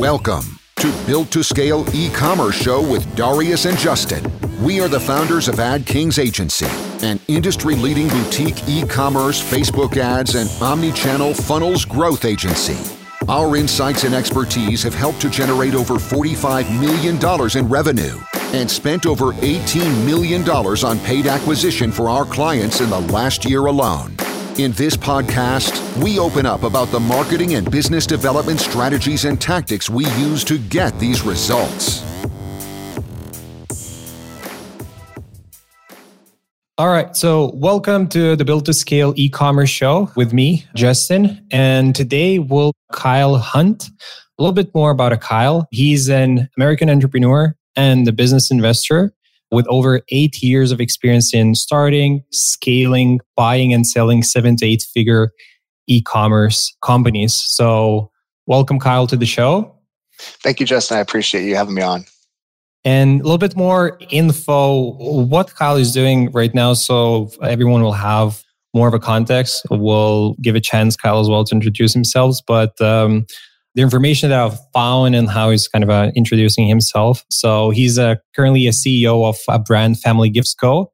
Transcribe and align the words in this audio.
Welcome 0.00 0.58
to 0.76 0.90
Built 1.04 1.30
to 1.32 1.44
Scale 1.44 1.84
e-commerce 1.94 2.54
show 2.54 2.80
with 2.80 3.14
Darius 3.14 3.66
and 3.66 3.76
Justin. 3.76 4.24
We 4.64 4.80
are 4.80 4.88
the 4.88 4.98
founders 4.98 5.46
of 5.46 5.60
Ad 5.60 5.84
Kings 5.84 6.18
Agency, 6.18 6.68
an 7.06 7.20
industry-leading 7.28 8.08
boutique 8.08 8.66
e-commerce, 8.66 9.42
Facebook 9.42 9.98
ads, 9.98 10.36
and 10.36 10.48
omni-channel 10.62 11.34
funnels 11.34 11.84
growth 11.84 12.24
agency. 12.24 12.78
Our 13.28 13.56
insights 13.56 14.04
and 14.04 14.14
expertise 14.14 14.82
have 14.84 14.94
helped 14.94 15.20
to 15.20 15.28
generate 15.28 15.74
over 15.74 15.96
$45 15.96 16.80
million 16.80 17.58
in 17.58 17.70
revenue 17.70 18.18
and 18.54 18.70
spent 18.70 19.04
over 19.04 19.32
$18 19.34 20.06
million 20.06 20.48
on 20.48 20.98
paid 21.00 21.26
acquisition 21.26 21.92
for 21.92 22.08
our 22.08 22.24
clients 22.24 22.80
in 22.80 22.88
the 22.88 23.00
last 23.12 23.44
year 23.44 23.66
alone. 23.66 24.16
In 24.60 24.72
this 24.72 24.94
podcast, 24.94 25.72
we 26.04 26.18
open 26.18 26.44
up 26.44 26.64
about 26.64 26.88
the 26.88 27.00
marketing 27.00 27.54
and 27.54 27.70
business 27.70 28.04
development 28.04 28.60
strategies 28.60 29.24
and 29.24 29.40
tactics 29.40 29.88
we 29.88 30.04
use 30.18 30.44
to 30.44 30.58
get 30.58 30.98
these 30.98 31.22
results. 31.22 32.04
All 36.76 36.88
right. 36.88 37.16
So, 37.16 37.52
welcome 37.54 38.06
to 38.08 38.36
the 38.36 38.44
Built 38.44 38.66
to 38.66 38.74
Scale 38.74 39.14
e 39.16 39.30
commerce 39.30 39.70
show 39.70 40.10
with 40.14 40.34
me, 40.34 40.66
Justin. 40.74 41.42
And 41.50 41.96
today 41.96 42.38
we'll 42.38 42.74
Kyle 42.92 43.38
Hunt. 43.38 43.88
A 44.38 44.42
little 44.42 44.52
bit 44.52 44.74
more 44.74 44.90
about 44.90 45.14
a 45.14 45.16
Kyle. 45.16 45.66
He's 45.70 46.10
an 46.10 46.50
American 46.58 46.90
entrepreneur 46.90 47.56
and 47.76 48.06
a 48.06 48.12
business 48.12 48.50
investor 48.50 49.14
with 49.50 49.66
over 49.68 50.02
eight 50.10 50.42
years 50.42 50.72
of 50.72 50.80
experience 50.80 51.34
in 51.34 51.54
starting, 51.54 52.22
scaling, 52.30 53.20
buying, 53.36 53.72
and 53.72 53.86
selling 53.86 54.22
seven 54.22 54.56
to 54.56 54.66
eight 54.66 54.82
figure 54.94 55.32
e 55.86 56.00
commerce 56.00 56.74
companies. 56.82 57.34
So, 57.34 58.10
welcome, 58.46 58.78
Kyle, 58.78 59.06
to 59.08 59.16
the 59.16 59.26
show. 59.26 59.74
Thank 60.42 60.60
you, 60.60 60.66
Justin. 60.66 60.98
I 60.98 61.00
appreciate 61.00 61.44
you 61.44 61.56
having 61.56 61.74
me 61.74 61.82
on. 61.82 62.04
And 62.84 63.20
a 63.20 63.24
little 63.24 63.38
bit 63.38 63.56
more 63.56 63.98
info 64.10 64.92
what 65.24 65.54
Kyle 65.54 65.76
is 65.76 65.92
doing 65.92 66.30
right 66.32 66.54
now. 66.54 66.74
So, 66.74 67.30
everyone 67.42 67.82
will 67.82 67.92
have 67.92 68.42
more 68.72 68.86
of 68.86 68.94
a 68.94 69.00
context. 69.00 69.66
We'll 69.70 70.34
give 70.34 70.54
a 70.54 70.60
chance, 70.60 70.96
Kyle, 70.96 71.20
as 71.20 71.28
well, 71.28 71.44
to 71.44 71.54
introduce 71.54 71.92
himself. 71.92 72.38
But 72.46 72.80
um, 72.80 73.26
the 73.74 73.82
information 73.82 74.30
that 74.30 74.40
I've 74.40 74.58
found 74.72 75.14
and 75.14 75.28
how 75.28 75.50
he's 75.50 75.68
kind 75.68 75.84
of 75.84 75.90
uh, 75.90 76.10
introducing 76.16 76.66
himself. 76.66 77.24
So 77.30 77.70
he's 77.70 77.98
uh, 77.98 78.16
currently 78.34 78.66
a 78.66 78.72
CEO 78.72 79.28
of 79.28 79.38
a 79.48 79.58
brand 79.58 80.00
Family 80.00 80.30
Gifts 80.30 80.54
Co., 80.54 80.92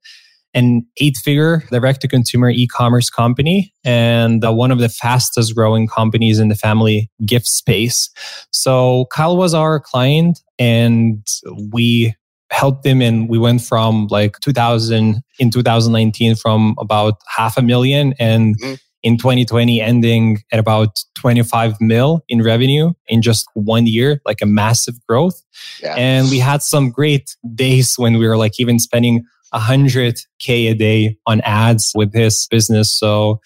an 0.55 0.87
eight 1.01 1.19
figure 1.19 1.65
direct 1.71 2.01
to 2.01 2.09
consumer 2.09 2.51
e 2.51 2.67
commerce 2.67 3.11
company 3.11 3.75
and 3.85 4.43
uh, 4.43 4.53
one 4.53 4.71
of 4.71 4.79
the 4.79 4.89
fastest 4.89 5.55
growing 5.55 5.87
companies 5.87 6.39
in 6.39 6.49
the 6.49 6.55
family 6.55 7.11
gift 7.27 7.47
space. 7.47 8.09
So 8.53 9.07
Kyle 9.13 9.37
was 9.37 9.53
our 9.53 9.79
client 9.79 10.41
and 10.59 11.27
we 11.73 12.15
helped 12.51 12.87
him 12.87 13.03
and 13.03 13.29
we 13.29 13.39
went 13.39 13.61
from 13.61 14.07
like 14.11 14.39
2000 14.41 15.21
in 15.39 15.51
2019 15.51 16.37
from 16.37 16.75
about 16.79 17.15
half 17.37 17.59
a 17.59 17.63
million 17.63 18.15
and 18.19 18.59
mm-hmm 18.59 18.75
in 19.07 19.17
2020 19.17 19.81
ending 19.81 20.39
at 20.51 20.59
about 20.59 20.99
25 21.15 21.81
mil 21.81 22.25
in 22.29 22.43
revenue 22.43 22.93
in 23.07 23.23
just 23.23 23.47
one 23.55 23.87
year, 23.87 24.21
like 24.27 24.43
a 24.43 24.47
massive 24.47 24.97
growth. 25.07 25.45
Yeah. 25.81 25.95
And 25.95 26.29
we 26.29 26.41
had 26.41 26.61
some 26.61 26.91
great 26.91 27.37
days 27.55 27.95
when 27.97 28.19
we 28.19 28.27
were 28.27 28.37
like 28.37 28.59
even 28.59 28.81
spending 28.81 29.25
100K 29.55 30.73
a 30.73 30.75
day 30.75 31.17
on 31.25 31.41
ads 31.43 31.93
with 31.95 32.12
his 32.12 32.49
business. 32.51 32.99
So 32.99 33.41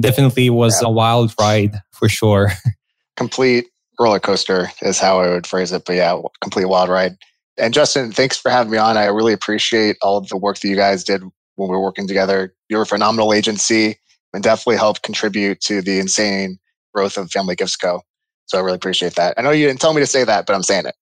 definitely 0.00 0.50
was 0.50 0.82
yeah. 0.82 0.88
a 0.88 0.90
wild 0.90 1.32
ride 1.38 1.80
for 1.92 2.08
sure. 2.08 2.50
Complete 3.16 3.66
roller 4.00 4.18
coaster 4.18 4.72
is 4.82 4.98
how 4.98 5.20
I 5.20 5.28
would 5.28 5.46
phrase 5.46 5.70
it. 5.70 5.84
But 5.86 5.94
yeah, 5.94 6.20
complete 6.42 6.66
wild 6.66 6.90
ride. 6.90 7.12
And 7.56 7.72
Justin, 7.72 8.10
thanks 8.10 8.36
for 8.36 8.50
having 8.50 8.72
me 8.72 8.76
on. 8.76 8.96
I 8.96 9.06
really 9.06 9.32
appreciate 9.32 9.96
all 10.02 10.18
of 10.18 10.28
the 10.28 10.36
work 10.36 10.58
that 10.58 10.68
you 10.68 10.76
guys 10.76 11.02
did 11.02 11.22
when 11.22 11.70
we 11.70 11.76
were 11.76 11.80
working 11.80 12.06
together. 12.08 12.52
You're 12.68 12.82
a 12.82 12.86
phenomenal 12.86 13.32
agency 13.32 14.00
and 14.36 14.44
definitely 14.44 14.76
helped 14.76 15.02
contribute 15.02 15.62
to 15.62 15.80
the 15.80 15.98
insane 15.98 16.58
growth 16.94 17.16
of 17.16 17.30
Family 17.30 17.56
Gifts 17.56 17.74
Co. 17.74 18.02
So 18.44 18.58
I 18.58 18.60
really 18.60 18.76
appreciate 18.76 19.14
that. 19.14 19.32
I 19.38 19.42
know 19.42 19.50
you 19.50 19.66
didn't 19.66 19.80
tell 19.80 19.94
me 19.94 20.00
to 20.02 20.06
say 20.06 20.24
that, 20.24 20.44
but 20.44 20.54
I'm 20.54 20.62
saying 20.62 20.84
it. 20.84 20.94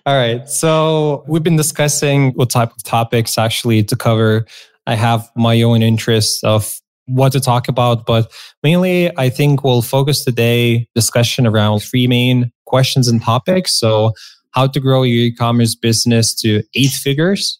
All 0.04 0.16
right. 0.16 0.48
So 0.48 1.24
we've 1.28 1.44
been 1.44 1.54
discussing 1.56 2.32
what 2.32 2.50
type 2.50 2.72
of 2.72 2.82
topics 2.82 3.38
actually 3.38 3.84
to 3.84 3.94
cover. 3.94 4.46
I 4.88 4.96
have 4.96 5.30
my 5.36 5.62
own 5.62 5.80
interests 5.80 6.42
of 6.42 6.80
what 7.06 7.30
to 7.32 7.40
talk 7.40 7.68
about, 7.68 8.04
but 8.04 8.30
mainly 8.64 9.16
I 9.16 9.30
think 9.30 9.62
we'll 9.62 9.82
focus 9.82 10.24
today 10.24 10.88
discussion 10.96 11.46
around 11.46 11.80
three 11.80 12.08
main 12.08 12.50
questions 12.66 13.06
and 13.06 13.22
topics. 13.22 13.78
So 13.78 14.12
how 14.50 14.66
to 14.66 14.80
grow 14.80 15.04
your 15.04 15.26
e-commerce 15.26 15.76
business 15.76 16.34
to 16.42 16.64
eight 16.74 16.90
figures, 16.90 17.59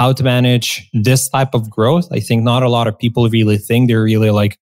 how 0.00 0.14
to 0.14 0.24
manage 0.24 0.88
this 0.94 1.28
type 1.28 1.52
of 1.52 1.68
growth. 1.68 2.08
I 2.10 2.20
think 2.20 2.42
not 2.42 2.62
a 2.62 2.70
lot 2.70 2.86
of 2.86 2.98
people 2.98 3.28
really 3.28 3.58
think 3.58 3.86
they're 3.86 4.02
really 4.02 4.30
like 4.30 4.58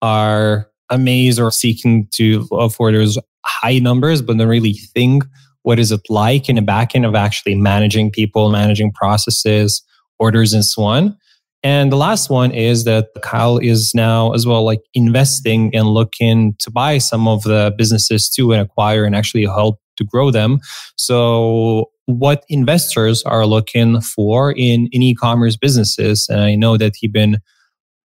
are 0.00 0.70
amazed 0.90 1.40
or 1.40 1.50
seeking 1.50 2.06
to 2.12 2.46
for 2.70 2.92
those 2.92 3.18
high 3.44 3.80
numbers, 3.80 4.22
but 4.22 4.36
don't 4.36 4.46
really 4.46 4.74
think 4.74 5.24
what 5.62 5.80
is 5.80 5.90
it 5.90 6.02
like 6.08 6.48
in 6.48 6.54
the 6.54 6.62
back 6.62 6.94
end 6.94 7.04
of 7.04 7.16
actually 7.16 7.56
managing 7.56 8.12
people, 8.12 8.48
managing 8.48 8.92
processes, 8.92 9.82
orders, 10.20 10.52
and 10.52 10.64
so 10.64 10.84
on. 10.84 11.16
And 11.64 11.90
the 11.90 11.96
last 11.96 12.30
one 12.30 12.52
is 12.52 12.84
that 12.84 13.08
Kyle 13.22 13.58
is 13.58 13.92
now 13.92 14.34
as 14.34 14.46
well 14.46 14.64
like 14.64 14.82
investing 14.94 15.74
and 15.74 15.88
looking 15.88 16.54
to 16.60 16.70
buy 16.70 16.98
some 16.98 17.26
of 17.26 17.42
the 17.42 17.74
businesses 17.76 18.30
too 18.30 18.52
and 18.52 18.62
acquire 18.62 19.04
and 19.04 19.16
actually 19.16 19.46
help 19.46 19.80
to 19.96 20.04
grow 20.04 20.30
them. 20.30 20.60
So 20.94 21.90
what 22.06 22.44
investors 22.48 23.22
are 23.24 23.46
looking 23.46 24.00
for 24.00 24.52
in, 24.52 24.88
in 24.92 25.02
e-commerce 25.02 25.56
businesses. 25.56 26.28
And 26.28 26.40
I 26.40 26.54
know 26.54 26.76
that 26.76 26.94
he's 26.96 27.10
been 27.10 27.38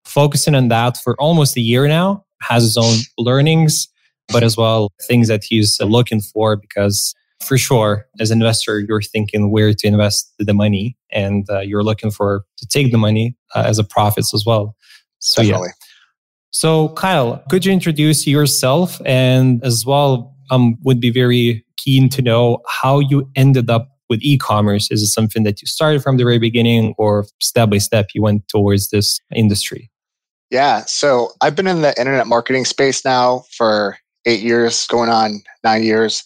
focusing 0.06 0.56
on 0.56 0.70
that 0.70 0.98
for 0.98 1.16
almost 1.20 1.56
a 1.58 1.62
year 1.62 1.88
now, 1.88 2.26
has 2.42 2.64
his 2.64 2.78
own 2.78 2.96
learnings, 3.18 3.88
but 4.30 4.44
as 4.44 4.58
well 4.58 4.92
things 5.08 5.28
that 5.28 5.44
he's 5.44 5.80
looking 5.82 6.22
for 6.22 6.56
because 6.56 7.14
for 7.42 7.58
sure, 7.58 8.06
as 8.20 8.32
an 8.32 8.42
investor, 8.42 8.80
you're 8.80 9.02
thinking 9.02 9.50
where 9.50 9.74
to 9.74 9.88
invest 9.88 10.34
the 10.40 10.54
money 10.54 10.98
and 11.12 11.50
uh, 11.50 11.60
you're 11.60 11.84
looking 11.84 12.12
for 12.12 12.44
to 12.58 12.68
take 12.68 12.92
the 12.92 12.98
money 12.98 13.36
uh, 13.56 13.64
as 13.66 13.80
a 13.80 13.84
profits 13.84 14.34
as 14.34 14.46
well. 14.46 14.76
So, 15.20 15.42
Definitely. 15.42 15.70
yeah. 15.70 15.88
So, 16.52 16.90
Kyle, 16.90 17.44
could 17.50 17.66
you 17.66 17.72
introduce 17.72 18.28
yourself 18.28 19.00
and 19.06 19.64
as 19.64 19.86
well 19.86 20.36
um, 20.50 20.78
would 20.84 21.00
be 21.00 21.12
very 21.12 21.66
keen 21.84 22.10
to 22.10 22.22
know 22.22 22.60
how 22.68 23.00
you 23.00 23.30
ended 23.36 23.70
up 23.70 23.90
with 24.10 24.20
e-commerce. 24.22 24.90
Is 24.92 25.02
it 25.02 25.08
something 25.08 25.44
that 25.44 25.62
you 25.62 25.68
started 25.68 26.02
from 26.02 26.18
the 26.18 26.24
very 26.24 26.40
beginning 26.40 26.96
or 26.98 27.26
step 27.40 27.70
by 27.70 27.78
step 27.78 28.10
you 28.14 28.22
went 28.22 28.48
towards 28.48 28.90
this 28.90 29.20
industry? 29.34 29.90
Yeah. 30.50 30.84
So 30.86 31.32
I've 31.42 31.56
been 31.56 31.68
in 31.68 31.82
the 31.82 31.98
internet 32.00 32.26
marketing 32.26 32.66
space 32.66 33.06
now 33.06 33.44
for 33.56 33.98
eight 34.26 34.42
years, 34.42 34.88
going 34.88 35.10
on 35.10 35.42
nine 35.64 35.84
years. 35.84 36.24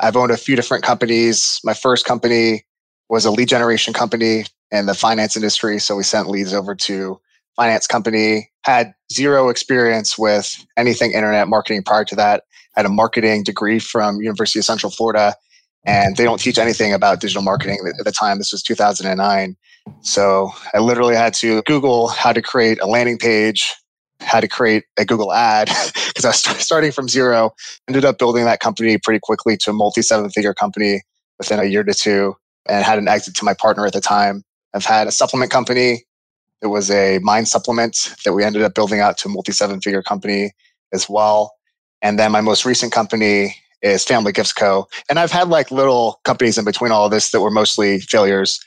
I've 0.00 0.16
owned 0.16 0.30
a 0.30 0.36
few 0.36 0.54
different 0.54 0.84
companies. 0.84 1.58
My 1.64 1.74
first 1.74 2.04
company 2.04 2.64
was 3.08 3.24
a 3.24 3.30
lead 3.30 3.48
generation 3.48 3.92
company 3.92 4.44
in 4.70 4.86
the 4.86 4.94
finance 4.94 5.36
industry. 5.36 5.78
So 5.78 5.96
we 5.96 6.04
sent 6.04 6.28
leads 6.28 6.54
over 6.54 6.74
to 6.74 7.20
finance 7.56 7.86
company, 7.86 8.50
had 8.64 8.94
zero 9.12 9.48
experience 9.48 10.18
with 10.18 10.64
anything 10.76 11.12
internet 11.12 11.48
marketing 11.48 11.82
prior 11.82 12.04
to 12.04 12.16
that 12.16 12.44
had 12.76 12.86
a 12.86 12.88
marketing 12.88 13.42
degree 13.42 13.78
from 13.78 14.20
University 14.20 14.58
of 14.58 14.64
Central 14.64 14.90
Florida, 14.90 15.34
and 15.86 16.16
they 16.16 16.24
don't 16.24 16.40
teach 16.40 16.58
anything 16.58 16.92
about 16.92 17.20
digital 17.20 17.42
marketing 17.42 17.78
at 17.86 18.04
the 18.04 18.12
time. 18.12 18.38
This 18.38 18.52
was 18.52 18.62
2009. 18.62 19.56
So 20.00 20.50
I 20.72 20.78
literally 20.78 21.14
had 21.14 21.34
to 21.34 21.62
Google 21.62 22.08
how 22.08 22.32
to 22.32 22.40
create 22.40 22.80
a 22.80 22.86
landing 22.86 23.18
page, 23.18 23.74
how 24.20 24.40
to 24.40 24.48
create 24.48 24.84
a 24.98 25.04
Google 25.04 25.32
ad, 25.32 25.68
because 26.08 26.24
I 26.24 26.28
was 26.28 26.64
starting 26.64 26.90
from 26.90 27.08
zero. 27.08 27.50
Ended 27.88 28.04
up 28.04 28.18
building 28.18 28.44
that 28.44 28.60
company 28.60 28.98
pretty 28.98 29.20
quickly 29.22 29.56
to 29.58 29.70
a 29.70 29.74
multi 29.74 30.02
seven 30.02 30.30
figure 30.30 30.54
company 30.54 31.02
within 31.38 31.58
a 31.58 31.64
year 31.64 31.84
to 31.84 31.94
two, 31.94 32.34
and 32.68 32.84
had 32.84 32.98
an 32.98 33.08
exit 33.08 33.34
to 33.36 33.44
my 33.44 33.54
partner 33.54 33.86
at 33.86 33.92
the 33.92 34.00
time. 34.00 34.42
I've 34.74 34.84
had 34.84 35.06
a 35.06 35.12
supplement 35.12 35.50
company. 35.50 36.04
It 36.62 36.68
was 36.68 36.90
a 36.90 37.18
mind 37.18 37.48
supplement 37.48 38.14
that 38.24 38.32
we 38.32 38.42
ended 38.42 38.62
up 38.62 38.74
building 38.74 39.00
out 39.00 39.18
to 39.18 39.28
a 39.28 39.30
multi 39.30 39.52
seven 39.52 39.80
figure 39.80 40.02
company 40.02 40.52
as 40.92 41.08
well. 41.08 41.52
And 42.04 42.18
then 42.18 42.30
my 42.30 42.42
most 42.42 42.66
recent 42.66 42.92
company 42.92 43.56
is 43.80 44.04
Family 44.04 44.30
Gifts 44.30 44.52
Co. 44.52 44.86
And 45.08 45.18
I've 45.18 45.32
had 45.32 45.48
like 45.48 45.70
little 45.70 46.20
companies 46.24 46.58
in 46.58 46.64
between 46.66 46.92
all 46.92 47.06
of 47.06 47.10
this 47.10 47.30
that 47.30 47.40
were 47.40 47.50
mostly 47.50 47.98
failures. 47.98 48.60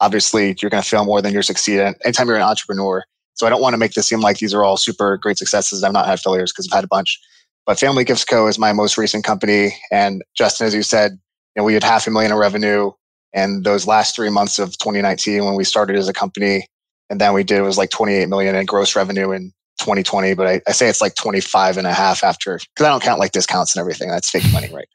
Obviously, 0.00 0.54
you're 0.60 0.70
going 0.70 0.82
to 0.82 0.88
fail 0.88 1.06
more 1.06 1.22
than 1.22 1.32
you're 1.32 1.42
succeeding 1.42 1.94
anytime 2.04 2.28
you're 2.28 2.36
an 2.36 2.42
entrepreneur. 2.42 3.02
So 3.34 3.46
I 3.46 3.50
don't 3.50 3.62
want 3.62 3.72
to 3.72 3.78
make 3.78 3.92
this 3.92 4.08
seem 4.08 4.20
like 4.20 4.38
these 4.38 4.52
are 4.52 4.62
all 4.62 4.76
super 4.76 5.16
great 5.16 5.38
successes. 5.38 5.82
I've 5.82 5.92
not 5.94 6.06
had 6.06 6.20
failures 6.20 6.52
because 6.52 6.68
I've 6.70 6.76
had 6.76 6.84
a 6.84 6.88
bunch. 6.88 7.18
But 7.64 7.78
Family 7.78 8.04
Gifts 8.04 8.26
Co. 8.26 8.46
is 8.46 8.58
my 8.58 8.74
most 8.74 8.98
recent 8.98 9.24
company. 9.24 9.74
And 9.90 10.22
Justin, 10.36 10.66
as 10.66 10.74
you 10.74 10.82
said, 10.82 11.12
you 11.12 11.60
know, 11.60 11.64
we 11.64 11.72
had 11.72 11.82
half 11.82 12.06
a 12.06 12.10
million 12.10 12.30
in 12.30 12.38
revenue 12.38 12.90
and 13.32 13.64
those 13.64 13.86
last 13.86 14.14
three 14.14 14.28
months 14.28 14.58
of 14.58 14.76
2019 14.78 15.46
when 15.46 15.54
we 15.54 15.64
started 15.64 15.96
as 15.96 16.08
a 16.08 16.12
company. 16.12 16.66
And 17.08 17.20
then 17.20 17.32
we 17.32 17.42
did 17.42 17.62
was 17.62 17.78
like 17.78 17.90
28 17.90 18.28
million 18.28 18.54
in 18.54 18.66
gross 18.66 18.94
revenue 18.94 19.32
in 19.32 19.52
2020, 19.78 20.34
but 20.34 20.46
I, 20.46 20.60
I 20.66 20.72
say 20.72 20.88
it's 20.88 21.00
like 21.00 21.14
25 21.14 21.76
and 21.76 21.86
a 21.86 21.92
half 21.92 22.22
after, 22.24 22.58
because 22.58 22.86
I 22.86 22.88
don't 22.88 23.02
count 23.02 23.20
like 23.20 23.32
discounts 23.32 23.74
and 23.74 23.80
everything. 23.80 24.08
That's 24.08 24.30
fake 24.30 24.50
money, 24.52 24.68
right? 24.72 24.88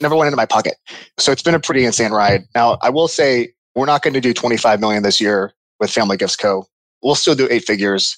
Never 0.00 0.14
went 0.14 0.26
into 0.26 0.36
my 0.36 0.46
pocket. 0.46 0.74
So 1.18 1.32
it's 1.32 1.42
been 1.42 1.54
a 1.54 1.60
pretty 1.60 1.84
insane 1.84 2.12
ride. 2.12 2.44
Now, 2.54 2.78
I 2.82 2.90
will 2.90 3.08
say 3.08 3.52
we're 3.74 3.86
not 3.86 4.02
going 4.02 4.14
to 4.14 4.20
do 4.20 4.34
25 4.34 4.80
million 4.80 5.02
this 5.02 5.20
year 5.20 5.52
with 5.80 5.90
Family 5.90 6.16
Gifts 6.16 6.36
Co. 6.36 6.66
We'll 7.02 7.14
still 7.14 7.34
do 7.34 7.48
eight 7.50 7.64
figures, 7.64 8.16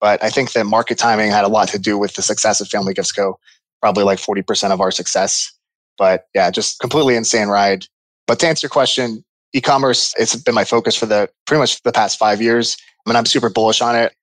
but 0.00 0.22
I 0.22 0.30
think 0.30 0.52
that 0.52 0.64
market 0.64 0.98
timing 0.98 1.30
had 1.30 1.44
a 1.44 1.48
lot 1.48 1.68
to 1.68 1.78
do 1.78 1.98
with 1.98 2.14
the 2.14 2.22
success 2.22 2.60
of 2.60 2.68
Family 2.68 2.94
Gifts 2.94 3.12
Co. 3.12 3.38
Probably 3.80 4.04
like 4.04 4.18
40% 4.18 4.70
of 4.70 4.80
our 4.80 4.90
success. 4.90 5.52
But 5.98 6.26
yeah, 6.34 6.50
just 6.50 6.80
completely 6.80 7.16
insane 7.16 7.48
ride. 7.48 7.86
But 8.26 8.38
to 8.40 8.48
answer 8.48 8.66
your 8.66 8.70
question, 8.70 9.24
e-commerce, 9.52 10.14
it's 10.18 10.36
been 10.36 10.54
my 10.54 10.64
focus 10.64 10.96
for 10.96 11.06
the 11.06 11.28
pretty 11.46 11.60
much 11.60 11.82
the 11.82 11.92
past 11.92 12.18
five 12.18 12.40
years. 12.40 12.76
I 13.04 13.10
mean, 13.10 13.16
I'm 13.16 13.26
super 13.26 13.50
bullish 13.50 13.80
on 13.80 13.96
it. 13.96 14.14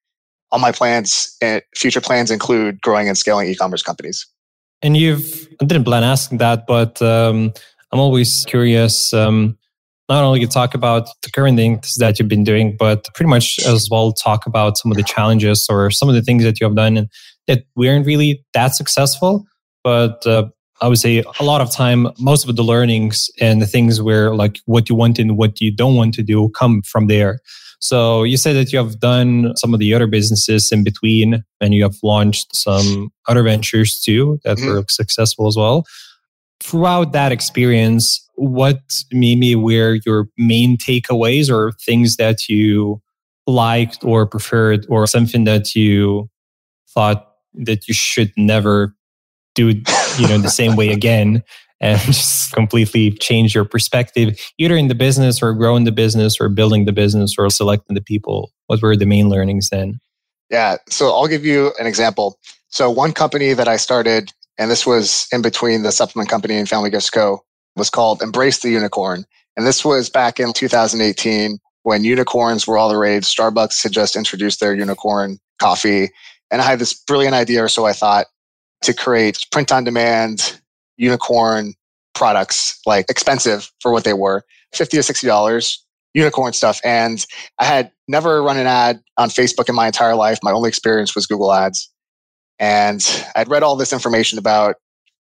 All 0.51 0.59
my 0.59 0.71
plans 0.71 1.35
and 1.41 1.61
future 1.75 2.01
plans 2.01 2.31
include 2.31 2.81
growing 2.81 3.07
and 3.07 3.17
scaling 3.17 3.49
e-commerce 3.49 3.83
companies. 3.83 4.25
And 4.81 4.95
you've, 4.95 5.47
I 5.61 5.65
didn't 5.65 5.85
plan 5.85 6.03
asking 6.03 6.37
that, 6.37 6.67
but 6.67 7.01
um, 7.01 7.51
I'm 7.91 7.99
always 7.99 8.45
curious. 8.45 9.13
Um, 9.13 9.57
not 10.09 10.23
only 10.23 10.39
you 10.39 10.47
talk 10.47 10.73
about 10.73 11.09
the 11.23 11.31
current 11.31 11.57
things 11.57 11.95
that 11.95 12.17
you've 12.17 12.29
been 12.29 12.43
doing, 12.43 12.77
but 12.77 13.07
pretty 13.13 13.29
much 13.29 13.59
as 13.65 13.89
well 13.91 14.13
talk 14.13 14.45
about 14.45 14.77
some 14.77 14.91
of 14.91 14.97
the 14.97 15.03
challenges 15.03 15.67
or 15.69 15.91
some 15.91 16.07
of 16.07 16.15
the 16.15 16.21
things 16.21 16.43
that 16.43 16.59
you 16.59 16.67
have 16.67 16.75
done 16.75 17.09
that 17.47 17.65
weren't 17.75 18.05
really 18.05 18.45
that 18.53 18.73
successful. 18.75 19.45
But 19.83 20.25
uh, 20.25 20.47
I 20.81 20.87
would 20.87 20.99
say 20.99 21.23
a 21.39 21.43
lot 21.43 21.61
of 21.61 21.71
time, 21.71 22.07
most 22.19 22.47
of 22.47 22.55
the 22.55 22.63
learnings 22.63 23.29
and 23.39 23.61
the 23.61 23.65
things 23.65 24.01
where 24.01 24.33
like 24.35 24.59
what 24.65 24.89
you 24.89 24.95
want 24.95 25.19
and 25.19 25.37
what 25.37 25.59
you 25.59 25.71
don't 25.75 25.95
want 25.95 26.13
to 26.15 26.23
do 26.23 26.49
come 26.49 26.83
from 26.83 27.07
there. 27.07 27.39
So 27.79 28.23
you 28.23 28.37
said 28.37 28.53
that 28.53 28.71
you 28.71 28.79
have 28.79 28.99
done 28.99 29.55
some 29.55 29.73
of 29.73 29.79
the 29.79 29.93
other 29.93 30.07
businesses 30.07 30.71
in 30.71 30.83
between 30.83 31.43
and 31.61 31.73
you 31.73 31.83
have 31.83 31.95
launched 32.01 32.55
some 32.55 33.11
other 33.27 33.43
ventures 33.43 34.01
too 34.01 34.39
that 34.43 34.57
mm-hmm. 34.57 34.69
were 34.69 34.85
successful 34.89 35.47
as 35.47 35.55
well. 35.55 35.85
Throughout 36.59 37.11
that 37.11 37.31
experience, 37.31 38.27
what 38.35 38.81
maybe 39.11 39.55
were 39.55 39.99
your 40.05 40.27
main 40.37 40.77
takeaways 40.77 41.51
or 41.51 41.71
things 41.85 42.17
that 42.17 42.49
you 42.49 43.01
liked 43.45 44.03
or 44.03 44.25
preferred 44.25 44.85
or 44.89 45.07
something 45.07 45.43
that 45.45 45.75
you 45.75 46.29
thought 46.89 47.31
that 47.53 47.87
you 47.87 47.93
should 47.93 48.31
never 48.37 48.93
do 49.55 49.69
you 49.69 50.27
know 50.27 50.37
the 50.37 50.49
same 50.49 50.75
way 50.75 50.89
again 50.99 51.41
and 51.79 51.99
just 52.05 52.51
completely 52.53 53.11
change 53.11 53.53
your 53.53 53.65
perspective 53.65 54.39
either 54.57 54.75
in 54.75 54.87
the 54.87 54.95
business 54.95 55.41
or 55.41 55.53
growing 55.53 55.83
the 55.83 55.91
business 55.91 56.37
or 56.39 56.49
building 56.49 56.85
the 56.85 56.93
business 56.93 57.35
or 57.37 57.49
selecting 57.49 57.93
the 57.93 58.01
people 58.01 58.51
what 58.67 58.81
were 58.81 58.95
the 58.95 59.05
main 59.05 59.29
learnings 59.29 59.69
then. 59.69 59.99
Yeah 60.49 60.77
so 60.89 61.07
i'll 61.07 61.27
give 61.27 61.45
you 61.45 61.71
an 61.79 61.87
example. 61.87 62.39
So 62.69 62.89
one 62.89 63.13
company 63.13 63.53
that 63.53 63.67
i 63.67 63.77
started 63.77 64.33
and 64.57 64.71
this 64.71 64.85
was 64.85 65.27
in 65.31 65.41
between 65.41 65.83
the 65.83 65.91
supplement 65.91 66.29
company 66.29 66.57
and 66.57 66.67
family 66.67 66.89
gifts 66.89 67.09
co 67.09 67.43
was 67.75 67.89
called 67.89 68.21
embrace 68.21 68.59
the 68.59 68.69
unicorn. 68.69 69.25
And 69.55 69.65
this 69.65 69.85
was 69.85 70.09
back 70.09 70.39
in 70.39 70.53
2018 70.53 71.59
when 71.83 72.03
unicorns 72.03 72.67
were 72.67 72.77
all 72.77 72.89
the 72.89 72.97
rage. 72.97 73.23
Starbucks 73.23 73.81
had 73.81 73.91
just 73.91 74.15
introduced 74.15 74.59
their 74.59 74.75
unicorn 74.75 75.37
coffee. 75.59 76.09
And 76.49 76.61
i 76.61 76.65
had 76.65 76.79
this 76.79 76.93
brilliant 76.93 77.35
idea 77.35 77.63
or 77.63 77.69
so 77.69 77.85
i 77.85 77.93
thought 77.93 78.27
to 78.83 78.93
create 78.93 79.45
print 79.51 79.71
on 79.71 79.83
demand 79.83 80.59
unicorn 80.97 81.73
products, 82.13 82.79
like 82.85 83.05
expensive 83.09 83.71
for 83.79 83.91
what 83.91 84.03
they 84.03 84.13
were, 84.13 84.43
50 84.73 84.97
to 84.97 85.03
$60 85.03 85.77
unicorn 86.13 86.51
stuff. 86.51 86.81
And 86.83 87.25
I 87.59 87.65
had 87.65 87.91
never 88.07 88.41
run 88.41 88.57
an 88.57 88.65
ad 88.65 89.01
on 89.17 89.29
Facebook 89.29 89.69
in 89.69 89.75
my 89.75 89.85
entire 89.85 90.15
life. 90.15 90.39
My 90.41 90.51
only 90.51 90.67
experience 90.67 91.13
was 91.13 91.27
Google 91.27 91.53
ads. 91.53 91.91
And 92.59 93.05
I'd 93.35 93.49
read 93.49 93.61
all 93.61 93.75
this 93.75 93.93
information 93.93 94.39
about 94.39 94.77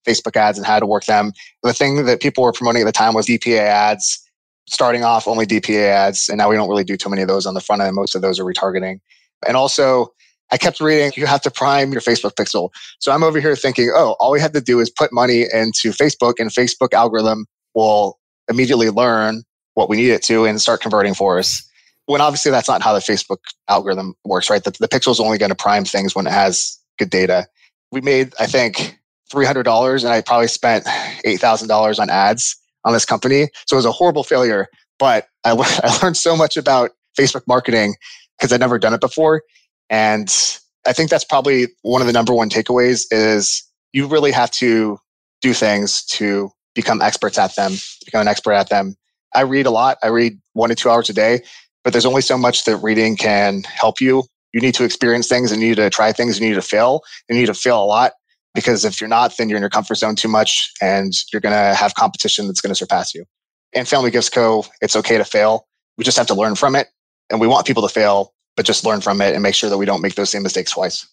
Facebook 0.07 0.37
ads 0.37 0.57
and 0.57 0.65
how 0.65 0.79
to 0.79 0.85
work 0.85 1.05
them. 1.05 1.33
The 1.63 1.73
thing 1.73 2.05
that 2.05 2.21
people 2.21 2.43
were 2.43 2.53
promoting 2.53 2.83
at 2.83 2.85
the 2.85 2.91
time 2.93 3.13
was 3.13 3.25
DPA 3.25 3.59
ads, 3.59 4.21
starting 4.67 5.03
off 5.03 5.27
only 5.27 5.45
DPA 5.45 5.89
ads. 5.89 6.29
And 6.29 6.37
now 6.37 6.49
we 6.49 6.55
don't 6.55 6.69
really 6.69 6.85
do 6.85 6.95
too 6.95 7.09
many 7.09 7.21
of 7.21 7.27
those 7.27 7.45
on 7.45 7.55
the 7.55 7.61
front 7.61 7.81
end. 7.81 7.93
Most 7.95 8.15
of 8.15 8.21
those 8.21 8.39
are 8.39 8.45
retargeting. 8.45 8.99
And 9.45 9.57
also 9.57 10.13
I 10.51 10.57
kept 10.57 10.79
reading, 10.79 11.11
you 11.15 11.25
have 11.25 11.41
to 11.41 11.51
prime 11.51 11.91
your 11.91 12.01
Facebook 12.01 12.33
pixel. 12.33 12.69
So 12.99 13.11
I'm 13.11 13.23
over 13.23 13.39
here 13.39 13.55
thinking, 13.55 13.91
oh, 13.93 14.15
all 14.19 14.31
we 14.31 14.39
have 14.39 14.51
to 14.53 14.61
do 14.61 14.79
is 14.79 14.89
put 14.89 15.11
money 15.11 15.41
into 15.41 15.91
Facebook 15.91 16.35
and 16.39 16.51
Facebook 16.51 16.93
algorithm 16.93 17.45
will 17.73 18.19
immediately 18.49 18.89
learn 18.89 19.43
what 19.73 19.89
we 19.89 19.97
need 19.97 20.11
it 20.11 20.23
to 20.23 20.45
and 20.45 20.61
start 20.61 20.81
converting 20.81 21.13
for 21.13 21.39
us. 21.39 21.67
When 22.05 22.21
obviously 22.21 22.51
that's 22.51 22.67
not 22.67 22.83
how 22.83 22.93
the 22.93 22.99
Facebook 22.99 23.39
algorithm 23.67 24.13
works, 24.23 24.49
right? 24.49 24.63
The, 24.63 24.71
the 24.79 24.87
pixel 24.87 25.11
is 25.11 25.19
only 25.19 25.37
going 25.37 25.49
to 25.49 25.55
prime 25.55 25.83
things 25.85 26.15
when 26.15 26.27
it 26.27 26.33
has 26.33 26.77
good 26.99 27.09
data. 27.09 27.47
We 27.91 28.01
made, 28.01 28.33
I 28.39 28.45
think, 28.45 28.99
$300 29.33 30.03
and 30.03 30.13
I 30.13 30.21
probably 30.21 30.47
spent 30.47 30.85
$8,000 30.85 31.99
on 31.99 32.09
ads 32.09 32.55
on 32.83 32.93
this 32.93 33.05
company. 33.05 33.49
So 33.65 33.75
it 33.75 33.79
was 33.79 33.85
a 33.85 33.91
horrible 33.91 34.23
failure, 34.23 34.67
but 34.99 35.27
I, 35.43 35.51
I 35.83 35.99
learned 36.03 36.17
so 36.17 36.35
much 36.35 36.55
about 36.55 36.91
Facebook 37.19 37.43
marketing 37.47 37.95
because 38.37 38.53
I'd 38.53 38.59
never 38.59 38.77
done 38.77 38.93
it 38.93 39.01
before. 39.01 39.41
And 39.89 40.29
I 40.85 40.93
think 40.93 41.09
that's 41.09 41.25
probably 41.25 41.67
one 41.81 42.01
of 42.01 42.07
the 42.07 42.13
number 42.13 42.33
one 42.33 42.49
takeaways 42.49 43.05
is 43.11 43.63
you 43.93 44.07
really 44.07 44.31
have 44.31 44.51
to 44.51 44.99
do 45.41 45.53
things 45.53 46.03
to 46.05 46.51
become 46.73 47.01
experts 47.01 47.37
at 47.37 47.55
them, 47.55 47.73
become 48.05 48.21
an 48.21 48.27
expert 48.27 48.53
at 48.53 48.69
them. 48.69 48.95
I 49.33 49.41
read 49.41 49.65
a 49.65 49.71
lot. 49.71 49.97
I 50.03 50.07
read 50.07 50.39
one 50.53 50.69
to 50.69 50.75
two 50.75 50.89
hours 50.89 51.09
a 51.09 51.13
day, 51.13 51.41
but 51.83 51.93
there's 51.93 52.05
only 52.05 52.21
so 52.21 52.37
much 52.37 52.65
that 52.65 52.77
reading 52.77 53.15
can 53.15 53.63
help 53.63 53.99
you. 53.99 54.23
You 54.53 54.61
need 54.61 54.75
to 54.75 54.83
experience 54.83 55.27
things 55.27 55.51
and 55.51 55.61
you 55.61 55.69
need 55.69 55.75
to 55.75 55.89
try 55.89 56.11
things 56.11 56.37
and 56.37 56.43
you 56.43 56.51
need 56.51 56.55
to 56.55 56.61
fail. 56.61 57.01
You 57.29 57.35
need 57.35 57.47
to 57.47 57.53
fail 57.53 57.83
a 57.83 57.85
lot 57.85 58.13
because 58.53 58.85
if 58.85 59.01
you're 59.01 59.09
not, 59.09 59.35
then 59.37 59.49
you're 59.49 59.57
in 59.57 59.61
your 59.61 59.69
comfort 59.69 59.95
zone 59.95 60.15
too 60.15 60.29
much 60.29 60.71
and 60.81 61.13
you're 61.33 61.41
going 61.41 61.53
to 61.53 61.75
have 61.75 61.95
competition 61.95 62.47
that's 62.47 62.61
going 62.61 62.71
to 62.71 62.75
surpass 62.75 63.13
you. 63.13 63.25
In 63.73 63.85
Family 63.85 64.11
Gifts 64.11 64.29
Co., 64.29 64.65
it's 64.81 64.95
okay 64.95 65.17
to 65.17 65.25
fail. 65.25 65.67
We 65.97 66.03
just 66.03 66.17
have 66.17 66.27
to 66.27 66.33
learn 66.33 66.55
from 66.55 66.75
it. 66.75 66.87
And 67.29 67.41
we 67.41 67.47
want 67.47 67.67
people 67.67 67.85
to 67.85 67.93
fail 67.93 68.33
but 68.55 68.65
just 68.65 68.85
learn 68.85 69.01
from 69.01 69.21
it 69.21 69.33
and 69.33 69.43
make 69.43 69.55
sure 69.55 69.69
that 69.69 69.77
we 69.77 69.85
don't 69.85 70.01
make 70.01 70.15
those 70.15 70.29
same 70.29 70.43
mistakes 70.43 70.71
twice. 70.71 71.07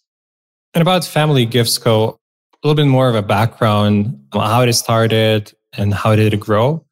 And 0.75 0.83
about 0.83 1.05
Family 1.05 1.45
Gifts 1.45 1.79
Co., 1.79 2.19
a 2.63 2.67
little 2.67 2.77
bit 2.77 2.89
more 2.89 3.09
of 3.09 3.15
a 3.15 3.23
background 3.23 4.19
on 4.33 4.49
how 4.49 4.63
it 4.63 4.73
started 4.73 5.53
and 5.77 5.93
how 5.93 6.15
did 6.15 6.33
it 6.33 6.41
grow. 6.41 6.85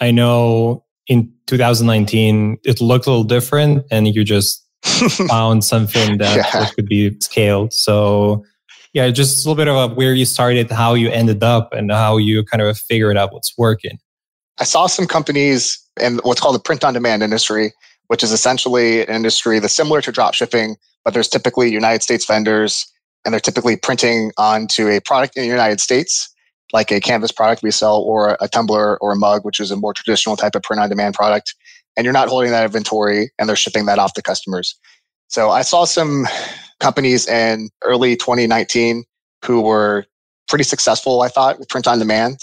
I 0.00 0.10
know 0.10 0.84
in 1.06 1.32
2019 1.46 2.58
it 2.64 2.80
looked 2.80 3.06
a 3.06 3.10
little 3.10 3.24
different, 3.24 3.86
and 3.90 4.14
you 4.14 4.24
just 4.24 4.64
found 5.28 5.64
something 5.64 6.18
that 6.18 6.36
yeah. 6.36 6.66
could 6.74 6.86
be 6.86 7.16
scaled. 7.20 7.72
So 7.72 8.44
yeah, 8.92 9.10
just 9.10 9.44
a 9.44 9.48
little 9.48 9.56
bit 9.56 9.68
of 9.68 9.96
where 9.96 10.14
you 10.14 10.24
started, 10.24 10.70
how 10.70 10.94
you 10.94 11.10
ended 11.10 11.42
up, 11.42 11.72
and 11.72 11.90
how 11.90 12.16
you 12.16 12.44
kind 12.44 12.62
of 12.62 12.78
figured 12.78 13.16
out 13.16 13.32
what's 13.32 13.52
working. 13.56 13.98
I 14.58 14.64
saw 14.64 14.86
some 14.86 15.06
companies 15.06 15.80
in 16.00 16.18
what's 16.22 16.40
called 16.40 16.54
the 16.54 16.60
print 16.60 16.84
on 16.84 16.94
demand 16.94 17.22
industry 17.22 17.72
which 18.08 18.22
is 18.22 18.32
essentially 18.32 19.02
an 19.02 19.14
industry 19.14 19.58
that's 19.58 19.74
similar 19.74 20.00
to 20.02 20.12
drop 20.12 20.34
shipping, 20.34 20.76
but 21.04 21.14
there's 21.14 21.28
typically 21.28 21.70
United 21.70 22.02
States 22.02 22.26
vendors 22.26 22.86
and 23.24 23.32
they're 23.32 23.40
typically 23.40 23.76
printing 23.76 24.32
onto 24.36 24.88
a 24.88 25.00
product 25.00 25.36
in 25.36 25.42
the 25.42 25.48
United 25.48 25.80
States, 25.80 26.28
like 26.72 26.90
a 26.90 27.00
canvas 27.00 27.32
product 27.32 27.62
we 27.62 27.70
sell 27.70 28.00
or 28.02 28.36
a 28.40 28.48
tumbler 28.48 28.98
or 28.98 29.12
a 29.12 29.16
mug, 29.16 29.44
which 29.44 29.60
is 29.60 29.70
a 29.70 29.76
more 29.76 29.94
traditional 29.94 30.36
type 30.36 30.54
of 30.54 30.62
print 30.62 30.80
on 30.80 30.88
demand 30.88 31.14
product. 31.14 31.54
And 31.96 32.04
you're 32.04 32.12
not 32.12 32.28
holding 32.28 32.50
that 32.50 32.64
inventory 32.64 33.30
and 33.38 33.48
they're 33.48 33.56
shipping 33.56 33.86
that 33.86 33.98
off 33.98 34.12
to 34.14 34.22
customers. 34.22 34.74
So 35.28 35.50
I 35.50 35.62
saw 35.62 35.84
some 35.84 36.26
companies 36.80 37.26
in 37.26 37.70
early 37.82 38.16
2019 38.16 39.04
who 39.44 39.60
were 39.60 40.04
pretty 40.48 40.64
successful, 40.64 41.22
I 41.22 41.28
thought, 41.28 41.58
with 41.58 41.68
print 41.68 41.86
on 41.86 41.98
demand. 41.98 42.38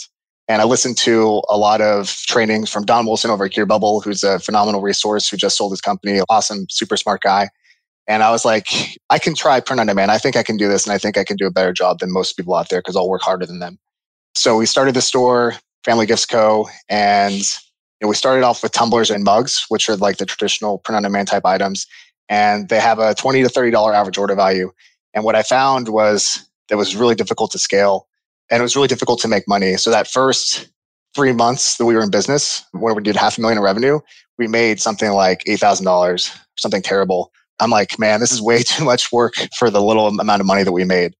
And 0.47 0.61
I 0.61 0.65
listened 0.65 0.97
to 0.97 1.41
a 1.49 1.57
lot 1.57 1.81
of 1.81 2.09
trainings 2.27 2.69
from 2.69 2.85
Don 2.85 3.05
Wilson 3.05 3.31
over 3.31 3.45
at 3.45 3.51
GearBubble, 3.51 4.03
who's 4.03 4.23
a 4.23 4.39
phenomenal 4.39 4.81
resource 4.81 5.29
who 5.29 5.37
just 5.37 5.55
sold 5.55 5.71
his 5.71 5.81
company, 5.81 6.19
awesome, 6.29 6.65
super 6.69 6.97
smart 6.97 7.21
guy. 7.21 7.49
And 8.07 8.23
I 8.23 8.31
was 8.31 8.43
like, 8.43 8.67
I 9.09 9.19
can 9.19 9.35
try 9.35 9.59
print 9.59 9.79
on 9.79 9.87
demand. 9.87 10.11
I 10.11 10.17
think 10.17 10.35
I 10.35 10.43
can 10.43 10.57
do 10.57 10.67
this. 10.67 10.85
And 10.85 10.93
I 10.93 10.97
think 10.97 11.17
I 11.17 11.23
can 11.23 11.37
do 11.37 11.47
a 11.47 11.51
better 11.51 11.71
job 11.71 11.99
than 11.99 12.11
most 12.11 12.33
people 12.33 12.55
out 12.55 12.69
there 12.69 12.79
because 12.79 12.95
I'll 12.95 13.07
work 13.07 13.21
harder 13.21 13.45
than 13.45 13.59
them. 13.59 13.79
So 14.35 14.57
we 14.57 14.65
started 14.65 14.95
the 14.95 15.01
store, 15.01 15.55
Family 15.85 16.05
Gifts 16.05 16.25
Co. 16.25 16.67
And 16.89 17.35
you 17.35 18.01
know, 18.01 18.09
we 18.09 18.15
started 18.15 18.43
off 18.43 18.63
with 18.63 18.71
tumblers 18.71 19.11
and 19.11 19.23
mugs, 19.23 19.65
which 19.69 19.87
are 19.87 19.95
like 19.95 20.17
the 20.17 20.25
traditional 20.25 20.79
print 20.79 20.97
on 20.97 21.03
demand 21.03 21.27
type 21.27 21.45
items. 21.45 21.85
And 22.27 22.67
they 22.69 22.79
have 22.79 22.99
a 22.99 23.13
20 23.13 23.43
to 23.43 23.49
$30 23.49 23.93
average 23.93 24.17
order 24.17 24.35
value. 24.35 24.71
And 25.13 25.23
what 25.23 25.35
I 25.35 25.43
found 25.43 25.89
was 25.89 26.49
that 26.69 26.77
was 26.77 26.95
really 26.95 27.15
difficult 27.15 27.51
to 27.51 27.59
scale 27.59 28.07
and 28.51 28.59
it 28.59 28.63
was 28.63 28.75
really 28.75 28.87
difficult 28.87 29.19
to 29.21 29.27
make 29.27 29.47
money. 29.47 29.77
So 29.77 29.89
that 29.89 30.07
first 30.07 30.69
three 31.15 31.33
months 31.33 31.77
that 31.77 31.85
we 31.85 31.95
were 31.95 32.03
in 32.03 32.11
business, 32.11 32.63
where 32.73 32.93
we 32.93 33.01
did 33.01 33.15
half 33.15 33.37
a 33.37 33.41
million 33.41 33.57
in 33.57 33.63
revenue, 33.63 33.99
we 34.37 34.47
made 34.47 34.79
something 34.79 35.11
like 35.11 35.43
eight 35.47 35.59
thousand 35.59 35.85
dollars, 35.85 36.31
something 36.57 36.81
terrible. 36.81 37.31
I'm 37.59 37.71
like, 37.71 37.97
man, 37.97 38.19
this 38.19 38.31
is 38.31 38.41
way 38.41 38.61
too 38.63 38.85
much 38.85 39.11
work 39.11 39.33
for 39.57 39.69
the 39.69 39.81
little 39.81 40.07
amount 40.07 40.41
of 40.41 40.47
money 40.47 40.63
that 40.63 40.71
we 40.71 40.83
made. 40.83 41.15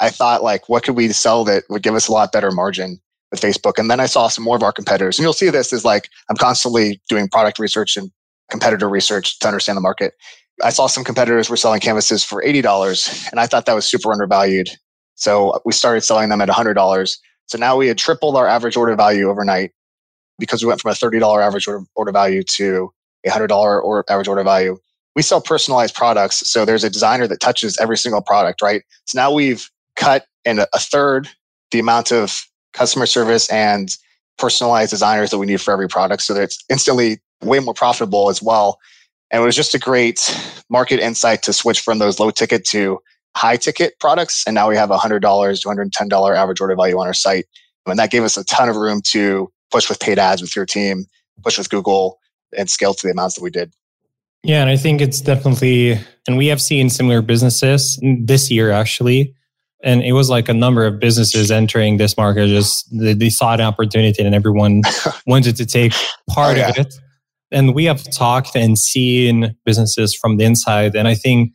I 0.00 0.10
thought, 0.10 0.42
like, 0.42 0.68
what 0.68 0.82
could 0.82 0.96
we 0.96 1.08
sell 1.12 1.44
that 1.44 1.64
would 1.70 1.82
give 1.82 1.94
us 1.94 2.08
a 2.08 2.12
lot 2.12 2.32
better 2.32 2.50
margin 2.50 3.00
with 3.30 3.40
Facebook? 3.40 3.78
And 3.78 3.90
then 3.90 4.00
I 4.00 4.06
saw 4.06 4.28
some 4.28 4.44
more 4.44 4.56
of 4.56 4.62
our 4.62 4.72
competitors, 4.72 5.18
and 5.18 5.24
you'll 5.24 5.32
see 5.32 5.50
this 5.50 5.72
is 5.72 5.84
like 5.84 6.08
I'm 6.30 6.36
constantly 6.36 7.00
doing 7.08 7.28
product 7.28 7.58
research 7.58 7.96
and 7.96 8.10
competitor 8.50 8.88
research 8.88 9.38
to 9.38 9.48
understand 9.48 9.76
the 9.76 9.82
market. 9.82 10.14
I 10.62 10.70
saw 10.70 10.86
some 10.86 11.04
competitors 11.04 11.50
were 11.50 11.56
selling 11.56 11.80
canvases 11.80 12.22
for 12.22 12.42
$80 12.42 13.30
and 13.30 13.40
I 13.40 13.46
thought 13.46 13.66
that 13.66 13.74
was 13.74 13.86
super 13.86 14.12
undervalued. 14.12 14.68
So 15.14 15.50
uh, 15.50 15.58
we 15.64 15.72
started 15.72 16.02
selling 16.02 16.28
them 16.28 16.40
at 16.40 16.48
$100. 16.48 17.18
So 17.46 17.58
now 17.58 17.76
we 17.76 17.88
had 17.88 17.98
tripled 17.98 18.36
our 18.36 18.46
average 18.46 18.76
order 18.76 18.94
value 18.96 19.28
overnight 19.28 19.72
because 20.38 20.62
we 20.62 20.68
went 20.68 20.80
from 20.80 20.90
a 20.90 20.94
$30 20.94 21.42
average 21.42 21.68
order, 21.68 21.84
order 21.94 22.12
value 22.12 22.42
to 22.42 22.90
a 23.26 23.30
$100 23.30 23.50
or 23.50 24.04
average 24.08 24.28
order 24.28 24.42
value. 24.42 24.76
We 25.14 25.22
sell 25.22 25.40
personalized 25.40 25.94
products. 25.94 26.48
So 26.50 26.64
there's 26.64 26.84
a 26.84 26.90
designer 26.90 27.26
that 27.28 27.40
touches 27.40 27.78
every 27.78 27.96
single 27.96 28.22
product, 28.22 28.60
right? 28.60 28.82
So 29.04 29.18
now 29.18 29.32
we've 29.32 29.68
cut 29.96 30.26
in 30.44 30.58
a 30.58 30.66
third 30.76 31.28
the 31.70 31.78
amount 31.78 32.12
of 32.12 32.44
customer 32.72 33.06
service 33.06 33.48
and 33.50 33.96
personalized 34.38 34.90
designers 34.90 35.30
that 35.30 35.38
we 35.38 35.46
need 35.46 35.60
for 35.60 35.72
every 35.72 35.88
product. 35.88 36.22
So 36.22 36.34
that 36.34 36.42
it's 36.42 36.64
instantly 36.68 37.20
way 37.42 37.60
more 37.60 37.74
profitable 37.74 38.28
as 38.28 38.42
well. 38.42 38.78
And 39.30 39.42
it 39.42 39.44
was 39.44 39.56
just 39.56 39.74
a 39.74 39.78
great 39.78 40.36
market 40.68 41.00
insight 41.00 41.42
to 41.44 41.52
switch 41.52 41.80
from 41.80 41.98
those 41.98 42.18
low 42.18 42.30
ticket 42.30 42.64
to 42.66 42.98
high 43.36 43.56
ticket 43.56 43.98
products. 44.00 44.44
And 44.46 44.54
now 44.54 44.68
we 44.68 44.76
have 44.76 44.90
$100 44.90 45.20
to 45.20 45.68
$110 45.68 46.36
average 46.36 46.60
order 46.60 46.76
value 46.76 46.98
on 46.98 47.06
our 47.06 47.14
site. 47.14 47.46
And 47.86 47.98
that 47.98 48.10
gave 48.10 48.22
us 48.22 48.36
a 48.36 48.44
ton 48.44 48.68
of 48.68 48.76
room 48.76 49.02
to 49.10 49.50
push 49.70 49.88
with 49.88 50.00
paid 50.00 50.18
ads 50.18 50.40
with 50.40 50.56
your 50.56 50.66
team, 50.66 51.04
push 51.42 51.58
with 51.58 51.68
Google, 51.68 52.18
and 52.56 52.70
scale 52.70 52.94
to 52.94 53.06
the 53.06 53.12
amounts 53.12 53.34
that 53.34 53.42
we 53.42 53.50
did. 53.50 53.72
Yeah, 54.42 54.60
and 54.60 54.70
I 54.70 54.76
think 54.76 55.00
it's 55.00 55.20
definitely, 55.20 55.98
and 56.26 56.36
we 56.36 56.48
have 56.48 56.60
seen 56.60 56.90
similar 56.90 57.22
businesses 57.22 57.98
this 58.20 58.50
year 58.50 58.70
actually. 58.70 59.34
And 59.82 60.02
it 60.02 60.12
was 60.12 60.30
like 60.30 60.48
a 60.48 60.54
number 60.54 60.86
of 60.86 60.98
businesses 60.98 61.50
entering 61.50 61.98
this 61.98 62.16
market, 62.16 62.48
just 62.48 62.88
they, 62.90 63.12
they 63.12 63.28
saw 63.28 63.52
an 63.52 63.60
opportunity 63.60 64.22
and 64.22 64.34
everyone 64.34 64.82
wanted 65.26 65.56
to 65.56 65.66
take 65.66 65.92
part 66.30 66.56
oh, 66.56 66.60
yeah. 66.60 66.68
of 66.70 66.78
it. 66.78 66.94
And 67.50 67.74
we 67.74 67.84
have 67.84 68.10
talked 68.10 68.56
and 68.56 68.78
seen 68.78 69.54
businesses 69.64 70.14
from 70.14 70.38
the 70.38 70.44
inside. 70.44 70.94
And 70.94 71.06
I 71.06 71.14
think 71.14 71.52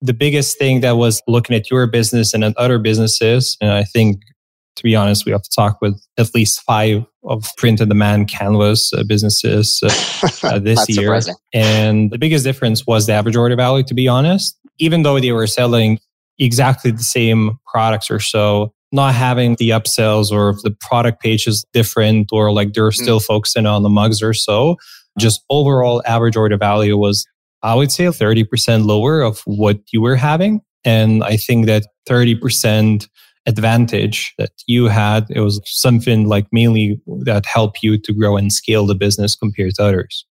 the 0.00 0.14
biggest 0.14 0.58
thing 0.58 0.80
that 0.80 0.96
was 0.96 1.22
looking 1.26 1.56
at 1.56 1.70
your 1.70 1.86
business 1.86 2.34
and 2.34 2.44
at 2.44 2.56
other 2.56 2.78
businesses, 2.78 3.56
and 3.60 3.70
I 3.70 3.84
think 3.84 4.20
to 4.76 4.82
be 4.82 4.96
honest, 4.96 5.24
we 5.24 5.32
have 5.32 5.42
to 5.42 5.50
talk 5.50 5.78
with 5.80 6.00
at 6.18 6.34
least 6.34 6.60
five 6.62 7.04
of 7.24 7.48
print 7.56 7.80
on 7.80 7.88
demand 7.88 8.28
canvas 8.28 8.92
uh, 8.92 9.04
businesses 9.06 9.80
uh, 9.82 10.28
uh, 10.48 10.58
this 10.58 10.88
year. 10.88 11.20
Surprising. 11.20 11.34
And 11.52 12.10
the 12.10 12.18
biggest 12.18 12.44
difference 12.44 12.86
was 12.86 13.06
the 13.06 13.12
average 13.12 13.36
order 13.36 13.56
value, 13.56 13.84
to 13.84 13.94
be 13.94 14.08
honest. 14.08 14.58
Even 14.78 15.02
though 15.02 15.20
they 15.20 15.32
were 15.32 15.46
selling 15.46 16.00
exactly 16.38 16.90
the 16.90 17.04
same 17.04 17.58
products 17.66 18.10
or 18.10 18.18
so, 18.18 18.74
not 18.90 19.14
having 19.14 19.54
the 19.58 19.70
upsells 19.70 20.32
or 20.32 20.50
if 20.50 20.62
the 20.62 20.76
product 20.80 21.20
page 21.22 21.46
is 21.46 21.64
different 21.72 22.30
or 22.32 22.52
like 22.52 22.72
they're 22.72 22.90
hmm. 22.90 23.02
still 23.02 23.20
mm. 23.20 23.24
focusing 23.24 23.66
on 23.66 23.82
the 23.82 23.88
mugs 23.88 24.22
or 24.22 24.34
so. 24.34 24.76
Just 25.18 25.44
overall 25.48 26.02
average 26.06 26.36
order 26.36 26.56
value 26.56 26.96
was, 26.96 27.24
I 27.64 27.74
would 27.74 27.90
say, 27.90 28.04
30% 28.04 28.84
lower 28.84 29.22
of 29.22 29.40
what 29.46 29.80
you 29.92 30.00
were 30.00 30.16
having. 30.16 30.60
And 30.84 31.24
I 31.24 31.36
think 31.36 31.66
that 31.66 31.86
30% 32.08 33.08
advantage 33.46 34.34
that 34.38 34.52
you 34.66 34.86
had. 34.86 35.26
It 35.30 35.40
was 35.40 35.60
something 35.64 36.28
like 36.28 36.46
mainly 36.52 37.00
that 37.24 37.46
helped 37.46 37.82
you 37.82 37.98
to 37.98 38.12
grow 38.12 38.36
and 38.36 38.52
scale 38.52 38.86
the 38.86 38.94
business 38.94 39.36
compared 39.36 39.74
to 39.74 39.84
others. 39.84 40.26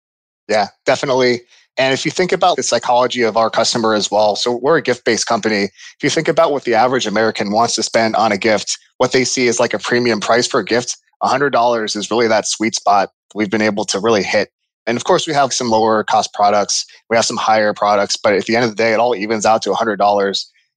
Yeah, 0.48 0.68
definitely. 0.84 1.42
And 1.76 1.92
if 1.92 2.04
you 2.04 2.10
think 2.10 2.32
about 2.32 2.56
the 2.56 2.62
psychology 2.62 3.22
of 3.22 3.36
our 3.36 3.50
customer 3.50 3.94
as 3.94 4.10
well, 4.10 4.36
so 4.36 4.58
we're 4.62 4.76
a 4.76 4.82
gift 4.82 5.04
based 5.04 5.26
company. 5.26 5.64
If 5.64 6.02
you 6.02 6.10
think 6.10 6.28
about 6.28 6.52
what 6.52 6.64
the 6.64 6.74
average 6.74 7.06
American 7.06 7.50
wants 7.50 7.74
to 7.76 7.82
spend 7.82 8.14
on 8.14 8.30
a 8.30 8.38
gift, 8.38 8.78
what 8.98 9.12
they 9.12 9.24
see 9.24 9.46
is 9.46 9.58
like 9.58 9.74
a 9.74 9.78
premium 9.78 10.20
price 10.20 10.46
for 10.46 10.60
a 10.60 10.64
gift. 10.64 10.96
$100 11.22 11.96
is 11.96 12.10
really 12.10 12.28
that 12.28 12.46
sweet 12.46 12.74
spot 12.74 13.10
we've 13.34 13.50
been 13.50 13.62
able 13.62 13.84
to 13.86 13.98
really 13.98 14.22
hit. 14.22 14.50
And 14.86 14.96
of 14.96 15.04
course, 15.04 15.26
we 15.26 15.32
have 15.32 15.52
some 15.52 15.70
lower 15.70 16.04
cost 16.04 16.32
products, 16.34 16.84
we 17.08 17.16
have 17.16 17.24
some 17.24 17.36
higher 17.36 17.72
products, 17.72 18.16
but 18.16 18.34
at 18.34 18.44
the 18.44 18.56
end 18.56 18.64
of 18.64 18.70
the 18.70 18.76
day, 18.76 18.92
it 18.92 19.00
all 19.00 19.14
evens 19.14 19.46
out 19.46 19.62
to 19.62 19.70
$100 19.70 19.98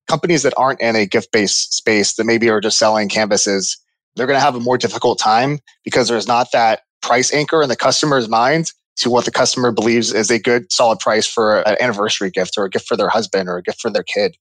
companies 0.07 0.43
that 0.43 0.53
aren't 0.57 0.81
in 0.81 0.95
a 0.95 1.05
gift 1.05 1.31
based 1.31 1.73
space 1.73 2.15
that 2.15 2.23
maybe 2.23 2.49
are 2.49 2.61
just 2.61 2.79
selling 2.79 3.09
canvases, 3.09 3.77
they're 4.15 4.27
going 4.27 4.37
to 4.37 4.43
have 4.43 4.55
a 4.55 4.59
more 4.59 4.77
difficult 4.77 5.19
time 5.19 5.59
because 5.83 6.07
there's 6.07 6.27
not 6.27 6.51
that 6.51 6.81
price 7.01 7.31
anchor 7.33 7.61
in 7.61 7.69
the 7.69 7.75
customer's 7.75 8.27
mind 8.27 8.71
to 8.97 9.09
what 9.11 9.25
the 9.25 9.31
customer 9.31 9.71
believes 9.71 10.11
is 10.11 10.31
a 10.31 10.39
good 10.39 10.71
solid 10.71 10.99
price 10.99 11.27
for 11.27 11.59
an 11.61 11.75
anniversary 11.79 12.31
gift 12.31 12.55
or 12.57 12.65
a 12.65 12.69
gift 12.69 12.87
for 12.87 12.97
their 12.97 13.09
husband 13.09 13.47
or 13.47 13.57
a 13.57 13.61
gift 13.61 13.79
for 13.79 13.91
their 13.91 14.03
kid. 14.03 14.35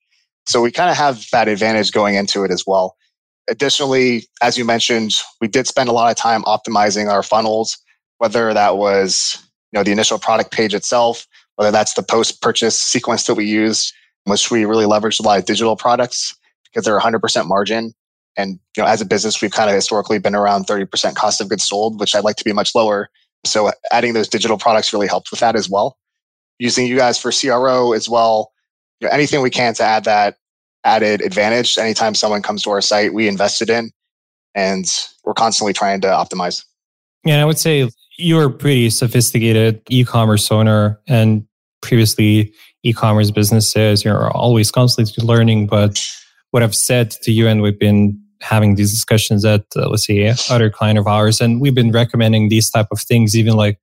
So 0.46 0.62
we 0.62 0.70
kind 0.70 0.90
of 0.90 0.96
have 0.96 1.26
that 1.32 1.49
advantage 1.49 1.92
going 1.92 2.14
into 2.14 2.44
it 2.44 2.50
as 2.50 2.64
well. 2.66 2.96
Additionally, 3.50 4.26
as 4.40 4.56
you 4.56 4.64
mentioned, 4.64 5.12
we 5.40 5.49
did 5.49 5.66
spend 5.66 5.88
a 5.88 5.92
lot 5.92 6.11
of 6.11 6.16
time 6.16 6.42
optimizing 6.44 7.11
our 7.11 7.23
funnels, 7.23 7.76
whether 8.18 8.54
that 8.54 8.78
was 8.78 9.46
know 9.73 9.82
the 9.82 9.92
initial 9.92 10.18
product 10.18 10.52
page 10.52 10.75
itself, 10.75 11.26
whether 11.56 11.70
that's 11.70 11.94
the 11.94 12.02
post 12.02 12.42
purchase 12.42 12.78
sequence 12.78 13.25
that 13.25 13.35
we 13.35 13.46
use 13.46 13.92
which 14.26 14.50
we 14.50 14.64
really 14.64 14.85
leveraged 14.85 15.20
a 15.20 15.23
lot 15.23 15.38
of 15.38 15.44
digital 15.44 15.76
products 15.76 16.37
because 16.64 16.85
they're 16.85 16.99
100% 16.99 17.46
margin. 17.46 17.94
And 18.37 18.58
you 18.76 18.82
know, 18.82 18.88
as 18.88 19.00
a 19.00 19.06
business, 19.06 19.40
we've 19.40 19.52
kind 19.52 19.70
of 19.70 19.76
historically 19.76 20.18
been 20.18 20.35
around 20.35 20.66
30% 20.66 21.14
cost 21.14 21.40
of 21.40 21.49
goods 21.49 21.64
sold, 21.64 21.99
which 22.00 22.14
I'd 22.14 22.25
like 22.25 22.37
to 22.37 22.44
be 22.44 22.52
much 22.52 22.75
lower. 22.75 23.08
So 23.44 23.70
adding 23.92 24.12
those 24.12 24.28
digital 24.28 24.58
products 24.58 24.92
really 24.92 25.06
helped 25.06 25.30
with 25.30 25.40
that 25.40 25.56
as 25.56 25.70
well. 25.70 25.96
Using 26.58 26.87
you 26.87 26.96
guys 26.96 27.18
for 27.18 27.30
CRO 27.30 27.92
as 27.92 28.08
well, 28.08 28.52
you 29.00 29.06
know, 29.06 29.14
anything 29.14 29.42
we 29.42 29.50
can 29.50 29.75
to 29.75 29.85
add 29.85 30.04
that 30.04 30.37
added 30.85 31.20
advantage. 31.20 31.78
Anytime 31.78 32.14
someone 32.14 32.42
comes 32.42 32.62
to 32.62 32.70
our 32.70 32.80
site, 32.80 33.14
we 33.14 33.28
invested 33.28 33.70
in, 33.70 33.90
and 34.54 34.87
we're 35.25 35.35
constantly 35.35 35.73
trying 35.73 36.00
to 36.00 36.08
optimize. 36.08 36.64
Yeah, 37.25 37.35
and 37.35 37.42
I 37.42 37.44
would 37.44 37.58
say 37.58 37.88
you're 38.18 38.46
a 38.46 38.50
pretty 38.50 38.90
sophisticated 38.90 39.82
e-commerce 39.90 40.50
owner, 40.50 41.00
and 41.06 41.46
previously 41.82 42.52
e-commerce 42.82 43.30
businesses. 43.30 44.04
You're 44.04 44.30
always 44.30 44.70
constantly 44.70 45.25
learning. 45.25 45.66
But 45.66 46.00
what 46.50 46.62
I've 46.62 46.75
said 46.75 47.11
to 47.23 47.32
you, 47.32 47.46
and 47.49 47.62
we've 47.62 47.78
been 47.78 48.20
having 48.42 48.75
these 48.75 48.90
discussions 48.90 49.44
at 49.44 49.64
uh, 49.76 49.88
let's 49.88 50.06
say 50.06 50.35
other 50.50 50.70
client 50.70 50.99
of 50.99 51.06
ours, 51.06 51.40
and 51.40 51.61
we've 51.61 51.75
been 51.75 51.92
recommending 51.92 52.49
these 52.49 52.70
type 52.70 52.88
of 52.90 53.00
things. 53.00 53.37
Even 53.37 53.54
like 53.54 53.78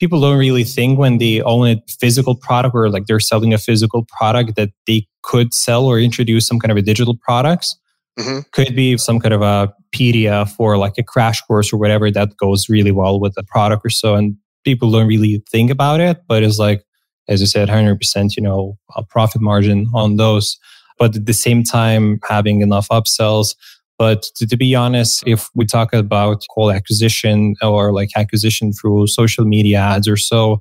people 0.00 0.20
don't 0.20 0.38
really 0.38 0.64
think 0.64 0.98
when 0.98 1.18
they 1.18 1.40
own 1.42 1.68
a 1.68 1.82
physical 2.00 2.34
product 2.34 2.74
or 2.74 2.90
like 2.90 3.06
they're 3.06 3.20
selling 3.20 3.54
a 3.54 3.58
physical 3.58 4.04
product 4.18 4.56
that 4.56 4.70
they 4.86 5.06
could 5.22 5.54
sell 5.54 5.86
or 5.86 6.00
introduce 6.00 6.46
some 6.46 6.58
kind 6.58 6.72
of 6.72 6.76
a 6.76 6.82
digital 6.82 7.16
products. 7.16 7.76
Mm-hmm. 8.18 8.40
Could 8.52 8.76
be 8.76 8.98
some 8.98 9.20
kind 9.20 9.32
of 9.32 9.42
a 9.42 9.72
PDF 9.94 10.54
or 10.58 10.76
like 10.76 10.94
a 10.98 11.02
crash 11.02 11.40
course 11.42 11.72
or 11.72 11.78
whatever 11.78 12.10
that 12.10 12.36
goes 12.36 12.68
really 12.68 12.92
well 12.92 13.18
with 13.18 13.34
the 13.34 13.42
product 13.42 13.84
or 13.84 13.90
so. 13.90 14.14
And 14.14 14.36
people 14.64 14.90
don't 14.90 15.06
really 15.06 15.42
think 15.50 15.70
about 15.70 16.00
it, 16.00 16.22
but 16.28 16.42
it's 16.42 16.58
like 16.58 16.84
as 17.28 17.42
I 17.42 17.46
said, 17.46 17.68
100%, 17.68 18.36
you 18.36 18.42
know, 18.42 18.78
a 18.96 19.04
profit 19.04 19.40
margin 19.40 19.88
on 19.94 20.16
those. 20.16 20.58
But 20.98 21.16
at 21.16 21.26
the 21.26 21.34
same 21.34 21.62
time, 21.64 22.20
having 22.28 22.60
enough 22.60 22.88
upsells. 22.88 23.54
But 23.98 24.22
to, 24.36 24.46
to 24.46 24.56
be 24.56 24.74
honest, 24.74 25.22
if 25.26 25.48
we 25.54 25.64
talk 25.64 25.92
about 25.92 26.44
call 26.52 26.70
acquisition 26.70 27.54
or 27.62 27.92
like 27.92 28.10
acquisition 28.16 28.72
through 28.72 29.06
social 29.06 29.44
media 29.44 29.78
ads 29.78 30.08
or 30.08 30.16
so, 30.16 30.60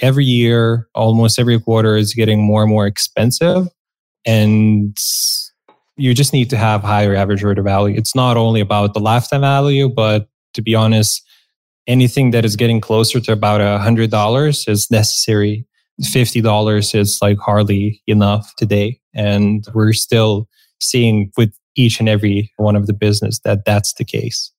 every 0.00 0.24
year, 0.24 0.88
almost 0.94 1.38
every 1.38 1.60
quarter 1.60 1.96
is 1.96 2.14
getting 2.14 2.42
more 2.42 2.62
and 2.62 2.70
more 2.70 2.86
expensive. 2.86 3.68
And 4.24 4.96
you 5.98 6.14
just 6.14 6.32
need 6.32 6.48
to 6.50 6.56
have 6.56 6.82
higher 6.82 7.14
average 7.14 7.44
order 7.44 7.62
value. 7.62 7.96
It's 7.96 8.14
not 8.14 8.36
only 8.36 8.60
about 8.60 8.94
the 8.94 9.00
lifetime 9.00 9.42
value, 9.42 9.88
but 9.88 10.28
to 10.54 10.62
be 10.62 10.74
honest, 10.74 11.22
anything 11.86 12.30
that 12.30 12.44
is 12.44 12.56
getting 12.56 12.80
closer 12.80 13.20
to 13.20 13.32
about 13.32 13.60
a 13.60 13.78
hundred 13.78 14.10
dollars 14.10 14.66
is 14.68 14.90
necessary 14.90 15.66
$50 16.02 16.94
is 16.94 17.18
like 17.20 17.38
hardly 17.38 18.00
enough 18.06 18.54
today. 18.56 19.00
And 19.14 19.66
we're 19.74 19.92
still 19.92 20.48
seeing 20.80 21.32
with 21.36 21.52
each 21.74 22.00
and 22.00 22.08
every 22.08 22.52
one 22.56 22.76
of 22.76 22.86
the 22.86 22.92
business 22.92 23.40
that 23.40 23.64
that's 23.64 23.94
the 23.94 24.04
case. 24.04 24.52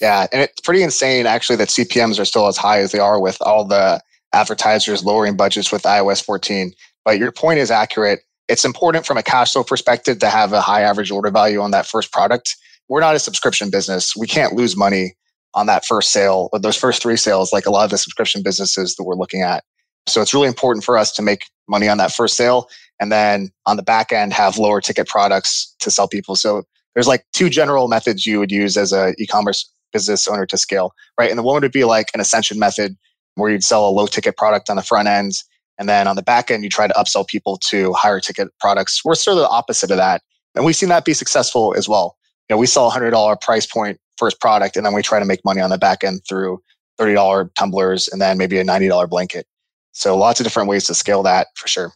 Yeah. 0.00 0.26
And 0.32 0.42
it's 0.42 0.60
pretty 0.60 0.82
insane 0.82 1.26
actually 1.26 1.56
that 1.56 1.68
CPMs 1.68 2.20
are 2.20 2.24
still 2.24 2.46
as 2.46 2.56
high 2.56 2.80
as 2.80 2.92
they 2.92 2.98
are 2.98 3.20
with 3.20 3.38
all 3.40 3.64
the 3.64 4.00
advertisers 4.32 5.04
lowering 5.04 5.36
budgets 5.36 5.72
with 5.72 5.82
iOS 5.82 6.24
14. 6.24 6.72
But 7.04 7.18
your 7.18 7.32
point 7.32 7.58
is 7.58 7.70
accurate. 7.70 8.20
It's 8.48 8.64
important 8.64 9.06
from 9.06 9.16
a 9.16 9.22
cash 9.22 9.52
flow 9.52 9.64
perspective 9.64 10.18
to 10.20 10.28
have 10.28 10.52
a 10.52 10.60
high 10.60 10.82
average 10.82 11.10
order 11.10 11.30
value 11.30 11.60
on 11.60 11.72
that 11.72 11.86
first 11.86 12.12
product. 12.12 12.56
We're 12.88 13.00
not 13.00 13.16
a 13.16 13.18
subscription 13.18 13.70
business. 13.70 14.14
We 14.16 14.26
can't 14.26 14.54
lose 14.54 14.76
money 14.76 15.14
on 15.54 15.66
that 15.66 15.84
first 15.84 16.10
sale, 16.10 16.48
but 16.52 16.62
those 16.62 16.76
first 16.76 17.02
three 17.02 17.16
sales, 17.16 17.52
like 17.52 17.66
a 17.66 17.70
lot 17.70 17.84
of 17.84 17.90
the 17.90 17.98
subscription 17.98 18.42
businesses 18.42 18.94
that 18.96 19.04
we're 19.04 19.16
looking 19.16 19.42
at. 19.42 19.64
So 20.06 20.22
it's 20.22 20.32
really 20.32 20.48
important 20.48 20.84
for 20.84 20.96
us 20.96 21.10
to 21.12 21.22
make 21.22 21.46
money 21.68 21.88
on 21.88 21.98
that 21.98 22.12
first 22.12 22.36
sale 22.36 22.68
and 23.00 23.10
then 23.10 23.50
on 23.66 23.76
the 23.76 23.82
back 23.82 24.12
end 24.12 24.32
have 24.32 24.58
lower 24.58 24.80
ticket 24.80 25.08
products 25.08 25.74
to 25.80 25.90
sell 25.90 26.06
people. 26.06 26.36
So 26.36 26.62
there's 26.94 27.08
like 27.08 27.24
two 27.32 27.50
general 27.50 27.88
methods 27.88 28.26
you 28.26 28.38
would 28.38 28.52
use 28.52 28.76
as 28.76 28.92
a 28.92 29.14
e-commerce 29.18 29.70
business 29.92 30.28
owner 30.28 30.46
to 30.46 30.56
scale, 30.56 30.92
right? 31.18 31.30
And 31.30 31.38
the 31.38 31.42
one 31.42 31.60
would 31.60 31.72
be 31.72 31.84
like 31.84 32.06
an 32.14 32.20
ascension 32.20 32.58
method 32.58 32.96
where 33.34 33.50
you'd 33.50 33.64
sell 33.64 33.88
a 33.88 33.90
low 33.90 34.06
ticket 34.06 34.36
product 34.36 34.70
on 34.70 34.76
the 34.76 34.82
front 34.82 35.08
end. 35.08 35.32
And 35.78 35.88
then 35.88 36.08
on 36.08 36.16
the 36.16 36.22
back 36.22 36.50
end, 36.50 36.64
you 36.64 36.70
try 36.70 36.86
to 36.86 36.94
upsell 36.94 37.26
people 37.26 37.58
to 37.68 37.92
higher 37.92 38.20
ticket 38.20 38.48
products. 38.60 39.04
We're 39.04 39.14
sort 39.14 39.36
of 39.36 39.42
the 39.42 39.48
opposite 39.48 39.90
of 39.90 39.98
that. 39.98 40.22
And 40.54 40.64
we've 40.64 40.76
seen 40.76 40.88
that 40.88 41.04
be 41.04 41.12
successful 41.12 41.74
as 41.76 41.88
well. 41.88 42.16
You 42.48 42.54
know, 42.54 42.58
we 42.58 42.66
sell 42.66 42.86
a 42.86 42.90
hundred 42.90 43.10
dollar 43.10 43.36
price 43.36 43.66
point 43.66 43.98
first 44.16 44.40
product, 44.40 44.76
and 44.76 44.86
then 44.86 44.94
we 44.94 45.02
try 45.02 45.18
to 45.18 45.26
make 45.26 45.44
money 45.44 45.60
on 45.60 45.68
the 45.68 45.76
back 45.76 46.02
end 46.02 46.22
through 46.26 46.62
$30 46.98 47.50
tumblers 47.54 48.08
and 48.08 48.20
then 48.20 48.38
maybe 48.38 48.58
a 48.58 48.64
$90 48.64 49.08
blanket. 49.10 49.46
So 49.92 50.16
lots 50.16 50.40
of 50.40 50.44
different 50.44 50.68
ways 50.68 50.86
to 50.86 50.94
scale 50.94 51.22
that 51.24 51.48
for 51.56 51.68
sure. 51.68 51.92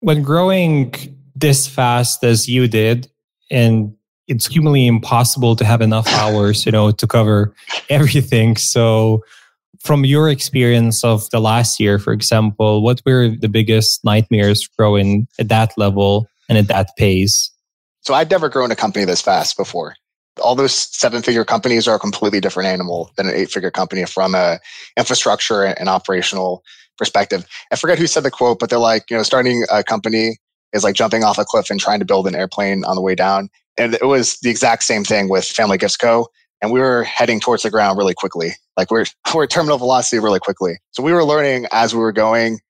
when 0.00 0.22
growing 0.22 0.94
this 1.34 1.66
fast 1.66 2.22
as 2.22 2.48
you 2.48 2.68
did, 2.68 3.10
and 3.50 3.94
it's 4.28 4.46
humanly 4.46 4.86
impossible 4.86 5.56
to 5.56 5.64
have 5.64 5.80
enough 5.80 6.06
hours, 6.08 6.66
you 6.66 6.72
know, 6.72 6.90
to 6.90 7.06
cover 7.06 7.54
everything. 7.88 8.56
So 8.56 9.22
from 9.84 10.04
your 10.04 10.30
experience 10.30 11.04
of 11.04 11.28
the 11.30 11.40
last 11.40 11.78
year, 11.78 11.98
for 11.98 12.12
example, 12.12 12.82
what 12.82 13.02
were 13.04 13.28
the 13.28 13.48
biggest 13.48 14.02
nightmares 14.02 14.66
growing 14.78 15.28
at 15.38 15.48
that 15.50 15.72
level 15.76 16.26
and 16.48 16.56
at 16.56 16.68
that 16.68 16.88
pace? 16.96 17.50
So 18.00 18.14
I'd 18.14 18.30
never 18.30 18.48
grown 18.48 18.70
a 18.70 18.76
company 18.76 19.04
this 19.04 19.20
fast 19.20 19.56
before. 19.56 19.94
All 20.42 20.54
those 20.54 20.72
seven 20.72 21.22
figure 21.22 21.44
companies 21.44 21.86
are 21.86 21.94
a 21.94 21.98
completely 21.98 22.40
different 22.40 22.68
animal 22.68 23.10
than 23.16 23.28
an 23.28 23.34
eight 23.34 23.50
figure 23.50 23.70
company 23.70 24.04
from 24.06 24.34
a 24.34 24.58
infrastructure 24.96 25.64
and 25.64 25.88
operational 25.88 26.64
perspective. 26.96 27.46
I 27.70 27.76
forget 27.76 27.98
who 27.98 28.06
said 28.06 28.24
the 28.24 28.30
quote, 28.30 28.58
but 28.58 28.70
they're 28.70 28.78
like, 28.78 29.10
you 29.10 29.16
know, 29.16 29.22
starting 29.22 29.64
a 29.70 29.84
company 29.84 30.38
is 30.72 30.82
like 30.82 30.96
jumping 30.96 31.24
off 31.24 31.38
a 31.38 31.44
cliff 31.44 31.70
and 31.70 31.78
trying 31.78 32.00
to 32.00 32.04
build 32.04 32.26
an 32.26 32.34
airplane 32.34 32.84
on 32.84 32.96
the 32.96 33.02
way 33.02 33.14
down. 33.14 33.48
And 33.76 33.94
it 33.94 34.06
was 34.06 34.38
the 34.40 34.50
exact 34.50 34.84
same 34.84 35.04
thing 35.04 35.28
with 35.28 35.44
Family 35.44 35.78
Gifts 35.78 35.96
Co. 35.96 36.28
And 36.62 36.72
we 36.72 36.80
were 36.80 37.04
heading 37.04 37.38
towards 37.38 37.62
the 37.62 37.70
ground 37.70 37.98
really 37.98 38.14
quickly. 38.14 38.54
Like 38.76 38.90
we're, 38.90 39.06
we're 39.34 39.44
at 39.44 39.50
terminal 39.50 39.78
velocity 39.78 40.20
really 40.20 40.40
quickly. 40.40 40.74
So 40.92 41.02
we 41.02 41.12
were 41.12 41.24
learning 41.24 41.66
as 41.72 41.94
we 41.94 42.00
were 42.00 42.12
going. 42.12 42.60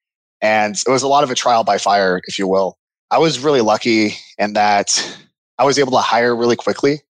And 0.41 0.75
it 0.75 0.89
was 0.89 1.03
a 1.03 1.07
lot 1.07 1.23
of 1.23 1.31
a 1.31 1.35
trial 1.35 1.63
by 1.63 1.77
fire, 1.77 2.21
if 2.25 2.37
you 2.37 2.47
will. 2.47 2.77
I 3.09 3.17
was 3.17 3.39
really 3.39 3.61
lucky 3.61 4.15
in 4.37 4.53
that 4.53 5.17
I 5.57 5.63
was 5.63 5.79
able 5.79 5.91
to 5.93 5.99
hire 5.99 6.35
really 6.35 6.55
quickly 6.55 7.01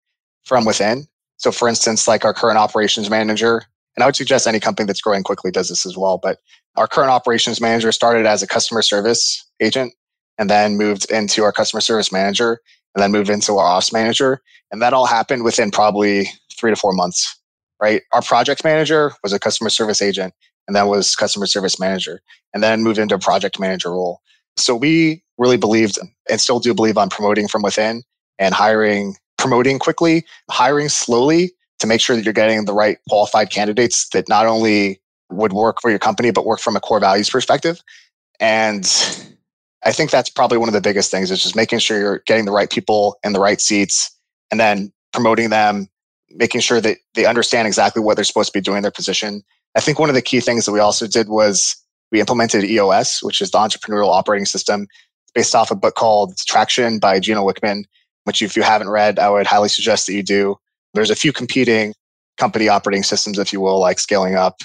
from 0.43 0.65
within. 0.65 1.07
So, 1.37 1.51
for 1.51 1.67
instance, 1.67 2.07
like 2.07 2.23
our 2.23 2.33
current 2.33 2.57
operations 2.57 3.09
manager, 3.09 3.63
and 3.95 4.03
I 4.03 4.05
would 4.05 4.15
suggest 4.15 4.47
any 4.47 4.59
company 4.59 4.85
that's 4.85 5.01
growing 5.01 5.23
quickly 5.23 5.51
does 5.51 5.69
this 5.69 5.85
as 5.85 5.97
well. 5.97 6.17
But 6.21 6.39
our 6.75 6.87
current 6.87 7.09
operations 7.11 7.61
manager 7.61 7.91
started 7.91 8.25
as 8.25 8.43
a 8.43 8.47
customer 8.47 8.81
service 8.81 9.43
agent 9.61 9.93
and 10.37 10.49
then 10.49 10.77
moved 10.77 11.09
into 11.11 11.43
our 11.43 11.51
customer 11.51 11.81
service 11.81 12.11
manager 12.11 12.59
and 12.93 13.01
then 13.01 13.11
moved 13.11 13.29
into 13.29 13.57
our 13.57 13.65
ops 13.65 13.93
manager. 13.93 14.41
And 14.71 14.81
that 14.81 14.93
all 14.93 15.05
happened 15.05 15.43
within 15.43 15.71
probably 15.71 16.29
three 16.57 16.71
to 16.71 16.75
four 16.75 16.93
months, 16.93 17.37
right? 17.85 18.01
Our 18.13 18.23
project 18.23 18.63
manager 18.63 19.11
was 19.21 19.31
a 19.31 19.37
customer 19.37 19.69
service 19.69 20.01
agent 20.01 20.33
and 20.67 20.75
then 20.75 20.87
was 20.87 21.15
customer 21.15 21.45
service 21.45 21.79
manager 21.79 22.19
and 22.51 22.63
then 22.63 22.81
moved 22.81 22.97
into 22.97 23.13
a 23.13 23.19
project 23.19 23.59
manager 23.59 23.91
role. 23.91 24.21
So 24.57 24.75
we 24.75 25.21
really 25.37 25.57
believed 25.57 25.99
and 26.27 26.41
still 26.41 26.59
do 26.59 26.73
believe 26.73 26.97
on 26.97 27.09
promoting 27.09 27.47
from 27.47 27.61
within 27.61 28.01
and 28.39 28.55
hiring, 28.55 29.17
promoting 29.37 29.77
quickly, 29.77 30.25
hiring 30.49 30.89
slowly 30.89 31.51
to 31.77 31.85
make 31.85 32.01
sure 32.01 32.15
that 32.15 32.25
you're 32.25 32.33
getting 32.33 32.65
the 32.65 32.73
right 32.73 32.97
qualified 33.07 33.51
candidates 33.51 34.09
that 34.13 34.27
not 34.27 34.47
only 34.47 34.99
would 35.29 35.53
work 35.53 35.77
for 35.79 35.91
your 35.91 35.99
company, 35.99 36.31
but 36.31 36.43
work 36.43 36.59
from 36.59 36.75
a 36.75 36.79
core 36.79 36.99
values 36.99 37.29
perspective. 37.29 37.79
And 38.39 38.85
I 39.83 39.91
think 39.91 40.09
that's 40.09 40.31
probably 40.31 40.57
one 40.57 40.69
of 40.69 40.73
the 40.73 40.81
biggest 40.81 41.11
things 41.11 41.29
is 41.29 41.43
just 41.43 41.55
making 41.55 41.79
sure 41.79 41.99
you're 41.99 42.23
getting 42.25 42.45
the 42.45 42.51
right 42.51 42.71
people 42.71 43.17
in 43.23 43.33
the 43.33 43.39
right 43.39 43.61
seats 43.61 44.09
and 44.49 44.59
then 44.59 44.91
promoting 45.13 45.51
them, 45.51 45.87
making 46.35 46.61
sure 46.61 46.81
that 46.81 46.97
they 47.13 47.25
understand 47.25 47.67
exactly 47.67 48.01
what 48.01 48.15
they're 48.15 48.25
supposed 48.25 48.51
to 48.51 48.57
be 48.57 48.61
doing 48.61 48.77
in 48.77 48.83
their 48.83 48.91
position. 48.91 49.41
I 49.75 49.81
think 49.81 49.99
one 49.99 50.09
of 50.09 50.15
the 50.15 50.21
key 50.21 50.39
things 50.39 50.65
that 50.65 50.71
we 50.71 50.79
also 50.79 51.07
did 51.07 51.29
was 51.29 51.75
we 52.11 52.19
implemented 52.19 52.63
EOS, 52.63 53.23
which 53.23 53.41
is 53.41 53.51
the 53.51 53.57
entrepreneurial 53.57 54.09
operating 54.09 54.45
system 54.45 54.87
based 55.33 55.53
off 55.53 55.71
a 55.71 55.75
book 55.75 55.95
called 55.95 56.37
Traction 56.47 56.99
by 56.99 57.19
Gino 57.19 57.45
Wickman, 57.45 57.83
which 58.23 58.41
if 58.41 58.55
you 58.55 58.63
haven't 58.63 58.89
read, 58.89 59.19
I 59.19 59.29
would 59.29 59.45
highly 59.45 59.69
suggest 59.69 60.07
that 60.07 60.13
you 60.13 60.23
do. 60.23 60.55
There's 60.93 61.09
a 61.09 61.15
few 61.15 61.33
competing 61.33 61.93
company 62.37 62.69
operating 62.69 63.03
systems, 63.03 63.37
if 63.37 63.51
you 63.51 63.59
will, 63.59 63.79
like 63.79 63.99
scaling 63.99 64.35
up. 64.35 64.61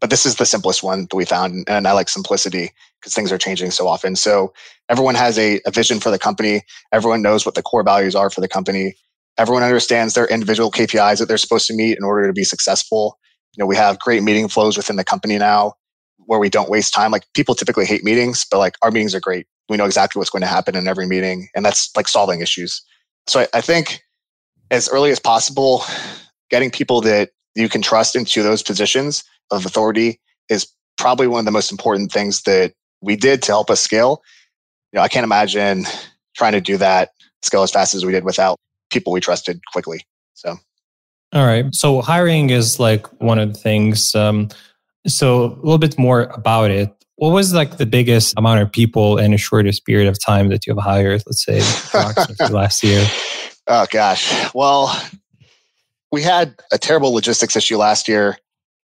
But 0.00 0.10
this 0.10 0.26
is 0.26 0.36
the 0.36 0.46
simplest 0.46 0.82
one 0.82 1.02
that 1.02 1.14
we 1.14 1.24
found. 1.24 1.68
And 1.68 1.86
I 1.86 1.92
like 1.92 2.08
simplicity 2.08 2.72
because 3.00 3.14
things 3.14 3.30
are 3.30 3.38
changing 3.38 3.70
so 3.70 3.86
often. 3.86 4.16
So 4.16 4.52
everyone 4.88 5.14
has 5.14 5.38
a, 5.38 5.60
a 5.66 5.70
vision 5.70 6.00
for 6.00 6.10
the 6.10 6.18
company. 6.18 6.62
Everyone 6.92 7.22
knows 7.22 7.46
what 7.46 7.54
the 7.54 7.62
core 7.62 7.84
values 7.84 8.14
are 8.14 8.30
for 8.30 8.40
the 8.40 8.48
company. 8.48 8.96
Everyone 9.36 9.62
understands 9.62 10.14
their 10.14 10.26
individual 10.26 10.70
KPIs 10.70 11.18
that 11.18 11.26
they're 11.26 11.38
supposed 11.38 11.66
to 11.66 11.74
meet 11.74 11.96
in 11.98 12.04
order 12.04 12.26
to 12.26 12.32
be 12.32 12.44
successful. 12.44 13.18
You 13.56 13.62
know, 13.62 13.66
we 13.66 13.76
have 13.76 13.98
great 13.98 14.22
meeting 14.22 14.48
flows 14.48 14.76
within 14.76 14.96
the 14.96 15.04
company 15.04 15.38
now 15.38 15.74
where 16.26 16.38
we 16.38 16.48
don't 16.48 16.70
waste 16.70 16.94
time. 16.94 17.10
Like 17.10 17.24
people 17.34 17.54
typically 17.54 17.84
hate 17.84 18.04
meetings, 18.04 18.46
but 18.50 18.58
like 18.58 18.74
our 18.82 18.90
meetings 18.90 19.14
are 19.14 19.20
great. 19.20 19.46
We 19.68 19.76
know 19.76 19.84
exactly 19.84 20.20
what's 20.20 20.30
going 20.30 20.42
to 20.42 20.48
happen 20.48 20.76
in 20.76 20.88
every 20.88 21.06
meeting. 21.06 21.48
And 21.54 21.64
that's 21.64 21.94
like 21.96 22.08
solving 22.08 22.40
issues. 22.40 22.82
So 23.26 23.40
I, 23.40 23.48
I 23.54 23.60
think 23.60 24.02
as 24.70 24.88
early 24.88 25.10
as 25.10 25.18
possible, 25.18 25.82
getting 26.50 26.70
people 26.70 27.00
that 27.02 27.30
you 27.54 27.68
can 27.68 27.82
trust 27.82 28.16
into 28.16 28.42
those 28.42 28.62
positions 28.62 29.24
of 29.50 29.64
authority 29.66 30.20
is 30.48 30.66
probably 30.96 31.26
one 31.26 31.40
of 31.40 31.44
the 31.44 31.50
most 31.50 31.70
important 31.70 32.12
things 32.12 32.42
that 32.42 32.72
we 33.00 33.16
did 33.16 33.42
to 33.42 33.52
help 33.52 33.70
us 33.70 33.80
scale. 33.80 34.22
You 34.92 34.98
know, 34.98 35.02
I 35.02 35.08
can't 35.08 35.24
imagine 35.24 35.84
trying 36.36 36.52
to 36.52 36.60
do 36.60 36.76
that 36.78 37.10
scale 37.42 37.62
as 37.62 37.70
fast 37.70 37.94
as 37.94 38.04
we 38.04 38.12
did 38.12 38.24
without 38.24 38.58
people 38.94 39.12
we 39.12 39.20
trusted 39.20 39.60
quickly. 39.72 40.00
So, 40.32 40.56
all 41.32 41.46
right. 41.46 41.66
So 41.74 42.00
hiring 42.00 42.50
is 42.50 42.80
like 42.80 43.06
one 43.20 43.38
of 43.38 43.52
the 43.52 43.58
things. 43.58 44.14
Um, 44.14 44.48
so 45.06 45.44
a 45.44 45.56
little 45.56 45.78
bit 45.78 45.98
more 45.98 46.22
about 46.22 46.70
it. 46.70 46.90
What 47.16 47.30
was 47.30 47.52
like 47.52 47.76
the 47.76 47.86
biggest 47.86 48.34
amount 48.36 48.60
of 48.60 48.72
people 48.72 49.18
in 49.18 49.34
a 49.34 49.36
shortest 49.36 49.84
period 49.84 50.08
of 50.08 50.18
time 50.24 50.48
that 50.48 50.66
you 50.66 50.74
have 50.74 50.82
hired? 50.82 51.22
Let's 51.26 51.44
say 51.44 51.60
last 52.50 52.82
year. 52.82 53.06
Oh 53.66 53.86
gosh. 53.90 54.52
Well, 54.54 54.96
we 56.10 56.22
had 56.22 56.54
a 56.72 56.78
terrible 56.78 57.12
logistics 57.12 57.56
issue 57.56 57.76
last 57.76 58.08
year 58.08 58.38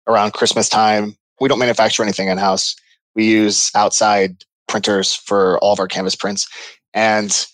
around 0.08 0.34
Christmas 0.34 0.68
time. 0.70 1.16
We 1.40 1.48
don't 1.48 1.60
manufacture 1.60 2.04
anything 2.04 2.28
in 2.28 2.38
house. 2.38 2.76
We 3.16 3.26
use 3.26 3.72
outside 3.76 4.44
printers 4.68 5.14
for 5.14 5.58
all 5.60 5.74
of 5.74 5.80
our 5.80 5.88
canvas 5.88 6.16
prints. 6.16 6.48
And 6.94 7.46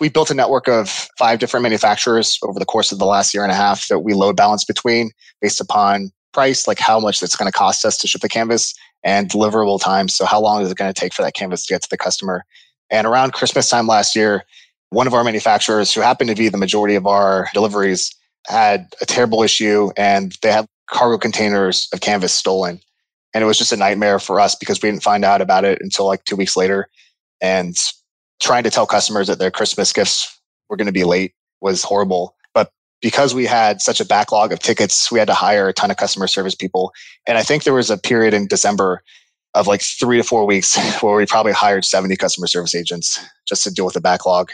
we 0.00 0.08
built 0.08 0.30
a 0.30 0.34
network 0.34 0.68
of 0.68 1.08
five 1.18 1.38
different 1.38 1.62
manufacturers 1.62 2.38
over 2.42 2.58
the 2.58 2.64
course 2.64 2.92
of 2.92 2.98
the 2.98 3.06
last 3.06 3.32
year 3.32 3.42
and 3.42 3.52
a 3.52 3.56
half 3.56 3.88
that 3.88 4.00
we 4.00 4.14
load 4.14 4.36
balance 4.36 4.64
between 4.64 5.10
based 5.40 5.60
upon 5.60 6.10
price, 6.32 6.66
like 6.66 6.78
how 6.78 6.98
much 6.98 7.22
it's 7.22 7.36
going 7.36 7.50
to 7.50 7.56
cost 7.56 7.84
us 7.84 7.96
to 7.98 8.08
ship 8.08 8.20
the 8.20 8.28
canvas, 8.28 8.74
and 9.04 9.30
deliverable 9.30 9.80
time. 9.80 10.08
So, 10.08 10.24
how 10.24 10.40
long 10.40 10.62
is 10.62 10.70
it 10.70 10.76
going 10.76 10.92
to 10.92 10.98
take 10.98 11.14
for 11.14 11.22
that 11.22 11.34
canvas 11.34 11.66
to 11.66 11.74
get 11.74 11.82
to 11.82 11.90
the 11.90 11.96
customer? 11.96 12.44
And 12.90 13.06
around 13.06 13.32
Christmas 13.32 13.68
time 13.68 13.86
last 13.86 14.16
year, 14.16 14.44
one 14.90 15.06
of 15.06 15.14
our 15.14 15.24
manufacturers, 15.24 15.92
who 15.92 16.00
happened 16.00 16.30
to 16.30 16.36
be 16.36 16.48
the 16.48 16.58
majority 16.58 16.94
of 16.94 17.06
our 17.06 17.48
deliveries, 17.54 18.14
had 18.46 18.86
a 19.00 19.06
terrible 19.06 19.42
issue 19.42 19.90
and 19.96 20.36
they 20.42 20.52
had 20.52 20.66
cargo 20.90 21.18
containers 21.18 21.88
of 21.92 22.00
canvas 22.00 22.32
stolen. 22.32 22.80
And 23.32 23.42
it 23.42 23.46
was 23.46 23.58
just 23.58 23.72
a 23.72 23.76
nightmare 23.76 24.18
for 24.18 24.38
us 24.38 24.54
because 24.54 24.80
we 24.80 24.90
didn't 24.90 25.02
find 25.02 25.24
out 25.24 25.40
about 25.40 25.64
it 25.64 25.78
until 25.80 26.06
like 26.06 26.24
two 26.24 26.36
weeks 26.36 26.56
later. 26.56 26.88
And 27.40 27.76
trying 28.40 28.64
to 28.64 28.70
tell 28.70 28.86
customers 28.86 29.26
that 29.28 29.38
their 29.38 29.50
Christmas 29.50 29.92
gifts 29.92 30.40
were 30.68 30.76
going 30.76 30.86
to 30.86 30.92
be 30.92 31.04
late 31.04 31.34
was 31.60 31.82
horrible. 31.82 32.34
But 32.54 32.70
because 33.00 33.34
we 33.34 33.46
had 33.46 33.80
such 33.80 34.00
a 34.00 34.04
backlog 34.04 34.52
of 34.52 34.58
tickets, 34.58 35.10
we 35.10 35.18
had 35.18 35.28
to 35.28 35.34
hire 35.34 35.68
a 35.68 35.72
ton 35.72 35.90
of 35.90 35.96
customer 35.96 36.26
service 36.26 36.54
people. 36.54 36.92
And 37.26 37.38
I 37.38 37.42
think 37.42 37.64
there 37.64 37.74
was 37.74 37.90
a 37.90 37.98
period 37.98 38.34
in 38.34 38.46
December 38.46 39.02
of 39.54 39.66
like 39.66 39.82
three 39.82 40.16
to 40.16 40.24
four 40.24 40.46
weeks 40.46 40.76
where 41.02 41.16
we 41.16 41.26
probably 41.26 41.52
hired 41.52 41.84
70 41.84 42.16
customer 42.16 42.46
service 42.46 42.74
agents 42.74 43.18
just 43.46 43.62
to 43.64 43.70
deal 43.70 43.84
with 43.84 43.94
the 43.94 44.00
backlog 44.00 44.50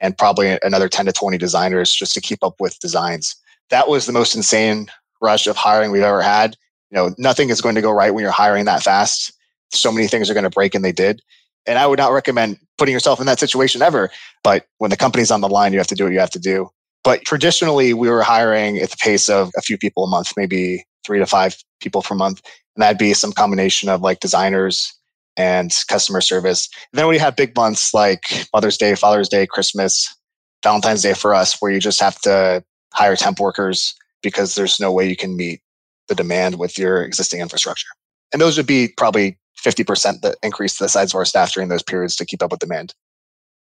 and 0.00 0.16
probably 0.16 0.58
another 0.62 0.88
10 0.88 1.06
to 1.06 1.12
20 1.12 1.38
designers 1.38 1.92
just 1.92 2.14
to 2.14 2.20
keep 2.20 2.42
up 2.42 2.54
with 2.60 2.78
designs. 2.78 3.36
That 3.70 3.88
was 3.88 4.06
the 4.06 4.12
most 4.12 4.34
insane 4.34 4.88
rush 5.20 5.46
of 5.46 5.56
hiring 5.56 5.90
we've 5.90 6.02
ever 6.02 6.22
had. 6.22 6.56
You 6.90 6.96
know, 6.96 7.14
nothing 7.18 7.50
is 7.50 7.60
going 7.60 7.74
to 7.74 7.80
go 7.80 7.90
right 7.90 8.12
when 8.12 8.22
you're 8.22 8.30
hiring 8.30 8.66
that 8.66 8.82
fast. 8.82 9.32
So 9.72 9.90
many 9.90 10.06
things 10.06 10.30
are 10.30 10.34
going 10.34 10.44
to 10.44 10.50
break 10.50 10.74
and 10.74 10.84
they 10.84 10.92
did. 10.92 11.22
And 11.66 11.78
I 11.78 11.86
would 11.86 11.98
not 11.98 12.12
recommend 12.12 12.58
putting 12.78 12.92
yourself 12.92 13.20
in 13.20 13.26
that 13.26 13.38
situation 13.38 13.82
ever. 13.82 14.10
But 14.42 14.66
when 14.78 14.90
the 14.90 14.96
company's 14.96 15.30
on 15.30 15.40
the 15.40 15.48
line, 15.48 15.72
you 15.72 15.78
have 15.78 15.86
to 15.88 15.94
do 15.94 16.04
what 16.04 16.12
you 16.12 16.20
have 16.20 16.30
to 16.30 16.38
do. 16.38 16.68
But 17.02 17.22
traditionally, 17.24 17.92
we 17.94 18.08
were 18.08 18.22
hiring 18.22 18.78
at 18.78 18.90
the 18.90 18.96
pace 18.96 19.28
of 19.28 19.50
a 19.56 19.62
few 19.62 19.76
people 19.76 20.04
a 20.04 20.08
month, 20.08 20.32
maybe 20.36 20.84
three 21.04 21.18
to 21.18 21.26
five 21.26 21.56
people 21.80 22.02
per 22.02 22.14
month. 22.14 22.40
And 22.74 22.82
that'd 22.82 22.98
be 22.98 23.14
some 23.14 23.32
combination 23.32 23.88
of 23.88 24.00
like 24.00 24.20
designers 24.20 24.92
and 25.36 25.84
customer 25.88 26.20
service. 26.20 26.68
And 26.92 26.98
then 26.98 27.08
we 27.08 27.18
have 27.18 27.36
big 27.36 27.54
months 27.56 27.92
like 27.92 28.22
Mother's 28.54 28.78
Day, 28.78 28.94
Father's 28.94 29.28
Day, 29.28 29.46
Christmas, 29.46 30.14
Valentine's 30.62 31.02
Day 31.02 31.14
for 31.14 31.34
us, 31.34 31.56
where 31.60 31.72
you 31.72 31.80
just 31.80 32.00
have 32.00 32.20
to 32.22 32.64
hire 32.94 33.16
temp 33.16 33.40
workers 33.40 33.94
because 34.22 34.54
there's 34.54 34.80
no 34.80 34.90
way 34.92 35.08
you 35.08 35.16
can 35.16 35.36
meet 35.36 35.60
the 36.08 36.14
demand 36.14 36.58
with 36.58 36.78
your 36.78 37.02
existing 37.02 37.40
infrastructure. 37.40 37.88
And 38.32 38.40
those 38.40 38.56
would 38.56 38.66
be 38.66 38.88
probably 38.96 39.38
50% 39.62 40.20
the 40.20 40.36
increase 40.42 40.78
the 40.78 40.88
size 40.88 41.12
of 41.12 41.18
our 41.18 41.24
staff 41.24 41.52
during 41.52 41.68
those 41.68 41.82
periods 41.82 42.16
to 42.16 42.26
keep 42.26 42.42
up 42.42 42.50
with 42.50 42.60
demand. 42.60 42.94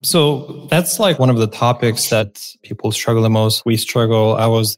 So 0.03 0.67
that's 0.69 0.99
like 0.99 1.19
one 1.19 1.29
of 1.29 1.37
the 1.37 1.47
topics 1.47 2.09
that 2.09 2.43
people 2.63 2.91
struggle 2.91 3.21
the 3.21 3.29
most. 3.29 3.65
We 3.65 3.77
struggle. 3.77 4.35
I 4.35 4.47
was 4.47 4.77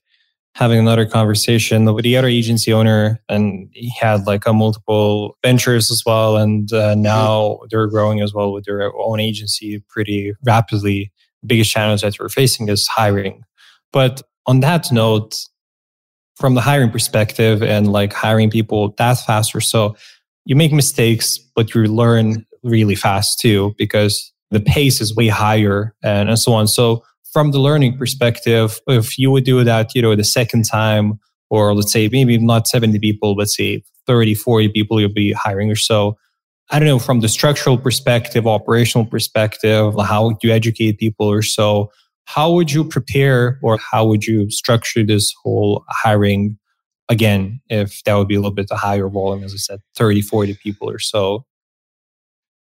having 0.56 0.78
another 0.78 1.06
conversation 1.06 1.92
with 1.94 2.04
the 2.04 2.16
other 2.16 2.28
agency 2.28 2.72
owner 2.72 3.20
and 3.28 3.70
he 3.74 3.90
had 3.90 4.28
like 4.28 4.46
a 4.46 4.54
multiple 4.54 5.38
ventures 5.44 5.90
as 5.90 6.04
well 6.06 6.38
and 6.38 6.72
uh, 6.72 6.92
mm-hmm. 6.92 7.02
now 7.02 7.60
they're 7.70 7.88
growing 7.88 8.22
as 8.22 8.34
well 8.34 8.54
with 8.54 8.66
their 8.66 8.94
own 8.96 9.20
agency 9.20 9.84
pretty 9.90 10.34
rapidly 10.46 11.12
the 11.42 11.48
biggest 11.48 11.72
challenge 11.72 12.02
that 12.02 12.16
we're 12.20 12.30
facing 12.30 12.70
is 12.70 12.88
hiring 12.88 13.42
but 13.92 14.22
on 14.46 14.60
that 14.60 14.92
note 14.92 15.36
from 16.36 16.54
the 16.54 16.62
hiring 16.62 16.92
perspective 16.92 17.64
and 17.64 17.92
like 17.92 18.14
hiring 18.14 18.50
people 18.50 18.94
that 18.98 19.16
faster 19.26 19.60
so 19.60 19.96
you 20.46 20.56
make 20.56 20.72
mistakes 20.74 21.38
but 21.56 21.74
you 21.74 21.84
learn 21.86 22.46
really 22.64 22.96
fast 22.96 23.40
too 23.40 23.74
because 23.78 24.34
the 24.52 24.60
pace 24.60 25.02
is 25.02 25.16
way 25.16 25.28
higher 25.28 25.94
and, 26.04 26.30
and 26.30 26.40
so 26.40 26.54
on. 26.54 26.68
So 26.68 27.04
from 27.32 27.52
the 27.52 27.60
learning 27.60 27.98
perspective, 27.98 28.80
if 28.88 29.18
you 29.18 29.32
would 29.32 29.44
do 29.44 29.64
that, 29.64 29.94
you 29.96 30.02
know, 30.02 30.16
the 30.16 30.24
second 30.24 30.64
time, 30.64 31.20
or 31.50 31.74
let's 31.74 31.92
say 31.92 32.08
maybe 32.12 32.38
not 32.38 32.68
70 32.68 33.00
people, 33.00 33.36
but 33.36 33.50
say 33.50 33.84
30, 34.06 34.36
40 34.36 34.70
people 34.70 35.02
you'll 35.02 35.12
be 35.12 35.34
hiring 35.34 35.72
or 35.72 35.76
so. 35.76 36.18
I 36.70 36.80
don't 36.80 36.88
know, 36.88 37.00
from 37.00 37.20
the 37.20 37.28
structural 37.28 37.78
perspective, 37.78 38.48
operational 38.48 39.06
perspective, 39.06 39.96
how 40.00 40.38
you 40.42 40.52
educate 40.52 40.98
people 40.98 41.28
or 41.28 41.42
so, 41.42 41.92
how 42.26 42.52
would 42.54 42.72
you 42.72 42.84
prepare 42.84 43.60
or 43.62 43.78
how 43.78 44.06
would 44.06 44.26
you 44.26 44.50
structure 44.50 45.04
this 45.04 45.34
whole 45.44 45.84
hiring 45.90 46.58
again 47.10 47.62
if 47.70 48.04
that 48.04 48.16
would 48.16 48.28
be 48.28 48.36
a 48.36 48.40
little 48.40 48.54
bit 48.54 48.68
a 48.72 48.76
higher 48.76 49.08
volume, 49.08 49.44
as 49.44 49.54
I 49.54 49.58
said, 49.58 49.80
30, 49.96 50.22
40 50.22 50.56
people 50.56 50.90
or 50.90 51.00
so? 51.00 51.46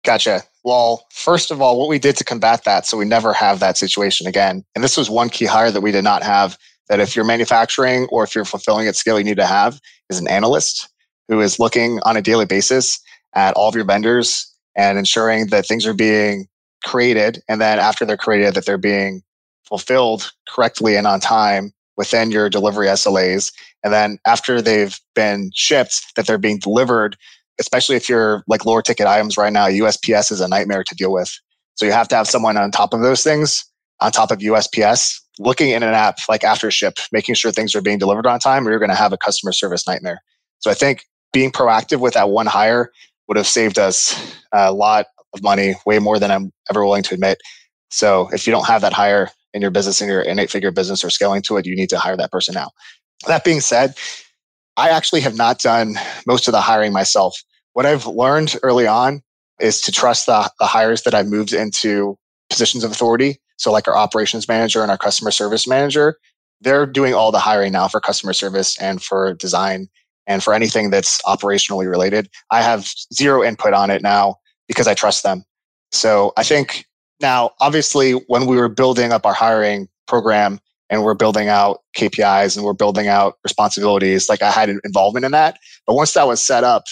Gotcha. 0.03 0.43
Well, 0.63 1.05
first 1.11 1.51
of 1.51 1.61
all, 1.61 1.79
what 1.79 1.89
we 1.89 1.99
did 1.99 2.15
to 2.17 2.23
combat 2.23 2.63
that 2.63 2.85
so 2.85 2.97
we 2.97 3.05
never 3.05 3.33
have 3.33 3.59
that 3.59 3.77
situation 3.77 4.27
again, 4.27 4.63
and 4.75 4.83
this 4.83 4.97
was 4.97 5.09
one 5.09 5.29
key 5.29 5.45
hire 5.45 5.71
that 5.71 5.81
we 5.81 5.91
did 5.91 6.03
not 6.03 6.23
have 6.23 6.57
that 6.89 6.99
if 6.99 7.15
you're 7.15 7.25
manufacturing 7.25 8.07
or 8.11 8.23
if 8.23 8.35
you're 8.35 8.45
fulfilling 8.45 8.87
at 8.87 8.95
scale, 8.95 9.17
you 9.17 9.25
need 9.25 9.37
to 9.37 9.45
have 9.45 9.79
is 10.09 10.19
an 10.19 10.27
analyst 10.27 10.87
who 11.27 11.41
is 11.41 11.59
looking 11.59 11.99
on 12.03 12.15
a 12.15 12.21
daily 12.21 12.45
basis 12.45 12.99
at 13.33 13.53
all 13.55 13.67
of 13.67 13.75
your 13.75 13.85
vendors 13.85 14.51
and 14.75 14.97
ensuring 14.97 15.47
that 15.47 15.65
things 15.65 15.85
are 15.85 15.93
being 15.93 16.47
created. 16.83 17.41
And 17.49 17.59
then 17.59 17.79
after 17.79 18.05
they're 18.05 18.17
created, 18.17 18.53
that 18.53 18.65
they're 18.65 18.77
being 18.77 19.23
fulfilled 19.67 20.31
correctly 20.47 20.95
and 20.95 21.07
on 21.07 21.19
time 21.19 21.73
within 21.97 22.29
your 22.29 22.49
delivery 22.49 22.87
SLAs. 22.87 23.51
And 23.85 23.93
then 23.93 24.17
after 24.25 24.61
they've 24.61 24.99
been 25.13 25.51
shipped, 25.53 26.15
that 26.15 26.25
they're 26.25 26.39
being 26.39 26.57
delivered, 26.57 27.15
especially 27.59 27.95
if 27.95 28.09
you're 28.09 28.43
like 28.47 28.65
lower 28.65 28.81
ticket 28.81 29.05
items 29.05 29.37
right 29.37 29.53
now, 29.53 29.67
USPS 29.67 30.31
is 30.31 30.41
a 30.41 30.47
nightmare 30.47 30.83
to 30.83 30.95
deal 30.95 31.13
with. 31.13 31.31
So 31.75 31.85
you 31.85 31.91
have 31.91 32.07
to 32.07 32.15
have 32.15 32.27
someone 32.27 32.57
on 32.57 32.71
top 32.71 32.93
of 32.93 33.01
those 33.01 33.23
things, 33.23 33.63
on 34.01 34.11
top 34.11 34.31
of 34.31 34.39
USPS, 34.39 35.21
looking 35.37 35.69
in 35.69 35.83
an 35.83 35.93
app 35.93 36.17
like 36.27 36.41
AfterShip, 36.41 36.99
making 37.11 37.35
sure 37.35 37.51
things 37.51 37.75
are 37.75 37.81
being 37.81 37.99
delivered 37.99 38.25
on 38.25 38.39
time, 38.39 38.67
or 38.67 38.71
you're 38.71 38.79
going 38.79 38.89
to 38.89 38.95
have 38.95 39.13
a 39.13 39.17
customer 39.17 39.51
service 39.51 39.87
nightmare. 39.87 40.19
So 40.59 40.71
I 40.71 40.73
think 40.73 41.03
being 41.31 41.51
proactive 41.51 41.99
with 41.99 42.15
that 42.15 42.29
one 42.29 42.47
hire 42.47 42.91
would 43.27 43.37
have 43.37 43.47
saved 43.47 43.77
us 43.77 44.35
a 44.51 44.73
lot 44.73 45.05
of 45.33 45.43
money, 45.43 45.75
way 45.85 45.99
more 45.99 46.17
than 46.17 46.31
I'm 46.31 46.51
ever 46.71 46.83
willing 46.83 47.03
to 47.03 47.13
admit. 47.13 47.37
So 47.91 48.29
if 48.33 48.47
you 48.47 48.51
don't 48.51 48.65
have 48.65 48.81
that 48.81 48.93
hire 48.93 49.29
in 49.53 49.61
your 49.61 49.71
business, 49.71 50.01
in 50.01 50.07
your 50.07 50.23
eight 50.27 50.49
figure 50.49 50.71
business 50.71 51.03
or 51.03 51.11
scaling 51.11 51.43
to 51.43 51.57
it, 51.57 51.67
you 51.67 51.75
need 51.75 51.89
to 51.89 51.99
hire 51.99 52.17
that 52.17 52.31
person 52.31 52.55
now. 52.55 52.71
That 53.27 53.43
being 53.43 53.61
said, 53.61 53.95
I 54.77 54.89
actually 54.89 55.21
have 55.21 55.35
not 55.35 55.59
done 55.59 55.95
most 56.27 56.47
of 56.47 56.51
the 56.51 56.61
hiring 56.61 56.93
myself. 56.93 57.35
What 57.73 57.85
I've 57.85 58.05
learned 58.05 58.55
early 58.63 58.87
on 58.87 59.21
is 59.59 59.81
to 59.81 59.91
trust 59.91 60.25
the, 60.25 60.49
the 60.59 60.65
hires 60.65 61.03
that 61.03 61.13
I've 61.13 61.27
moved 61.27 61.53
into 61.53 62.17
positions 62.49 62.83
of 62.83 62.91
authority. 62.91 63.39
So, 63.57 63.71
like 63.71 63.87
our 63.87 63.95
operations 63.95 64.47
manager 64.47 64.81
and 64.81 64.91
our 64.91 64.97
customer 64.97 65.31
service 65.31 65.67
manager, 65.67 66.17
they're 66.61 66.85
doing 66.85 67.13
all 67.13 67.31
the 67.31 67.39
hiring 67.39 67.71
now 67.71 67.87
for 67.87 68.01
customer 68.01 68.33
service 68.33 68.77
and 68.81 69.01
for 69.01 69.33
design 69.33 69.87
and 70.27 70.43
for 70.43 70.53
anything 70.53 70.89
that's 70.89 71.21
operationally 71.23 71.89
related. 71.89 72.29
I 72.51 72.61
have 72.61 72.89
zero 73.13 73.43
input 73.43 73.73
on 73.73 73.89
it 73.91 74.01
now 74.01 74.35
because 74.67 74.87
I 74.87 74.93
trust 74.93 75.23
them. 75.23 75.43
So, 75.91 76.33
I 76.37 76.43
think 76.43 76.85
now, 77.21 77.51
obviously, 77.61 78.13
when 78.27 78.45
we 78.45 78.57
were 78.57 78.69
building 78.69 79.13
up 79.13 79.25
our 79.25 79.33
hiring 79.33 79.87
program 80.05 80.59
and 80.89 81.03
we're 81.03 81.15
building 81.15 81.47
out 81.47 81.81
KPIs 81.97 82.55
and 82.55 82.65
we're 82.65 82.73
building 82.73 83.07
out 83.07 83.37
responsibilities, 83.43 84.29
like 84.29 84.41
I 84.41 84.51
had 84.51 84.69
involvement 84.69 85.25
in 85.25 85.31
that. 85.31 85.57
But 85.87 85.95
once 85.95 86.13
that 86.13 86.27
was 86.27 86.43
set 86.43 86.63
up, 86.63 86.83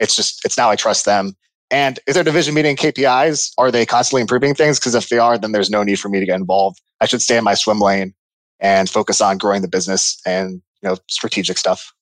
it's 0.00 0.14
just, 0.14 0.44
it's 0.44 0.56
now 0.56 0.70
I 0.70 0.76
trust 0.76 1.04
them 1.04 1.34
and 1.70 1.98
is 2.06 2.14
their 2.14 2.24
division 2.24 2.54
meeting 2.54 2.76
KPIs? 2.76 3.52
Are 3.58 3.70
they 3.70 3.84
constantly 3.84 4.22
improving 4.22 4.54
things? 4.54 4.78
Because 4.78 4.94
if 4.94 5.08
they 5.08 5.18
are, 5.18 5.36
then 5.36 5.52
there's 5.52 5.70
no 5.70 5.82
need 5.82 6.00
for 6.00 6.08
me 6.08 6.20
to 6.20 6.26
get 6.26 6.36
involved. 6.36 6.80
I 7.00 7.06
should 7.06 7.22
stay 7.22 7.36
in 7.36 7.44
my 7.44 7.54
swim 7.54 7.80
lane 7.80 8.14
and 8.60 8.88
focus 8.88 9.20
on 9.20 9.38
growing 9.38 9.62
the 9.62 9.68
business 9.68 10.20
and 10.26 10.62
you 10.82 10.88
know 10.88 10.96
strategic 11.08 11.58
stuff. 11.58 11.92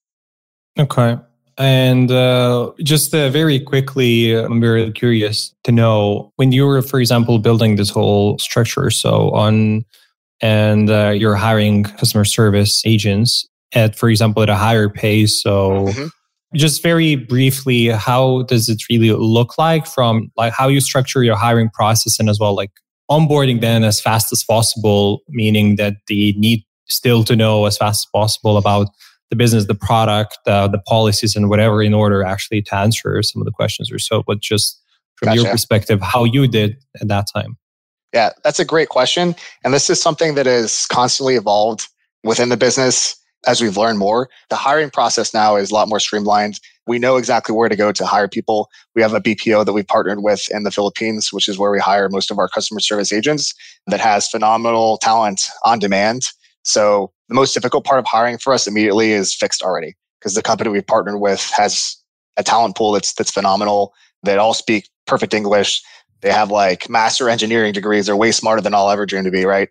Okay. 0.79 1.19
And 1.59 2.11
uh, 2.11 2.73
just 2.83 3.15
uh, 3.15 3.31
very 3.31 3.59
quickly, 3.59 4.35
I'm 4.35 4.61
very 4.61 4.93
curious 4.93 5.55
to 5.65 5.73
know 5.73 6.31
when 6.37 6.53
you 6.53 6.67
were, 6.67 6.83
for 6.83 7.01
example, 7.01 7.39
building 7.39 7.77
this 7.77 7.89
whole 7.89 8.39
structure 8.39 8.91
so 8.91 9.31
on, 9.31 9.85
and 10.41 10.91
uh, 10.91 11.11
you're 11.11 11.37
hiring 11.37 11.85
customer 11.85 12.25
service 12.25 12.83
agents 12.85 13.47
at, 13.73 13.97
for 13.97 14.09
example, 14.09 14.43
at 14.43 14.49
a 14.49 14.57
higher 14.57 14.89
pace. 14.89 15.43
So 15.43 15.87
mm-hmm 15.87 16.07
just 16.55 16.83
very 16.83 17.17
briefly 17.17 17.89
how 17.89 18.43
does 18.43 18.69
it 18.69 18.83
really 18.89 19.11
look 19.11 19.59
like 19.59 19.87
from 19.87 20.31
like 20.37 20.53
how 20.53 20.69
you 20.69 20.81
structure 20.81 21.23
your 21.23 21.37
hiring 21.37 21.69
process 21.71 22.19
and 22.19 22.29
as 22.31 22.39
well 22.39 22.55
like 22.55 22.71
onboarding 23.11 23.61
them 23.61 23.85
as 23.85 24.01
fast 24.01 24.33
as 24.33 24.45
possible 24.45 25.21
meaning 25.29 25.77
that 25.77 25.97
they 26.09 26.35
need 26.37 26.65
still 26.89 27.25
to 27.25 27.35
know 27.35 27.67
as 27.67 27.77
fast 27.77 28.07
as 28.07 28.11
possible 28.13 28.57
about 28.57 28.89
the 29.31 29.37
business 29.37 29.67
the 29.67 29.75
product 29.75 30.39
uh, 30.47 30.69
the 30.69 30.79
policies 30.79 31.35
and 31.35 31.49
whatever 31.49 31.83
in 31.83 31.93
order 31.93 32.23
actually 32.23 32.63
to 32.63 32.75
answer 32.75 33.23
some 33.23 33.43
of 33.43 33.47
the 33.47 33.53
questions 33.53 33.91
or 33.91 33.99
so 33.99 34.23
but 34.27 34.41
just 34.41 34.81
from 35.17 35.27
gotcha. 35.27 35.43
your 35.43 35.51
perspective 35.51 36.01
how 36.01 36.25
you 36.25 36.47
did 36.47 36.77
at 37.01 37.09
that 37.09 37.27
time 37.35 37.57
yeah 38.17 38.31
that's 38.45 38.59
a 38.59 38.65
great 38.65 38.89
question 38.89 39.35
and 39.63 39.73
this 39.73 39.89
is 39.89 40.01
something 40.01 40.35
that 40.35 40.47
is 40.47 40.87
constantly 40.91 41.37
evolved 41.37 41.89
within 42.25 42.49
the 42.49 42.57
business 42.57 43.17
as 43.47 43.63
we've 43.63 43.77
learned 43.77 43.99
more, 43.99 44.29
the 44.51 44.57
hiring 44.57 44.91
process 44.91 45.33
now 45.33 45.57
is 45.57 45.71
a 45.71 45.75
lot 45.75 45.89
more 45.89 46.01
streamlined. 46.01 46.59
We 46.87 46.99
know 46.99 47.17
exactly 47.17 47.55
where 47.55 47.69
to 47.69 47.77
go 47.77 47.93
to 47.93 48.07
hire 48.07 48.29
people. 48.29 48.69
We 48.95 49.03
have 49.03 49.15
a 49.15 49.21
BPO 49.21 49.65
that 49.65 49.73
we've 49.73 49.87
partnered 49.87 50.23
with 50.23 50.49
in 50.51 50.65
the 50.65 50.71
Philippines, 50.71 51.33
which 51.33 51.49
is 51.49 51.59
where 51.59 51.71
we 51.71 51.79
hire 51.79 52.09
most 52.09 52.31
of 52.31 52.39
our 52.39 52.49
customer 52.49 52.81
service 52.81 53.13
agents 53.13 53.55
that 53.87 54.01
has 54.01 54.29
phenomenal 54.29 54.99
talent 54.99 55.47
on 55.65 55.79
demand. 55.79 56.23
So 56.65 57.13
the 57.29 57.35
most 57.35 57.55
difficult 57.55 57.85
part 57.85 58.01
of 58.01 58.07
hiring 58.07 58.39
for 58.39 58.53
us 58.53 58.67
immediately 58.67 59.13
is 59.13 59.35
fixed 59.35 59.63
already 59.63 59.95
because 60.21 60.35
the 60.35 60.43
company 60.43 60.71
we've 60.71 60.87
partnered 60.87 61.21
with 61.21 61.49
has 61.57 61.97
a 62.37 62.43
talent 62.43 62.77
pool 62.77 62.93
that's 62.93 63.15
that's 63.15 63.31
phenomenal. 63.31 63.93
They 64.25 64.37
all 64.37 64.55
speak 64.55 64.89
perfect 65.07 65.35
English. 65.35 65.81
They 66.23 66.31
have 66.31 66.51
like 66.51 66.89
master 66.89 67.29
engineering 67.29 67.73
degrees. 67.73 68.07
They're 68.07 68.17
way 68.17 68.33
smarter 68.33 68.63
than 68.63 68.75
I'll 68.75 68.91
ever 68.91 69.07
dream 69.07 69.25
to 69.25 69.31
be, 69.31 69.45
right? 69.45 69.69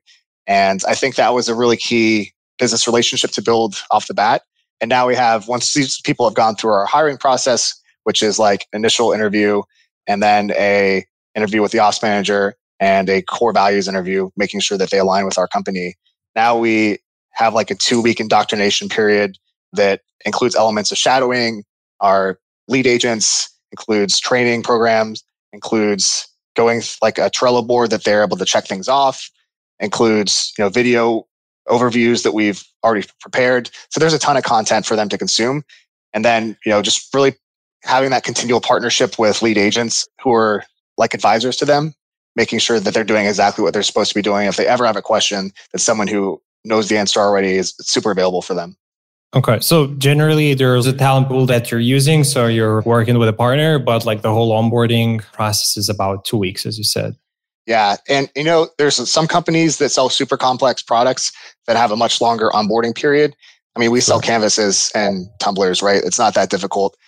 And 0.48 0.82
I 0.88 0.96
think 0.96 1.16
that 1.16 1.34
was 1.34 1.50
a 1.50 1.56
really 1.56 1.78
key 1.78 2.34
business 2.60 2.88
relationship 2.88 3.32
to 3.32 3.42
build 3.42 3.76
off 3.92 4.08
the 4.08 4.14
bat. 4.14 4.44
And 4.82 4.90
now 4.90 5.08
we 5.08 5.16
have, 5.16 5.48
once 5.48 5.74
these 5.74 6.00
people 6.02 6.28
have 6.28 6.36
gone 6.36 6.56
through 6.56 6.72
our 6.72 6.86
hiring 6.86 7.18
process, 7.18 7.74
which 8.04 8.22
is 8.22 8.38
like 8.38 8.68
initial 8.74 9.12
interview 9.12 9.64
and 10.08 10.22
then 10.22 10.52
a 10.52 11.06
interview 11.36 11.62
with 11.62 11.72
the 11.72 11.80
ops 11.80 12.02
manager 12.02 12.56
and 12.80 13.10
a 13.10 13.22
core 13.24 13.54
values 13.54 13.88
interview, 13.88 14.30
making 14.38 14.60
sure 14.60 14.78
that 14.78 14.92
they 14.92 15.00
align 15.00 15.26
with 15.26 15.38
our 15.38 15.48
company. 15.48 15.96
Now 16.36 16.58
we 16.58 17.00
have 17.32 17.54
like 17.54 17.72
a 17.72 17.76
two 17.76 18.02
week 18.02 18.20
indoctrination 18.20 18.90
period 18.90 19.38
that 19.74 20.02
includes 20.26 20.56
elements 20.56 20.92
of 20.92 20.98
shadowing, 20.98 21.64
our 22.00 22.40
lead 22.68 22.88
agents, 22.88 23.50
includes 23.72 24.20
training 24.20 24.64
programs, 24.64 25.24
includes 25.52 26.28
going 26.56 26.82
like 27.02 27.18
a 27.18 27.30
Trello 27.30 27.66
board 27.66 27.90
that 27.92 28.04
they're 28.04 28.24
able 28.24 28.38
to 28.38 28.46
check 28.46 28.66
things 28.66 28.88
off, 28.88 29.30
includes, 29.80 30.54
you 30.58 30.64
know, 30.64 30.70
video 30.70 31.28
overviews 31.68 32.24
that 32.24 32.34
we've 32.34 32.64
already 32.84 33.08
prepared. 33.20 33.70
So 33.90 34.00
there's 34.00 34.14
a 34.14 34.20
ton 34.20 34.38
of 34.38 34.44
content 34.44 34.86
for 34.86 34.96
them 34.96 35.10
to 35.10 35.18
consume. 35.18 35.64
And 36.14 36.24
then, 36.24 36.58
you 36.66 36.72
know, 36.72 36.82
just 36.82 37.14
really 37.14 37.36
having 37.84 38.12
that 38.12 38.24
continual 38.24 38.62
partnership 38.62 39.20
with 39.20 39.42
lead 39.42 39.58
agents 39.58 40.08
who 40.22 40.34
are 40.34 40.64
like 40.98 41.14
advisors 41.14 41.58
to 41.58 41.66
them, 41.66 41.94
making 42.36 42.60
sure 42.60 42.80
that 42.80 42.94
they're 42.94 43.04
doing 43.04 43.26
exactly 43.26 43.64
what 43.64 43.74
they're 43.74 43.84
supposed 43.84 44.10
to 44.10 44.16
be 44.16 44.22
doing. 44.22 44.48
If 44.48 44.56
they 44.56 44.68
ever 44.68 44.86
have 44.86 44.96
a 44.96 45.02
question, 45.02 45.52
that 45.72 45.80
someone 45.80 46.08
who 46.08 46.42
knows 46.64 46.88
the 46.88 46.98
answer 46.98 47.20
already 47.20 47.56
is 47.56 47.74
super 47.82 48.12
available 48.12 48.42
for 48.42 48.54
them. 48.54 48.78
Okay. 49.36 49.60
So 49.60 49.88
generally 49.98 50.54
there's 50.54 50.88
a 50.88 50.94
talent 50.94 51.28
pool 51.28 51.46
that 51.48 51.70
you're 51.70 51.82
using. 51.82 52.24
So 52.24 52.48
you're 52.48 52.82
working 52.84 53.20
with 53.20 53.28
a 53.28 53.34
partner, 53.34 53.78
but 53.78 54.06
like 54.06 54.22
the 54.22 54.32
whole 54.32 54.52
onboarding 54.52 55.22
process 55.34 55.76
is 55.76 55.90
about 55.90 56.24
two 56.24 56.38
weeks, 56.38 56.66
as 56.66 56.78
you 56.78 56.86
said. 56.86 57.16
Yeah. 57.68 57.98
And, 58.08 58.30
you 58.36 58.46
know, 58.46 58.70
there's 58.78 58.96
some 59.10 59.28
companies 59.28 59.78
that 59.80 59.90
sell 59.90 60.08
super 60.08 60.38
complex 60.38 60.82
products 60.82 61.34
that 61.68 61.76
have 61.76 61.92
a 61.92 61.98
much 61.98 62.22
longer 62.22 62.50
onboarding 62.52 62.96
period. 62.96 63.36
I 63.76 63.80
mean, 63.80 63.92
we 63.92 64.00
sell 64.00 64.22
canvases 64.22 64.90
and 64.96 65.28
tumblers, 65.40 65.82
right? 65.82 66.02
It's 66.02 66.20
not 66.20 66.34
that 66.36 66.50
difficult. 66.50 66.96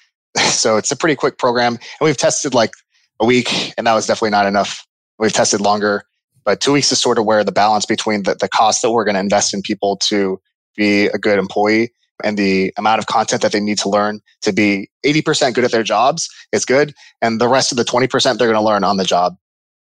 So 0.49 0.77
it's 0.77 0.91
a 0.91 0.95
pretty 0.95 1.15
quick 1.15 1.39
program. 1.39 1.73
And 1.75 2.05
we've 2.05 2.17
tested 2.17 2.53
like 2.53 2.71
a 3.19 3.25
week, 3.25 3.73
and 3.75 3.87
that 3.87 3.93
was 3.95 4.05
definitely 4.05 4.31
not 4.31 4.45
enough. 4.45 4.85
We've 5.17 5.33
tested 5.33 5.61
longer, 5.61 6.03
but 6.45 6.61
two 6.61 6.73
weeks 6.73 6.91
is 6.91 6.99
sort 6.99 7.17
of 7.17 7.25
where 7.25 7.43
the 7.43 7.51
balance 7.51 7.87
between 7.87 8.21
the, 8.21 8.35
the 8.35 8.47
cost 8.47 8.83
that 8.83 8.91
we're 8.91 9.03
going 9.03 9.15
to 9.15 9.19
invest 9.19 9.53
in 9.53 9.63
people 9.63 9.97
to 10.09 10.39
be 10.75 11.07
a 11.07 11.17
good 11.17 11.39
employee 11.39 11.91
and 12.23 12.37
the 12.37 12.73
amount 12.77 12.99
of 12.99 13.07
content 13.07 13.41
that 13.41 13.51
they 13.51 13.59
need 13.59 13.77
to 13.79 13.89
learn 13.89 14.21
to 14.41 14.51
be 14.51 14.89
80% 15.05 15.53
good 15.53 15.63
at 15.63 15.71
their 15.71 15.83
jobs 15.83 16.29
is 16.51 16.65
good. 16.65 16.93
And 17.21 17.39
the 17.39 17.47
rest 17.47 17.71
of 17.71 17.77
the 17.77 17.83
20% 17.83 18.37
they're 18.37 18.47
going 18.47 18.53
to 18.53 18.61
learn 18.61 18.83
on 18.83 18.97
the 18.97 19.03
job. 19.03 19.35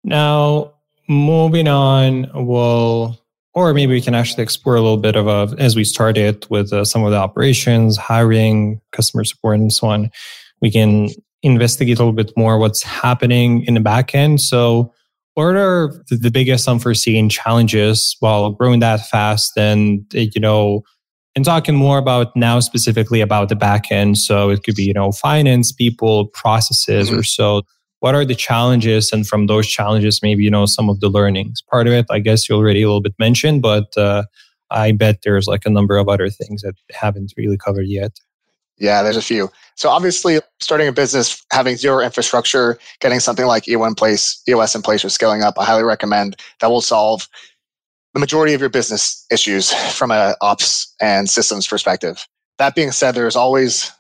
Now, 0.05 0.75
moving 1.09 1.69
on, 1.69 2.31
we'll, 2.35 3.19
or 3.55 3.75
maybe 3.75 3.93
we 3.93 4.01
can 4.01 4.15
actually 4.15 4.43
explore 4.43 4.77
a 4.77 4.81
little 4.81 4.97
bit 4.97 5.17
of 5.17 5.27
a, 5.27 5.55
as 5.59 5.77
we 5.77 5.85
started 5.85 6.47
with 6.51 6.73
uh, 6.73 6.85
some 6.85 7.05
of 7.05 7.11
the 7.11 7.17
operations, 7.17 7.97
hiring, 7.97 8.81
customer 8.93 9.25
support, 9.25 9.59
and 9.59 9.73
so 9.73 9.89
on. 9.89 10.11
We 10.61 10.71
can 10.71 11.09
investigate 11.43 11.99
a 11.99 12.01
little 12.01 12.13
bit 12.13 12.33
more 12.37 12.59
what's 12.59 12.83
happening 12.83 13.65
in 13.65 13.75
the 13.75 13.81
back 13.81 14.15
end. 14.15 14.41
So, 14.41 14.93
what 15.35 15.57
are 15.57 15.93
the 16.11 16.31
biggest 16.31 16.69
unforeseen 16.69 17.29
challenges 17.29 18.17
while 18.21 18.51
growing 18.51 18.81
that 18.81 19.07
fast 19.09 19.57
and 19.57 20.05
you 20.13 20.41
know 20.41 20.83
and 21.37 21.45
talking 21.45 21.75
more 21.75 21.99
about 21.99 22.35
now 22.35 22.61
specifically 22.61 23.21
about 23.21 23.49
the 23.49 23.57
back 23.57 23.90
end. 23.90 24.19
So 24.19 24.51
it 24.51 24.62
could 24.62 24.75
be 24.75 24.85
you 24.85 24.95
know 24.95 25.12
finance 25.12 25.73
people 25.73 26.27
processes 26.29 27.09
mm-hmm. 27.09 27.19
or 27.19 27.23
so. 27.23 27.62
What 28.01 28.14
are 28.14 28.25
the 28.25 28.35
challenges? 28.35 29.12
And 29.12 29.27
from 29.27 29.47
those 29.47 29.66
challenges 29.66 30.21
maybe 30.23 30.43
you 30.45 30.51
know 30.51 30.66
some 30.66 30.88
of 30.88 31.01
the 31.01 31.09
learnings. 31.09 31.62
Part 31.62 31.87
of 31.87 31.93
it 31.93 32.07
i 32.11 32.19
guess 32.19 32.49
you 32.49 32.57
already 32.57 32.83
a 32.83 32.87
little 32.87 33.01
bit 33.01 33.14
mentioned 33.19 33.62
but 33.62 33.97
uh, 33.97 34.25
i 34.71 34.93
bet 34.93 35.21
there's 35.23 35.47
like 35.47 35.62
a 35.66 35.71
number 35.71 35.97
of 35.97 36.09
other 36.09 36.29
things 36.31 36.62
that 36.62 36.75
haven't 36.90 37.33
really 37.37 37.57
covered 37.57 37.87
yet. 37.87 38.12
Yeah 38.79 39.03
there's 39.03 39.16
a 39.16 39.23
few. 39.23 39.51
So 39.77 39.88
obviously 39.88 40.40
starting 40.61 40.88
a 40.88 40.93
business 40.93 41.45
having 41.53 41.77
zero 41.77 42.01
infrastructure 42.01 42.79
getting 43.01 43.21
something 43.21 43.47
like 43.47 43.69
EOS 43.69 43.88
in 43.88 43.95
place 43.95 44.43
eos 44.49 44.75
in 44.75 44.83
place 44.83 45.05
or 45.05 45.09
scaling 45.11 45.43
up. 45.43 45.55
I 45.59 45.64
highly 45.64 45.85
recommend 45.85 46.37
that 46.61 46.71
will 46.71 46.81
solve 46.81 47.29
the 48.14 48.20
majority 48.20 48.55
of 48.55 48.61
your 48.61 48.70
business 48.70 49.25
issues 49.31 49.73
from 49.73 50.11
a 50.11 50.35
ops 50.40 50.94
and 51.01 51.29
systems 51.29 51.66
perspective 51.66 52.27
that 52.59 52.75
being 52.75 52.90
said 52.90 53.12
there's 53.12 53.37
always 53.37 53.92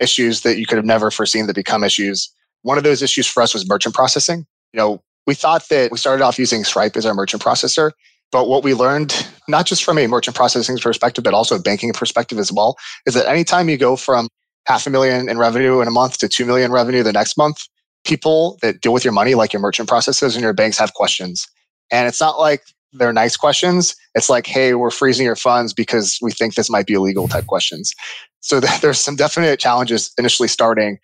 issues 0.00 0.42
that 0.42 0.58
you 0.58 0.66
could 0.66 0.76
have 0.76 0.84
never 0.84 1.10
foreseen 1.10 1.46
that 1.46 1.54
become 1.54 1.84
issues 1.84 2.32
one 2.62 2.78
of 2.78 2.84
those 2.84 3.02
issues 3.02 3.26
for 3.26 3.42
us 3.42 3.54
was 3.54 3.68
merchant 3.68 3.94
processing. 3.94 4.46
You 4.72 4.78
know, 4.78 5.02
we 5.26 5.34
thought 5.34 5.68
that 5.68 5.90
we 5.90 5.98
started 5.98 6.22
off 6.22 6.38
using 6.38 6.64
Stripe 6.64 6.96
as 6.96 7.06
our 7.06 7.14
merchant 7.14 7.42
processor, 7.42 7.92
but 8.32 8.48
what 8.48 8.62
we 8.62 8.74
learned, 8.74 9.26
not 9.48 9.66
just 9.66 9.84
from 9.84 9.98
a 9.98 10.06
merchant 10.06 10.36
processing 10.36 10.78
perspective, 10.78 11.24
but 11.24 11.34
also 11.34 11.56
a 11.56 11.60
banking 11.60 11.92
perspective 11.92 12.38
as 12.38 12.52
well, 12.52 12.76
is 13.06 13.14
that 13.14 13.28
anytime 13.28 13.68
you 13.68 13.76
go 13.76 13.96
from 13.96 14.28
half 14.66 14.86
a 14.86 14.90
million 14.90 15.28
in 15.28 15.38
revenue 15.38 15.80
in 15.80 15.88
a 15.88 15.90
month 15.90 16.18
to 16.18 16.28
two 16.28 16.44
million 16.44 16.70
revenue 16.70 17.02
the 17.02 17.12
next 17.12 17.36
month, 17.38 17.62
people 18.04 18.58
that 18.62 18.80
deal 18.80 18.92
with 18.92 19.04
your 19.04 19.12
money, 19.12 19.34
like 19.34 19.52
your 19.52 19.60
merchant 19.60 19.88
processors 19.88 20.34
and 20.34 20.42
your 20.42 20.52
banks, 20.52 20.78
have 20.78 20.92
questions. 20.94 21.46
And 21.90 22.06
it's 22.06 22.20
not 22.20 22.38
like 22.38 22.62
they're 22.92 23.12
nice 23.12 23.36
questions. 23.36 23.94
It's 24.14 24.30
like, 24.30 24.46
hey, 24.46 24.74
we're 24.74 24.90
freezing 24.90 25.26
your 25.26 25.36
funds 25.36 25.72
because 25.72 26.18
we 26.22 26.32
think 26.32 26.54
this 26.54 26.70
might 26.70 26.86
be 26.86 26.94
illegal 26.94 27.28
type 27.28 27.46
questions. 27.46 27.94
So 28.40 28.60
there's 28.82 28.98
some 28.98 29.16
definite 29.16 29.60
challenges 29.60 30.12
initially 30.18 30.48
starting 30.48 30.98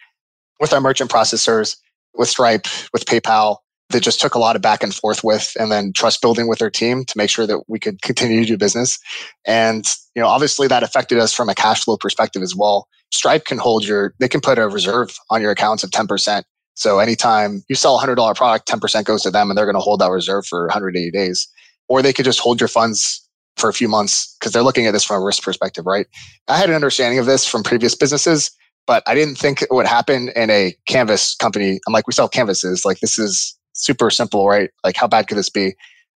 with 0.61 0.73
our 0.73 0.81
merchant 0.81 1.11
processors, 1.11 1.77
with 2.15 2.29
Stripe, 2.29 2.67
with 2.93 3.07
PayPal, 3.07 3.59
that 3.91 4.03
just 4.03 4.21
took 4.21 4.35
a 4.35 4.39
lot 4.39 4.57
of 4.57 4.63
back 4.63 4.83
and 4.83 4.95
forth 4.95 5.23
with 5.23 5.53
and 5.59 5.71
then 5.71 5.93
trust 5.93 6.23
building 6.23 6.49
with 6.49 6.59
their 6.59 6.71
team 6.71 7.05
to 7.05 7.17
make 7.17 7.31
sure 7.31 7.47
that 7.47 7.61
we 7.69 7.79
could 7.79 8.01
continue 8.03 8.41
to 8.41 8.47
do 8.47 8.57
business. 8.57 8.99
And, 9.47 9.87
you 10.15 10.23
know, 10.23 10.29
obviously 10.29 10.67
that 10.69 10.83
affected 10.83 11.19
us 11.19 11.33
from 11.33 11.49
a 11.49 11.55
cash 11.55 11.85
flow 11.85 11.97
perspective 11.97 12.43
as 12.43 12.57
well. 12.57 12.89
Stripe 13.13 13.45
can 13.45 13.59
hold 13.59 13.85
your, 13.85 14.15
they 14.19 14.29
can 14.29 14.41
put 14.41 14.59
a 14.59 14.69
reserve 14.69 15.15
on 15.31 15.43
your 15.43 15.51
accounts 15.51 15.85
of 15.85 15.91
10%. 15.91 16.43
So 16.75 16.99
anytime 16.99 17.63
you 17.69 17.77
sell 17.77 17.95
a 17.95 17.99
hundred 17.99 18.17
dollar 18.17 18.35
product, 18.35 18.69
10% 18.69 19.05
goes 19.05 19.23
to 19.23 19.31
them 19.31 19.51
and 19.51 19.57
they're 19.57 19.67
going 19.67 19.77
to 19.77 19.81
hold 19.81 20.01
that 20.01 20.11
reserve 20.11 20.47
for 20.47 20.67
180 20.67 21.11
days. 21.11 21.47
Or 21.89 22.03
they 22.03 22.13
could 22.13 22.25
just 22.25 22.41
hold 22.41 22.61
your 22.61 22.69
funds 22.69 23.21
for 23.57 23.69
a 23.69 23.75
few 23.75 23.89
months 23.89 24.37
because 24.39 24.53
they're 24.53 24.63
looking 24.63 24.87
at 24.87 24.93
this 24.93 25.05
from 25.05 25.23
a 25.23 25.25
risk 25.25 25.43
perspective, 25.43 25.87
right? 25.87 26.07
I 26.49 26.57
had 26.57 26.69
an 26.69 26.75
understanding 26.75 27.19
of 27.19 27.27
this 27.27 27.47
from 27.47 27.63
previous 27.63 27.95
businesses 27.95 28.51
but 28.87 29.03
I 29.07 29.15
didn't 29.15 29.37
think 29.37 29.63
it 29.63 29.71
would 29.71 29.87
happen 29.87 30.31
in 30.31 30.51
a 30.51 30.75
canvas 30.87 31.35
company. 31.37 31.81
I'm 31.87 31.93
like, 31.93 32.07
we 32.07 32.13
sell 32.13 32.29
canvases. 32.29 32.85
Like, 32.85 33.01
this 33.01 33.19
is 33.19 33.57
super 33.73 34.11
simple, 34.11 34.47
right? 34.47 34.71
Like, 34.85 34.97
how 34.97 35.09
bad 35.09 35.29
could 35.29 35.39
this 35.39 35.49
be? 35.49 35.75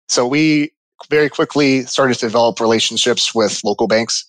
So 0.10 0.28
we 0.28 0.72
very 1.10 1.30
quickly 1.30 1.84
started 1.84 2.16
to 2.16 2.26
develop 2.26 2.60
relationships 2.60 3.36
with 3.36 3.62
local 3.64 3.88
banks 3.88 4.26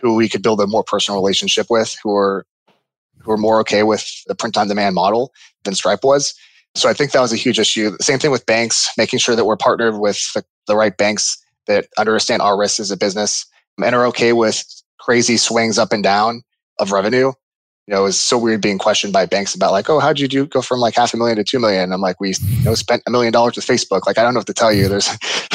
who 0.00 0.14
we 0.14 0.28
could 0.28 0.42
build 0.42 0.60
a 0.60 0.66
more 0.66 0.84
personal 0.84 1.18
relationship 1.18 1.66
with, 1.70 1.96
who 2.02 2.14
are 2.14 2.46
who 3.20 3.30
are 3.30 3.38
more 3.38 3.58
okay 3.60 3.84
with 3.84 4.06
the 4.26 4.34
print 4.34 4.56
on 4.56 4.68
demand 4.68 4.94
model 4.94 5.32
than 5.64 5.74
Stripe 5.74 6.04
was. 6.04 6.34
So 6.74 6.90
I 6.90 6.92
think 6.92 7.12
that 7.12 7.20
was 7.20 7.32
a 7.32 7.36
huge 7.36 7.58
issue. 7.58 7.96
Same 8.00 8.18
thing 8.18 8.30
with 8.30 8.44
banks, 8.44 8.86
making 8.98 9.18
sure 9.18 9.34
that 9.34 9.46
we're 9.46 9.56
partnered 9.56 9.98
with 9.98 10.18
the, 10.34 10.44
the 10.66 10.76
right 10.76 10.96
banks 10.96 11.38
that 11.66 11.86
understand 11.98 12.42
our 12.42 12.58
risks 12.58 12.80
as 12.80 12.90
a 12.90 12.96
business 12.96 13.46
and 13.82 13.94
are 13.94 14.06
okay 14.06 14.32
with 14.32 14.64
crazy 14.98 15.36
swings 15.36 15.78
up 15.78 15.92
and 15.92 16.02
down 16.02 16.42
of 16.78 16.92
revenue 16.92 17.32
you 17.86 17.92
know, 17.92 18.00
it 18.00 18.04
was 18.04 18.22
so 18.22 18.38
weird 18.38 18.62
being 18.62 18.78
questioned 18.78 19.12
by 19.12 19.26
banks 19.26 19.54
about 19.54 19.72
like, 19.72 19.90
oh, 19.90 20.00
how'd 20.00 20.18
you 20.18 20.26
do 20.26 20.46
go 20.46 20.62
from 20.62 20.80
like 20.80 20.94
half 20.94 21.12
a 21.12 21.18
million 21.18 21.36
to 21.36 21.44
two 21.44 21.58
million? 21.58 21.92
I'm 21.92 22.00
like, 22.00 22.18
we 22.18 22.30
you 22.30 22.64
know 22.64 22.74
spent 22.74 23.02
a 23.06 23.10
million 23.10 23.32
dollars 23.32 23.56
with 23.56 23.66
Facebook. 23.66 24.06
Like, 24.06 24.16
I 24.16 24.22
don't 24.22 24.32
know 24.32 24.40
what 24.40 24.46
to 24.46 24.54
tell 24.54 24.72
you. 24.72 24.88
There's 24.88 25.06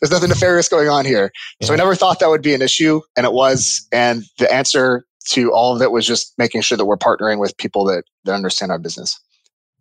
there's 0.00 0.10
nothing 0.10 0.30
nefarious 0.30 0.68
going 0.68 0.88
on 0.88 1.04
here. 1.04 1.30
Yeah. 1.60 1.68
So 1.68 1.74
I 1.74 1.76
never 1.76 1.94
thought 1.94 2.18
that 2.18 2.28
would 2.28 2.42
be 2.42 2.54
an 2.54 2.62
issue, 2.62 3.00
and 3.16 3.24
it 3.24 3.32
was. 3.32 3.86
And 3.92 4.24
the 4.38 4.52
answer 4.52 5.04
to 5.28 5.52
all 5.52 5.76
of 5.76 5.82
it 5.82 5.92
was 5.92 6.04
just 6.04 6.34
making 6.36 6.62
sure 6.62 6.76
that 6.76 6.84
we're 6.84 6.96
partnering 6.96 7.38
with 7.38 7.56
people 7.58 7.84
that 7.84 8.04
that 8.24 8.34
understand 8.34 8.72
our 8.72 8.78
business. 8.80 9.18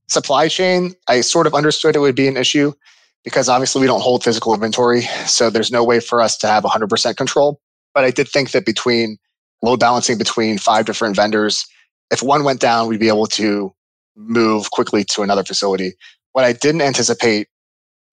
Supply 0.08 0.50
chain, 0.50 0.94
I 1.08 1.22
sort 1.22 1.48
of 1.48 1.56
understood 1.56 1.96
it 1.96 2.00
would 2.00 2.16
be 2.16 2.28
an 2.28 2.38
issue 2.38 2.74
because 3.24 3.50
obviously 3.50 3.82
we 3.82 3.88
don't 3.88 4.02
hold 4.02 4.24
physical 4.24 4.54
inventory, 4.54 5.02
so 5.26 5.50
there's 5.50 5.72
no 5.72 5.84
way 5.84 6.00
for 6.00 6.22
us 6.22 6.38
to 6.38 6.48
have 6.48 6.64
100% 6.64 7.16
control. 7.18 7.60
But 7.94 8.04
I 8.04 8.12
did 8.12 8.28
think 8.28 8.52
that 8.52 8.66
between 8.66 9.18
load 9.62 9.80
balancing 9.80 10.18
between 10.18 10.58
five 10.58 10.86
different 10.86 11.16
vendors. 11.16 11.66
If 12.10 12.22
one 12.22 12.44
went 12.44 12.60
down, 12.60 12.88
we'd 12.88 13.00
be 13.00 13.08
able 13.08 13.28
to 13.28 13.74
move 14.16 14.72
quickly 14.72 15.04
to 15.06 15.22
another 15.22 15.44
facility. 15.44 15.94
What 16.34 16.46
I 16.46 16.54
didn't 16.54 16.82
anticipate 16.82 17.48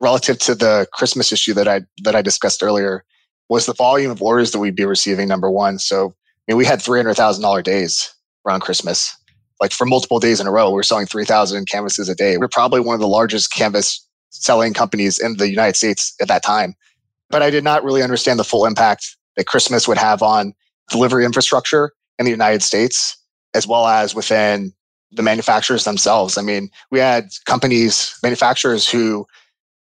relative 0.00 0.38
to 0.38 0.54
the 0.54 0.86
Christmas 0.92 1.32
issue 1.32 1.54
that 1.54 1.66
I 1.66 1.82
that 2.04 2.14
I 2.14 2.22
discussed 2.22 2.62
earlier 2.62 3.04
was 3.48 3.66
the 3.66 3.74
volume 3.74 4.10
of 4.10 4.22
orders 4.22 4.52
that 4.52 4.58
we'd 4.58 4.76
be 4.76 4.84
receiving. 4.84 5.28
Number 5.28 5.50
one, 5.50 5.78
so 5.78 6.14
I 6.48 6.52
mean, 6.52 6.58
we 6.58 6.64
had 6.64 6.82
three 6.82 6.98
hundred 6.98 7.14
thousand 7.14 7.42
dollar 7.42 7.62
days 7.62 8.12
around 8.46 8.60
Christmas, 8.60 9.16
like 9.60 9.72
for 9.72 9.86
multiple 9.86 10.20
days 10.20 10.40
in 10.40 10.46
a 10.46 10.52
row. 10.52 10.68
We 10.68 10.74
we're 10.74 10.82
selling 10.82 11.06
three 11.06 11.24
thousand 11.24 11.66
canvases 11.66 12.08
a 12.08 12.14
day. 12.14 12.36
We're 12.36 12.48
probably 12.48 12.80
one 12.80 12.94
of 12.94 13.00
the 13.00 13.08
largest 13.08 13.52
canvas 13.52 14.04
selling 14.30 14.74
companies 14.74 15.18
in 15.18 15.36
the 15.36 15.48
United 15.48 15.76
States 15.76 16.14
at 16.20 16.28
that 16.28 16.42
time. 16.42 16.74
But 17.30 17.42
I 17.42 17.50
did 17.50 17.64
not 17.64 17.84
really 17.84 18.02
understand 18.02 18.38
the 18.38 18.44
full 18.44 18.64
impact 18.64 19.16
that 19.36 19.46
Christmas 19.46 19.86
would 19.86 19.98
have 19.98 20.22
on 20.22 20.54
delivery 20.90 21.24
infrastructure 21.24 21.92
in 22.18 22.24
the 22.24 22.30
United 22.30 22.62
States, 22.62 23.16
as 23.54 23.66
well 23.66 23.86
as 23.86 24.14
within 24.14 24.72
the 25.10 25.22
manufacturers 25.22 25.84
themselves. 25.84 26.36
I 26.36 26.42
mean, 26.42 26.70
we 26.90 26.98
had 26.98 27.28
companies, 27.46 28.14
manufacturers 28.22 28.88
who 28.88 29.26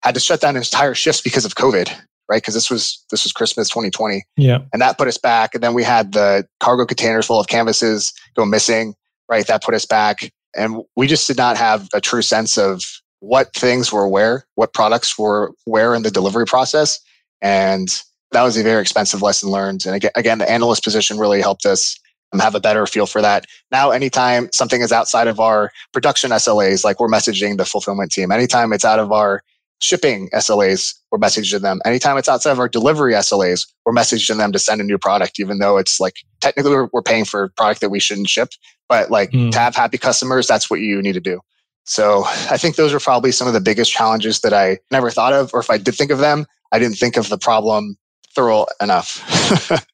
had 0.02 0.14
to 0.14 0.20
shut 0.20 0.40
down 0.40 0.56
entire 0.56 0.94
shifts 0.94 1.20
because 1.20 1.44
of 1.44 1.56
COVID, 1.56 1.90
right? 2.28 2.40
Because 2.40 2.54
this 2.54 2.70
was 2.70 3.04
this 3.10 3.24
was 3.24 3.32
Christmas 3.32 3.68
2020. 3.68 4.24
Yeah. 4.36 4.60
And 4.72 4.80
that 4.80 4.96
put 4.96 5.08
us 5.08 5.18
back. 5.18 5.54
And 5.54 5.62
then 5.62 5.74
we 5.74 5.82
had 5.82 6.12
the 6.12 6.46
cargo 6.60 6.86
containers 6.86 7.26
full 7.26 7.40
of 7.40 7.48
canvases 7.48 8.12
go 8.34 8.44
missing, 8.46 8.94
right? 9.28 9.46
That 9.46 9.62
put 9.62 9.74
us 9.74 9.84
back. 9.84 10.30
And 10.56 10.82
we 10.96 11.06
just 11.06 11.26
did 11.26 11.36
not 11.36 11.56
have 11.56 11.88
a 11.92 12.00
true 12.00 12.22
sense 12.22 12.56
of 12.56 12.82
what 13.20 13.54
things 13.54 13.92
were 13.92 14.08
where, 14.08 14.46
what 14.54 14.74
products 14.74 15.18
were 15.18 15.52
where 15.64 15.94
in 15.94 16.02
the 16.02 16.10
delivery 16.10 16.46
process. 16.46 16.98
And 17.40 17.88
that 18.32 18.42
was 18.42 18.56
a 18.56 18.62
very 18.62 18.82
expensive 18.82 19.22
lesson 19.22 19.50
learned. 19.50 19.86
And 19.86 19.94
again, 19.94 20.10
again, 20.14 20.38
the 20.38 20.50
analyst 20.50 20.84
position 20.84 21.18
really 21.18 21.40
helped 21.40 21.66
us 21.66 21.98
have 22.38 22.54
a 22.54 22.60
better 22.60 22.86
feel 22.86 23.06
for 23.06 23.20
that. 23.20 23.46
Now, 23.72 23.90
anytime 23.90 24.48
something 24.52 24.80
is 24.80 24.92
outside 24.92 25.26
of 25.26 25.40
our 25.40 25.72
production 25.92 26.30
SLAs, 26.30 26.84
like 26.84 27.00
we're 27.00 27.08
messaging 27.08 27.56
the 27.56 27.64
fulfillment 27.64 28.12
team, 28.12 28.30
anytime 28.30 28.72
it's 28.72 28.84
out 28.84 29.00
of 29.00 29.10
our 29.10 29.42
shipping 29.80 30.28
SLAs, 30.32 30.94
we're 31.10 31.18
messaging 31.18 31.62
them. 31.62 31.80
Anytime 31.84 32.18
it's 32.18 32.28
outside 32.28 32.52
of 32.52 32.60
our 32.60 32.68
delivery 32.68 33.14
SLAs, 33.14 33.66
we're 33.84 33.94
messaging 33.94 34.36
them 34.36 34.52
to 34.52 34.58
send 34.58 34.80
a 34.80 34.84
new 34.84 34.98
product, 34.98 35.40
even 35.40 35.58
though 35.58 35.76
it's 35.76 35.98
like 35.98 36.14
technically 36.40 36.70
we're, 36.70 36.88
we're 36.92 37.02
paying 37.02 37.24
for 37.24 37.44
a 37.44 37.50
product 37.50 37.80
that 37.80 37.90
we 37.90 37.98
shouldn't 37.98 38.28
ship. 38.28 38.50
But 38.88 39.10
like 39.10 39.32
mm. 39.32 39.50
to 39.50 39.58
have 39.58 39.74
happy 39.74 39.98
customers, 39.98 40.46
that's 40.46 40.70
what 40.70 40.80
you 40.80 41.02
need 41.02 41.14
to 41.14 41.20
do. 41.20 41.40
So 41.84 42.24
I 42.24 42.56
think 42.56 42.76
those 42.76 42.92
are 42.92 43.00
probably 43.00 43.32
some 43.32 43.48
of 43.48 43.54
the 43.54 43.60
biggest 43.60 43.90
challenges 43.90 44.40
that 44.40 44.52
I 44.52 44.78
never 44.90 45.10
thought 45.10 45.32
of, 45.32 45.52
or 45.52 45.60
if 45.60 45.70
I 45.70 45.78
did 45.78 45.94
think 45.94 46.10
of 46.10 46.18
them, 46.18 46.46
I 46.72 46.78
didn't 46.78 46.96
think 46.96 47.16
of 47.16 47.28
the 47.28 47.38
problem 47.38 47.96
thorough 48.34 48.66
enough. 48.80 49.24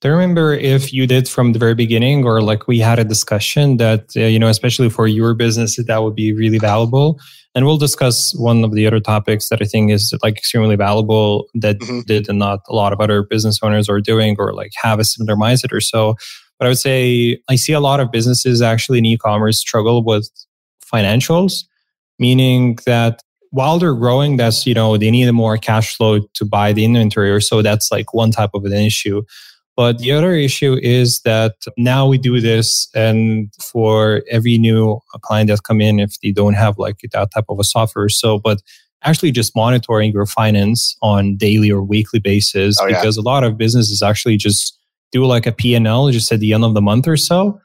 Do 0.00 0.08
you 0.08 0.14
remember 0.14 0.54
if 0.54 0.94
you 0.94 1.06
did 1.06 1.28
from 1.28 1.52
the 1.52 1.58
very 1.58 1.74
beginning, 1.74 2.24
or 2.24 2.40
like 2.40 2.66
we 2.66 2.78
had 2.78 2.98
a 2.98 3.04
discussion 3.04 3.76
that, 3.76 4.06
uh, 4.16 4.20
you 4.20 4.38
know, 4.38 4.48
especially 4.48 4.88
for 4.88 5.06
your 5.06 5.34
business, 5.34 5.76
that 5.76 6.02
would 6.02 6.14
be 6.14 6.32
really 6.32 6.58
valuable? 6.58 7.20
And 7.54 7.66
we'll 7.66 7.76
discuss 7.76 8.34
one 8.38 8.64
of 8.64 8.72
the 8.72 8.86
other 8.86 9.00
topics 9.00 9.50
that 9.50 9.60
I 9.60 9.66
think 9.66 9.90
is 9.90 10.14
like 10.22 10.38
extremely 10.38 10.76
valuable 10.76 11.48
that 11.54 11.80
mm-hmm. 11.80 12.00
did 12.06 12.30
and 12.30 12.38
not 12.38 12.60
a 12.68 12.74
lot 12.74 12.94
of 12.94 13.00
other 13.00 13.22
business 13.22 13.58
owners 13.62 13.90
are 13.90 14.00
doing 14.00 14.36
or 14.38 14.54
like 14.54 14.70
have 14.76 15.00
a 15.00 15.04
similar 15.04 15.36
mindset 15.36 15.72
or 15.72 15.82
so. 15.82 16.14
But 16.60 16.66
I 16.66 16.68
would 16.68 16.78
say 16.78 17.40
I 17.48 17.56
see 17.56 17.72
a 17.72 17.80
lot 17.80 18.00
of 18.00 18.12
businesses 18.12 18.60
actually 18.60 18.98
in 18.98 19.06
e 19.06 19.16
commerce 19.16 19.58
struggle 19.58 20.04
with 20.04 20.30
financials, 20.84 21.64
meaning 22.18 22.78
that 22.84 23.22
while 23.50 23.78
they're 23.78 23.94
growing, 23.94 24.36
that's, 24.36 24.66
you 24.66 24.74
know, 24.74 24.96
they 24.98 25.10
need 25.10 25.30
more 25.32 25.56
cash 25.56 25.96
flow 25.96 26.20
to 26.34 26.44
buy 26.44 26.72
the 26.72 26.84
inventory 26.84 27.32
or 27.32 27.40
so. 27.40 27.62
That's 27.62 27.90
like 27.90 28.12
one 28.12 28.30
type 28.30 28.50
of 28.54 28.64
an 28.66 28.74
issue. 28.74 29.22
But 29.74 29.98
the 29.98 30.12
other 30.12 30.34
issue 30.34 30.78
is 30.82 31.22
that 31.22 31.54
now 31.78 32.06
we 32.06 32.18
do 32.18 32.40
this 32.40 32.88
and 32.94 33.50
for 33.58 34.22
every 34.30 34.58
new 34.58 35.00
client 35.22 35.48
that 35.48 35.62
come 35.62 35.80
in, 35.80 35.98
if 35.98 36.20
they 36.20 36.32
don't 36.32 36.54
have 36.54 36.76
like 36.76 36.98
that 37.12 37.30
type 37.34 37.46
of 37.48 37.58
a 37.58 37.64
software. 37.64 38.10
So, 38.10 38.38
but 38.38 38.60
actually 39.02 39.32
just 39.32 39.56
monitoring 39.56 40.12
your 40.12 40.26
finance 40.26 40.94
on 41.00 41.36
daily 41.36 41.70
or 41.70 41.82
weekly 41.82 42.20
basis, 42.20 42.76
oh, 42.80 42.86
because 42.86 43.16
a 43.16 43.22
lot 43.22 43.44
of 43.44 43.56
businesses 43.56 44.02
actually 44.02 44.36
just 44.36 44.78
do 45.12 45.24
like 45.24 45.46
a 45.46 45.52
P&L 45.52 46.10
just 46.10 46.30
at 46.32 46.40
the 46.40 46.52
end 46.52 46.64
of 46.64 46.74
the 46.74 46.82
month 46.82 47.08
or 47.08 47.16
so. 47.16 47.60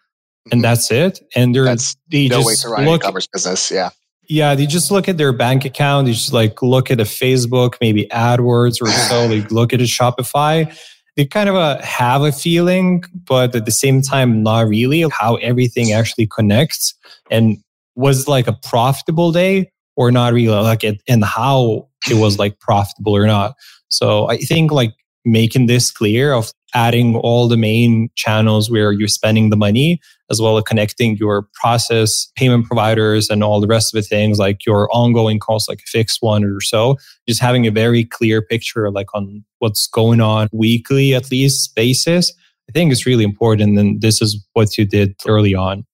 And 0.51 0.53
mm-hmm. 0.53 0.61
that's 0.61 0.91
it. 0.91 1.19
And 1.35 1.55
they're, 1.55 1.65
that's 1.65 1.95
they 2.09 2.27
no 2.27 2.37
just 2.37 2.47
way 2.47 2.55
to 2.55 2.69
run 2.69 2.85
look, 2.85 3.01
e-commerce 3.01 3.27
business. 3.27 3.71
Yeah 3.71 3.89
Yeah, 4.27 4.55
they 4.55 4.65
just 4.65 4.91
look 4.91 5.07
at 5.07 5.17
their 5.17 5.33
bank 5.33 5.65
account. 5.65 6.07
They 6.07 6.13
just 6.13 6.33
like 6.33 6.61
look 6.61 6.91
at 6.91 6.99
a 6.99 7.03
Facebook, 7.03 7.75
maybe 7.81 8.07
AdWords 8.07 8.81
or 8.81 8.87
so. 8.87 9.27
they 9.27 9.41
look 9.49 9.73
at 9.73 9.81
a 9.81 9.83
Shopify. 9.83 10.75
They 11.15 11.25
kind 11.25 11.47
of 11.47 11.55
uh, 11.55 11.81
have 11.81 12.23
a 12.23 12.31
feeling, 12.31 13.03
but 13.13 13.55
at 13.55 13.65
the 13.65 13.71
same 13.71 14.01
time, 14.01 14.43
not 14.43 14.67
really 14.67 15.05
how 15.09 15.35
everything 15.35 15.93
actually 15.93 16.27
connects 16.27 16.93
and 17.31 17.57
was 17.95 18.27
like 18.27 18.47
a 18.47 18.53
profitable 18.53 19.31
day 19.31 19.71
or 19.95 20.11
not 20.11 20.33
really 20.33 20.53
like 20.53 20.83
it 20.83 21.01
and 21.07 21.23
how 21.23 21.87
it 22.09 22.15
was 22.15 22.37
like 22.37 22.59
profitable 22.59 23.15
or 23.15 23.25
not. 23.25 23.55
So 23.87 24.29
I 24.29 24.37
think 24.37 24.71
like 24.71 24.93
making 25.25 25.65
this 25.65 25.91
clear 25.91 26.33
of 26.33 26.51
adding 26.73 27.15
all 27.15 27.47
the 27.47 27.57
main 27.57 28.09
channels 28.15 28.69
where 28.69 28.91
you're 28.91 29.07
spending 29.07 29.49
the 29.49 29.55
money, 29.55 29.99
as 30.29 30.41
well 30.41 30.57
as 30.57 30.63
connecting 30.65 31.15
your 31.17 31.47
process, 31.53 32.27
payment 32.35 32.65
providers, 32.65 33.29
and 33.29 33.43
all 33.43 33.61
the 33.61 33.67
rest 33.67 33.93
of 33.93 34.01
the 34.01 34.07
things 34.07 34.37
like 34.37 34.65
your 34.65 34.89
ongoing 34.91 35.39
costs, 35.39 35.69
like 35.69 35.79
a 35.79 35.87
fixed 35.89 36.21
one 36.21 36.43
or 36.43 36.59
so. 36.61 36.97
Just 37.27 37.41
having 37.41 37.65
a 37.65 37.71
very 37.71 38.03
clear 38.03 38.41
picture, 38.41 38.91
like 38.91 39.07
on 39.13 39.43
what's 39.59 39.87
going 39.87 40.21
on 40.21 40.49
weekly, 40.51 41.15
at 41.15 41.31
least 41.31 41.73
basis, 41.75 42.31
I 42.69 42.71
think 42.73 42.91
is 42.91 43.05
really 43.05 43.23
important. 43.23 43.79
And 43.79 44.01
this 44.01 44.21
is 44.21 44.45
what 44.53 44.77
you 44.77 44.85
did 44.85 45.15
early 45.27 45.55
on. 45.55 45.85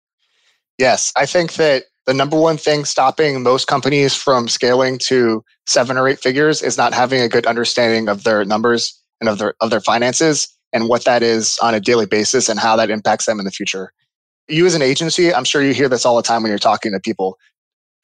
Yes, 0.78 1.13
I 1.15 1.28
think 1.28 1.54
that 1.54 1.84
the 2.08 2.13
number 2.13 2.39
one 2.39 2.58
thing 2.58 2.86
stopping 2.86 3.44
most 3.44 3.67
companies 3.67 4.15
from 4.15 4.48
scaling 4.48 4.98
to 5.08 5.44
seven 5.67 5.96
or 5.98 6.08
eight 6.08 6.20
figures 6.20 6.63
is 6.63 6.76
not 6.78 6.94
having 6.94 7.22
a 7.22 7.30
good 7.30 7.46
understanding 7.46 8.10
of 8.10 8.24
their 8.24 8.44
numbers 8.44 9.00
and 9.21 9.29
of 9.29 9.38
their 9.38 9.53
of 9.62 9.69
their 9.69 9.79
finances 9.79 10.49
and 10.73 10.89
what 10.89 11.05
that 11.05 11.23
is 11.23 11.57
on 11.62 11.73
a 11.73 11.79
daily 11.79 12.05
basis 12.05 12.49
and 12.49 12.60
how 12.60 12.75
that 12.75 12.89
impacts 12.89 13.25
them 13.25 13.39
in 13.39 13.45
the 13.45 13.51
future. 13.51 13.93
You 14.47 14.65
as 14.65 14.75
an 14.75 14.81
agency, 14.81 15.34
I'm 15.34 15.43
sure 15.43 15.62
you 15.62 15.73
hear 15.73 15.88
this 15.88 16.05
all 16.05 16.17
the 16.17 16.23
time 16.23 16.43
when 16.43 16.49
you're 16.49 16.60
talking 16.60 16.91
to 16.91 16.99
people. 16.99 17.38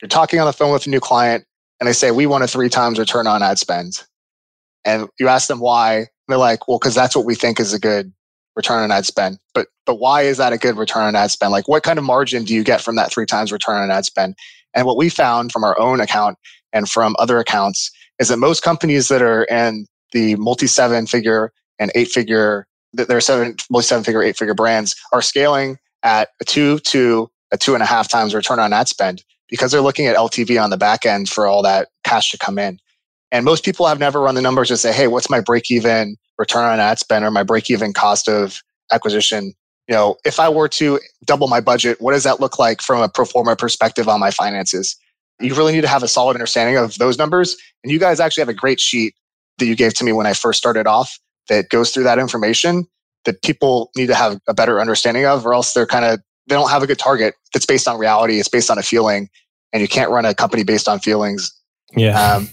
You're 0.01 0.09
talking 0.09 0.39
on 0.39 0.45
the 0.45 0.53
phone 0.53 0.71
with 0.71 0.85
a 0.85 0.89
new 0.89 0.99
client 0.99 1.43
and 1.79 1.87
they 1.87 1.93
say, 1.93 2.11
We 2.11 2.27
want 2.27 2.43
a 2.43 2.47
three 2.47 2.69
times 2.69 2.99
return 2.99 3.27
on 3.27 3.43
ad 3.43 3.57
spend. 3.59 4.03
And 4.85 5.09
you 5.19 5.27
ask 5.27 5.47
them 5.47 5.59
why. 5.59 6.07
they're 6.27 6.37
like, 6.37 6.67
Well, 6.67 6.79
because 6.79 6.95
that's 6.95 7.15
what 7.15 7.25
we 7.25 7.35
think 7.35 7.59
is 7.59 7.73
a 7.73 7.79
good 7.79 8.13
return 8.55 8.83
on 8.83 8.91
ad 8.91 9.05
spend. 9.05 9.39
But 9.53 9.67
but 9.85 9.95
why 9.95 10.21
is 10.23 10.37
that 10.37 10.53
a 10.53 10.57
good 10.57 10.77
return 10.77 11.03
on 11.03 11.15
ad 11.15 11.31
spend? 11.31 11.51
Like 11.51 11.67
what 11.67 11.83
kind 11.83 11.97
of 11.97 12.05
margin 12.05 12.43
do 12.43 12.53
you 12.53 12.63
get 12.63 12.81
from 12.81 12.95
that 12.97 13.11
three 13.11 13.25
times 13.25 13.51
return 13.51 13.81
on 13.81 13.91
ad 13.91 14.05
spend? 14.05 14.35
And 14.75 14.85
what 14.85 14.97
we 14.97 15.09
found 15.09 15.51
from 15.51 15.63
our 15.63 15.79
own 15.79 15.99
account 15.99 16.37
and 16.73 16.89
from 16.89 17.15
other 17.17 17.39
accounts 17.39 17.91
is 18.19 18.27
that 18.27 18.37
most 18.37 18.61
companies 18.61 19.07
that 19.07 19.21
are 19.21 19.45
in 19.45 19.87
the 20.13 20.35
multi 20.35 20.67
seven 20.67 21.07
figure 21.07 21.51
and 21.79 21.91
eight 21.95 22.09
figure, 22.09 22.67
there 22.93 23.17
are 23.17 23.21
seven, 23.21 23.55
multi 23.69 23.85
seven 23.85 24.03
figure, 24.03 24.23
eight 24.23 24.37
figure 24.37 24.53
brands 24.53 24.95
are 25.11 25.21
scaling 25.21 25.77
at 26.03 26.29
a 26.41 26.45
two 26.45 26.79
to 26.79 27.29
a 27.51 27.57
two 27.57 27.73
and 27.73 27.83
a 27.83 27.85
half 27.85 28.09
times 28.09 28.33
return 28.35 28.59
on 28.59 28.73
ad 28.73 28.87
spend 28.87 29.23
because 29.49 29.71
they're 29.71 29.81
looking 29.81 30.07
at 30.07 30.15
LTV 30.15 30.61
on 30.61 30.69
the 30.69 30.77
back 30.77 31.05
end 31.05 31.29
for 31.29 31.47
all 31.47 31.61
that 31.63 31.89
cash 32.03 32.31
to 32.31 32.37
come 32.37 32.59
in. 32.59 32.79
And 33.31 33.45
most 33.45 33.65
people 33.65 33.85
have 33.87 33.99
never 33.99 34.21
run 34.21 34.35
the 34.35 34.41
numbers 34.41 34.69
to 34.69 34.77
say, 34.77 34.93
hey, 34.93 35.07
what's 35.07 35.29
my 35.29 35.41
break 35.41 35.69
even 35.69 36.15
return 36.37 36.63
on 36.63 36.79
ad 36.79 36.99
spend 36.99 37.25
or 37.25 37.31
my 37.31 37.43
break 37.43 37.69
even 37.69 37.93
cost 37.93 38.29
of 38.29 38.61
acquisition? 38.91 39.53
You 39.87 39.95
know, 39.95 40.15
if 40.25 40.39
I 40.39 40.49
were 40.49 40.67
to 40.69 40.99
double 41.25 41.47
my 41.47 41.61
budget, 41.61 42.01
what 42.01 42.11
does 42.11 42.23
that 42.23 42.39
look 42.39 42.59
like 42.59 42.81
from 42.81 43.01
a 43.01 43.09
pro 43.09 43.25
forma 43.25 43.55
perspective 43.55 44.07
on 44.07 44.19
my 44.19 44.31
finances? 44.31 44.95
You 45.39 45.55
really 45.55 45.73
need 45.73 45.81
to 45.81 45.87
have 45.87 46.03
a 46.03 46.07
solid 46.07 46.35
understanding 46.35 46.77
of 46.77 46.97
those 46.97 47.17
numbers. 47.17 47.55
And 47.83 47.91
you 47.91 47.99
guys 47.99 48.19
actually 48.19 48.41
have 48.41 48.49
a 48.49 48.53
great 48.53 48.79
sheet 48.79 49.13
that 49.59 49.65
you 49.65 49.75
gave 49.75 49.93
to 49.95 50.03
me 50.03 50.11
when 50.11 50.25
I 50.25 50.33
first 50.33 50.59
started 50.59 50.87
off 50.87 51.19
that 51.49 51.69
goes 51.69 51.91
through 51.91 52.03
that 52.03 52.19
information 52.19 52.85
that 53.25 53.41
people 53.41 53.91
need 53.95 54.07
to 54.07 54.15
have 54.15 54.39
a 54.47 54.53
better 54.53 54.79
understanding 54.79 55.25
of, 55.25 55.45
or 55.45 55.53
else 55.53 55.73
they're 55.73 55.85
kind 55.85 56.05
of, 56.05 56.19
they 56.47 56.55
don't 56.55 56.69
have 56.69 56.83
a 56.83 56.87
good 56.87 56.99
target 56.99 57.35
that's 57.53 57.65
based 57.65 57.87
on 57.87 57.99
reality. 57.99 58.39
It's 58.39 58.47
based 58.47 58.71
on 58.71 58.77
a 58.77 58.83
feeling, 58.83 59.29
and 59.73 59.81
you 59.81 59.87
can't 59.87 60.09
run 60.09 60.25
a 60.25 60.33
company 60.33 60.63
based 60.63 60.87
on 60.87 60.99
feelings. 60.99 61.51
Yeah. 61.95 62.19
Um, 62.19 62.49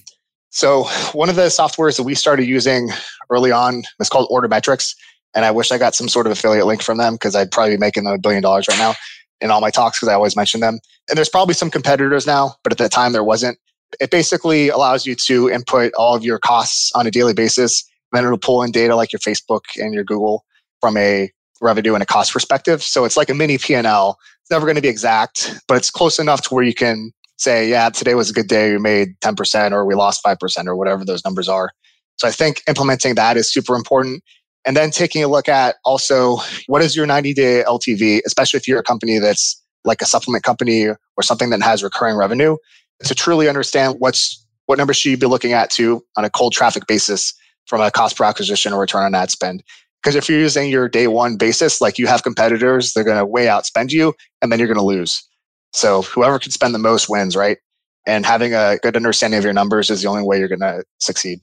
so 0.51 0.85
one 1.13 1.29
of 1.29 1.37
the 1.37 1.47
softwares 1.47 1.97
that 1.97 2.05
we 2.05 2.15
started 2.15 2.47
using 2.47 2.91
early 3.31 3.51
on 3.51 3.83
is 4.01 4.09
called 4.09 4.29
Order 4.31 4.49
Metrics. 4.49 4.95
And 5.35 5.45
I 5.45 5.51
wish 5.51 5.73
I 5.73 5.79
got 5.79 5.95
some 5.95 6.09
sort 6.09 6.27
of 6.27 6.33
affiliate 6.33 6.67
link 6.67 6.83
from 6.83 6.99
them 6.99 7.15
because 7.15 7.35
I'd 7.35 7.51
probably 7.51 7.75
be 7.75 7.81
making 7.81 8.07
a 8.07 8.19
billion 8.19 8.43
dollars 8.43 8.69
right 8.69 8.79
now 8.79 8.95
in 9.41 9.51
all 9.51 9.61
my 9.61 9.71
talks 9.71 9.99
because 9.99 10.09
I 10.09 10.15
always 10.15 10.37
mention 10.37 10.61
them. 10.61 10.79
And 11.09 11.17
there's 11.17 11.29
probably 11.29 11.55
some 11.55 11.71
competitors 11.71 12.27
now, 12.27 12.55
but 12.63 12.73
at 12.73 12.79
that 12.79 12.93
time 12.93 13.13
there 13.13 13.25
wasn't. 13.25 13.59
It 14.01 14.11
basically 14.11 14.69
allows 14.69 15.07
you 15.07 15.15
to 15.27 15.49
input 15.51 15.93
all 15.95 16.15
of 16.15 16.25
your 16.25 16.39
costs 16.39 16.91
on 16.95 17.07
a 17.07 17.11
daily 17.11 17.35
basis. 17.35 17.85
then 18.13 18.25
it'll 18.25 18.39
pull 18.39 18.63
in 18.63 18.71
data 18.71 18.95
like 18.95 19.13
your 19.13 19.21
Facebook 19.21 19.63
and 19.77 19.93
your 19.93 20.05
Google 20.05 20.45
from 20.81 20.97
a 20.97 21.31
revenue 21.61 21.95
and 21.95 22.03
a 22.03 22.07
cost 22.07 22.33
perspective. 22.33 22.83
So 22.83 23.05
it's 23.05 23.17
like 23.17 23.31
a 23.31 23.35
mini 23.35 23.59
P&L. 23.59 24.19
It's 24.43 24.51
never 24.51 24.67
going 24.67 24.77
to 24.77 24.83
be 24.83 24.89
exact, 24.89 25.59
but 25.67 25.77
it's 25.77 25.91
close 25.91 26.19
enough 26.19 26.43
to 26.43 26.55
where 26.55 26.65
you 26.65 26.75
can 26.75 27.13
say, 27.37 27.69
yeah, 27.69 27.89
today 27.91 28.15
was 28.15 28.31
a 28.31 28.33
good 28.33 28.49
day. 28.49 28.73
We 28.73 28.79
made 28.79 29.19
10% 29.21 29.73
or 29.73 29.85
we 29.85 29.95
lost 29.95 30.23
5% 30.25 30.67
or 30.67 30.77
whatever 30.77 31.05
those 31.05 31.25
numbers 31.25 31.49
are. 31.49 31.71
So 32.17 32.29
I 32.29 32.31
think 32.31 32.63
implementing 32.69 33.15
that 33.17 33.37
is 33.37 33.53
super 33.53 33.75
important. 33.75 34.23
And 34.67 34.77
then 34.77 34.91
taking 34.91 35.23
a 35.25 35.29
look 35.29 35.49
at 35.49 35.77
also 35.85 36.39
what 36.67 36.83
is 36.83 36.95
your 36.97 37.07
90 37.07 37.35
day 37.35 37.65
LTV, 37.67 38.21
especially 38.27 38.59
if 38.59 38.69
you're 38.69 38.79
a 38.79 38.85
company 38.85 39.19
that's 39.19 39.61
like 39.85 40.01
a 40.01 40.07
supplement 40.07 40.45
company 40.45 40.87
or 40.89 41.23
something 41.23 41.51
that 41.51 41.63
has 41.63 41.83
recurring 41.83 42.17
revenue 42.17 42.57
to 43.05 43.15
truly 43.15 43.49
understand 43.49 43.97
what's 43.99 44.45
what 44.67 44.79
numbers 44.79 44.97
should 44.97 45.11
you 45.11 45.17
be 45.17 45.27
looking 45.27 45.53
at 45.53 45.71
to 45.71 46.03
on 46.17 46.25
a 46.25 46.31
cold 46.31 46.53
traffic 46.53 46.87
basis 46.87 47.35
from 47.67 47.81
a 47.81 47.91
cost 47.91 48.17
per 48.17 48.25
acquisition 48.25 48.73
or 48.73 48.81
return 48.81 49.03
on 49.03 49.15
ad 49.15 49.31
spend. 49.31 49.63
Because 50.03 50.17
if 50.17 50.29
you're 50.29 50.39
using 50.39 50.71
your 50.71 50.89
day 50.89 51.07
one 51.07 51.37
basis, 51.37 51.81
like 51.81 51.99
you 51.99 52.07
have 52.07 52.23
competitors, 52.23 52.93
they're 52.93 53.05
going 53.05 53.17
to 53.17 53.27
way 53.27 53.47
outspend 53.47 53.91
you 53.91 54.15
and 54.43 54.53
then 54.53 54.59
you're 54.59 54.69
going 54.69 54.79
to 54.79 54.85
lose. 54.85 55.27
So 55.73 56.03
whoever 56.03 56.39
can 56.39 56.51
spend 56.51 56.75
the 56.75 56.79
most 56.79 57.09
wins, 57.09 57.37
right? 57.37 57.59
And 58.07 58.25
having 58.27 58.55
a 58.55 58.79
good 58.83 58.97
understanding 58.97 59.39
of 59.39 59.45
your 59.45 59.55
numbers 59.55 59.91
is 59.91 60.03
the 60.03 60.09
only 60.09 60.23
way 60.23 60.39
you're 60.39 60.49
going 60.49 60.61
to 60.61 60.85
succeed. 61.01 61.41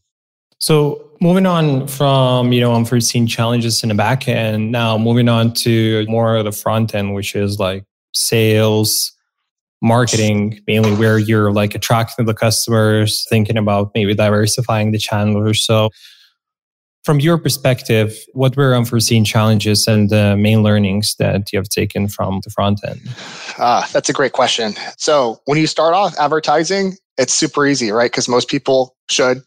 So 0.60 1.10
moving 1.20 1.48
on 1.48 1.88
from 1.88 2.54
you 2.54 2.62
know 2.62 2.76
unforeseen 2.76 3.26
challenges 3.26 3.82
in 3.82 3.90
the 3.90 3.96
back 3.96 4.28
end, 4.28 4.72
now 4.72 4.96
moving 4.96 5.28
on 5.28 5.54
to 5.54 6.06
more 6.08 6.36
of 6.36 6.46
the 6.46 6.52
front 6.52 6.94
end, 6.94 7.16
which 7.16 7.36
is 7.36 7.58
like 7.58 7.84
sales, 8.14 9.12
marketing, 9.82 10.60
mainly 10.68 10.94
where 10.94 11.18
you're 11.18 11.52
like 11.52 11.76
attracting 11.76 12.26
the 12.26 12.34
customers, 12.34 13.26
thinking 13.30 13.58
about 13.58 13.92
maybe 13.96 14.14
diversifying 14.14 14.92
the 14.92 15.00
channel 15.00 15.38
or 15.38 15.54
so 15.54 15.90
from 17.04 17.20
your 17.20 17.38
perspective, 17.38 18.16
what 18.34 18.56
were 18.56 18.76
unforeseen 18.76 19.26
challenges 19.26 19.88
and 19.88 20.10
the 20.10 20.38
main 20.38 20.62
learnings 20.62 21.16
that 21.18 21.52
you 21.52 21.58
have 21.58 21.68
taken 21.68 22.08
from 22.08 22.42
the 22.44 22.50
front 22.52 22.80
end? 22.88 23.02
Ah, 23.58 23.90
that's 23.92 24.10
a 24.10 24.14
great 24.14 24.34
question. 24.34 24.74
So, 24.98 25.40
when 25.46 25.58
you 25.58 25.68
start 25.68 25.94
off 25.94 26.14
advertising, 26.20 26.98
it's 27.18 27.34
super 27.34 27.66
easy, 27.66 27.92
right? 27.92 28.12
Because 28.12 28.30
most 28.30 28.50
people 28.50 28.96
should 29.10 29.42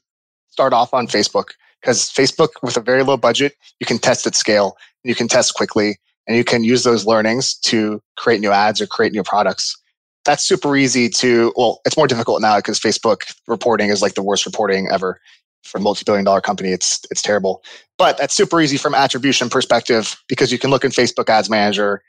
start 0.51 0.73
off 0.73 0.93
on 0.93 1.07
Facebook 1.07 1.51
because 1.81 2.11
Facebook, 2.11 2.49
with 2.63 2.77
a 2.77 2.81
very 2.81 3.03
low 3.03 3.17
budget, 3.17 3.55
you 3.79 3.87
can 3.87 3.99
test 3.99 4.27
at 4.27 4.35
scale, 4.35 4.77
you 5.05 5.15
can 5.15 5.29
test 5.29 5.55
quickly, 5.55 5.99
and 6.27 6.37
you 6.37 6.45
can 6.45 6.65
use 6.65 6.83
those 6.83 7.07
learnings 7.07 7.55
to 7.59 8.01
create 8.17 8.41
new 8.41 8.51
ads 8.51 8.81
or 8.81 8.87
create 8.87 9.13
new 9.13 9.23
products. 9.23 9.77
That's 10.25 10.43
super 10.43 10.77
easy 10.77 11.09
to, 11.11 11.53
well, 11.57 11.81
it's 11.85 11.97
more 11.97 12.07
difficult 12.07 12.41
now 12.41 12.57
because 12.57 12.81
Facebook 12.81 13.35
reporting 13.47 13.91
is 13.91 14.01
like 14.01 14.15
the 14.15 14.23
worst 14.23 14.47
reporting 14.47 14.89
ever 14.91 15.21
for 15.65 15.79
a 15.79 15.81
multi-billion 15.81 16.25
dollar 16.25 16.41
company. 16.41 16.71
It's 16.71 17.01
it's 17.11 17.23
terrible. 17.23 17.63
But 17.99 18.19
that's 18.19 18.37
super 18.37 18.61
easy 18.61 18.77
from 18.77 18.95
attribution 18.95 19.49
perspective 19.49 20.17
because 20.29 20.53
you 20.53 20.59
can 20.59 20.71
look 20.71 20.85
in 20.85 20.91
facebook 20.91 21.29
ads 21.29 21.51
manager 21.51 22.03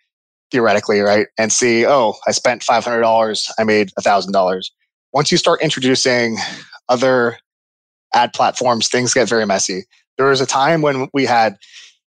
theoretically 0.51 0.99
right 0.99 1.28
and 1.38 1.51
see 1.51 1.86
oh 1.86 2.13
i 2.28 2.32
spent 2.32 2.62
$500 2.62 3.51
i 3.58 3.63
made 3.63 3.89
$1000 3.99 4.62
once 5.13 5.32
you 5.32 5.38
start 5.38 5.62
introducing 5.62 6.38
other 6.89 7.38
ad 8.13 8.34
platforms 8.34 8.88
things 8.88 9.13
get 9.13 9.28
very 9.28 9.45
messy. 9.45 9.84
There 10.17 10.28
was 10.28 10.41
a 10.41 10.45
time 10.45 10.82
when 10.82 11.08
we 11.13 11.25
had 11.25 11.58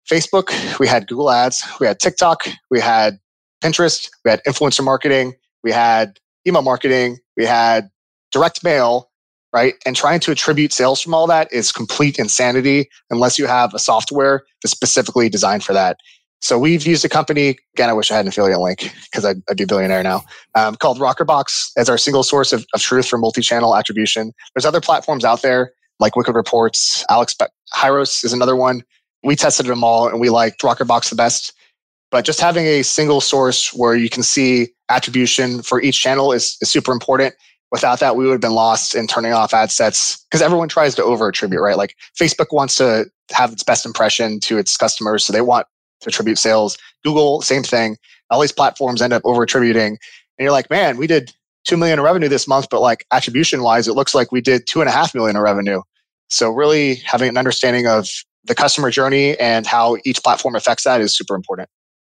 facebook 0.09 0.79
we 0.79 0.87
had 0.87 1.07
google 1.07 1.31
ads 1.31 1.63
we 1.79 1.87
had 1.87 1.99
tiktok 1.99 2.43
we 2.69 2.79
had 2.79 3.17
pinterest 3.63 4.09
we 4.23 4.31
had 4.31 4.41
influencer 4.47 4.83
marketing 4.83 5.33
we 5.63 5.71
had 5.71 6.19
email 6.47 6.61
marketing 6.61 7.17
we 7.35 7.45
had 7.45 7.89
direct 8.31 8.63
mail 8.63 9.09
right? 9.53 9.75
And 9.85 9.95
trying 9.95 10.19
to 10.21 10.31
attribute 10.31 10.73
sales 10.73 11.01
from 11.01 11.13
all 11.13 11.25
that 11.27 11.51
is 11.51 11.71
complete 11.71 12.19
insanity 12.19 12.89
unless 13.09 13.39
you 13.39 13.47
have 13.47 13.73
a 13.73 13.79
software 13.79 14.43
that's 14.61 14.71
specifically 14.71 15.29
designed 15.29 15.63
for 15.63 15.73
that. 15.73 15.97
So 16.41 16.59
we've 16.59 16.85
used 16.85 17.03
a 17.03 17.09
company, 17.09 17.57
again, 17.73 17.89
I 17.89 17.93
wish 17.93 18.11
I 18.11 18.15
had 18.15 18.25
an 18.25 18.29
affiliate 18.29 18.59
link 18.59 18.93
because 19.05 19.25
I'd, 19.25 19.37
I'd, 19.49 19.57
be 19.57 19.63
a 19.63 19.67
billionaire 19.67 20.03
now, 20.03 20.21
um, 20.53 20.75
called 20.75 20.99
Rockerbox 20.99 21.71
as 21.75 21.89
our 21.89 21.97
single 21.97 22.21
source 22.21 22.53
of, 22.53 22.65
of 22.75 22.81
truth 22.81 23.07
for 23.07 23.17
multi-channel 23.17 23.75
attribution. 23.75 24.33
There's 24.53 24.65
other 24.65 24.81
platforms 24.81 25.25
out 25.25 25.41
there 25.41 25.71
like 25.99 26.15
Wicked 26.15 26.35
Reports, 26.35 27.03
Alex 27.09 27.35
Hyros 27.73 28.23
is 28.23 28.33
another 28.33 28.55
one. 28.55 28.83
We 29.23 29.35
tested 29.35 29.65
them 29.65 29.83
all 29.83 30.07
and 30.07 30.19
we 30.19 30.29
liked 30.29 30.61
Rockerbox 30.61 31.09
the 31.09 31.15
best. 31.15 31.53
But 32.09 32.25
just 32.25 32.39
having 32.39 32.65
a 32.65 32.83
single 32.83 33.21
source 33.21 33.73
where 33.73 33.95
you 33.95 34.09
can 34.09 34.23
see 34.23 34.69
attribution 34.89 35.61
for 35.61 35.81
each 35.81 36.01
channel 36.01 36.31
is, 36.31 36.57
is 36.61 36.69
super 36.69 36.91
important. 36.91 37.35
Without 37.71 37.99
that, 37.99 38.15
we 38.15 38.25
would 38.25 38.31
have 38.31 38.41
been 38.41 38.53
lost 38.53 38.95
in 38.95 39.07
turning 39.07 39.33
off 39.33 39.53
ad 39.53 39.71
sets 39.71 40.23
because 40.25 40.41
everyone 40.41 40.69
tries 40.69 40.95
to 40.95 41.03
over 41.03 41.27
attribute, 41.27 41.61
right? 41.61 41.75
Like 41.75 41.95
Facebook 42.19 42.53
wants 42.53 42.75
to 42.75 43.05
have 43.31 43.51
its 43.51 43.63
best 43.63 43.85
impression 43.85 44.39
to 44.41 44.57
its 44.57 44.77
customers. 44.77 45.25
So 45.25 45.33
they 45.33 45.41
want 45.41 45.67
to 46.01 46.09
attribute 46.09 46.37
sales. 46.37 46.77
Google, 47.03 47.41
same 47.41 47.63
thing. 47.63 47.97
All 48.29 48.39
these 48.39 48.53
platforms 48.53 49.01
end 49.01 49.11
up 49.11 49.21
over 49.25 49.43
attributing. 49.43 49.97
And 50.37 50.43
you're 50.43 50.51
like, 50.51 50.69
man, 50.69 50.95
we 50.95 51.07
did 51.07 51.33
2 51.65 51.75
million 51.75 51.99
in 51.99 52.05
revenue 52.05 52.29
this 52.29 52.47
month, 52.47 52.67
but 52.69 52.79
like 52.79 53.05
attribution 53.11 53.63
wise, 53.63 53.87
it 53.89 53.93
looks 53.93 54.15
like 54.15 54.31
we 54.31 54.39
did 54.39 54.65
two 54.65 54.79
and 54.79 54.87
a 54.87 54.91
half 54.91 55.13
million 55.13 55.35
in 55.35 55.41
revenue. 55.41 55.81
So 56.29 56.49
really 56.49 56.95
having 56.95 57.27
an 57.27 57.37
understanding 57.37 57.87
of 57.87 58.07
the 58.45 58.55
customer 58.55 58.91
journey 58.91 59.37
and 59.39 59.67
how 59.67 59.97
each 60.05 60.23
platform 60.23 60.55
affects 60.55 60.85
that 60.85 61.01
is 61.01 61.15
super 61.15 61.35
important. 61.35 61.69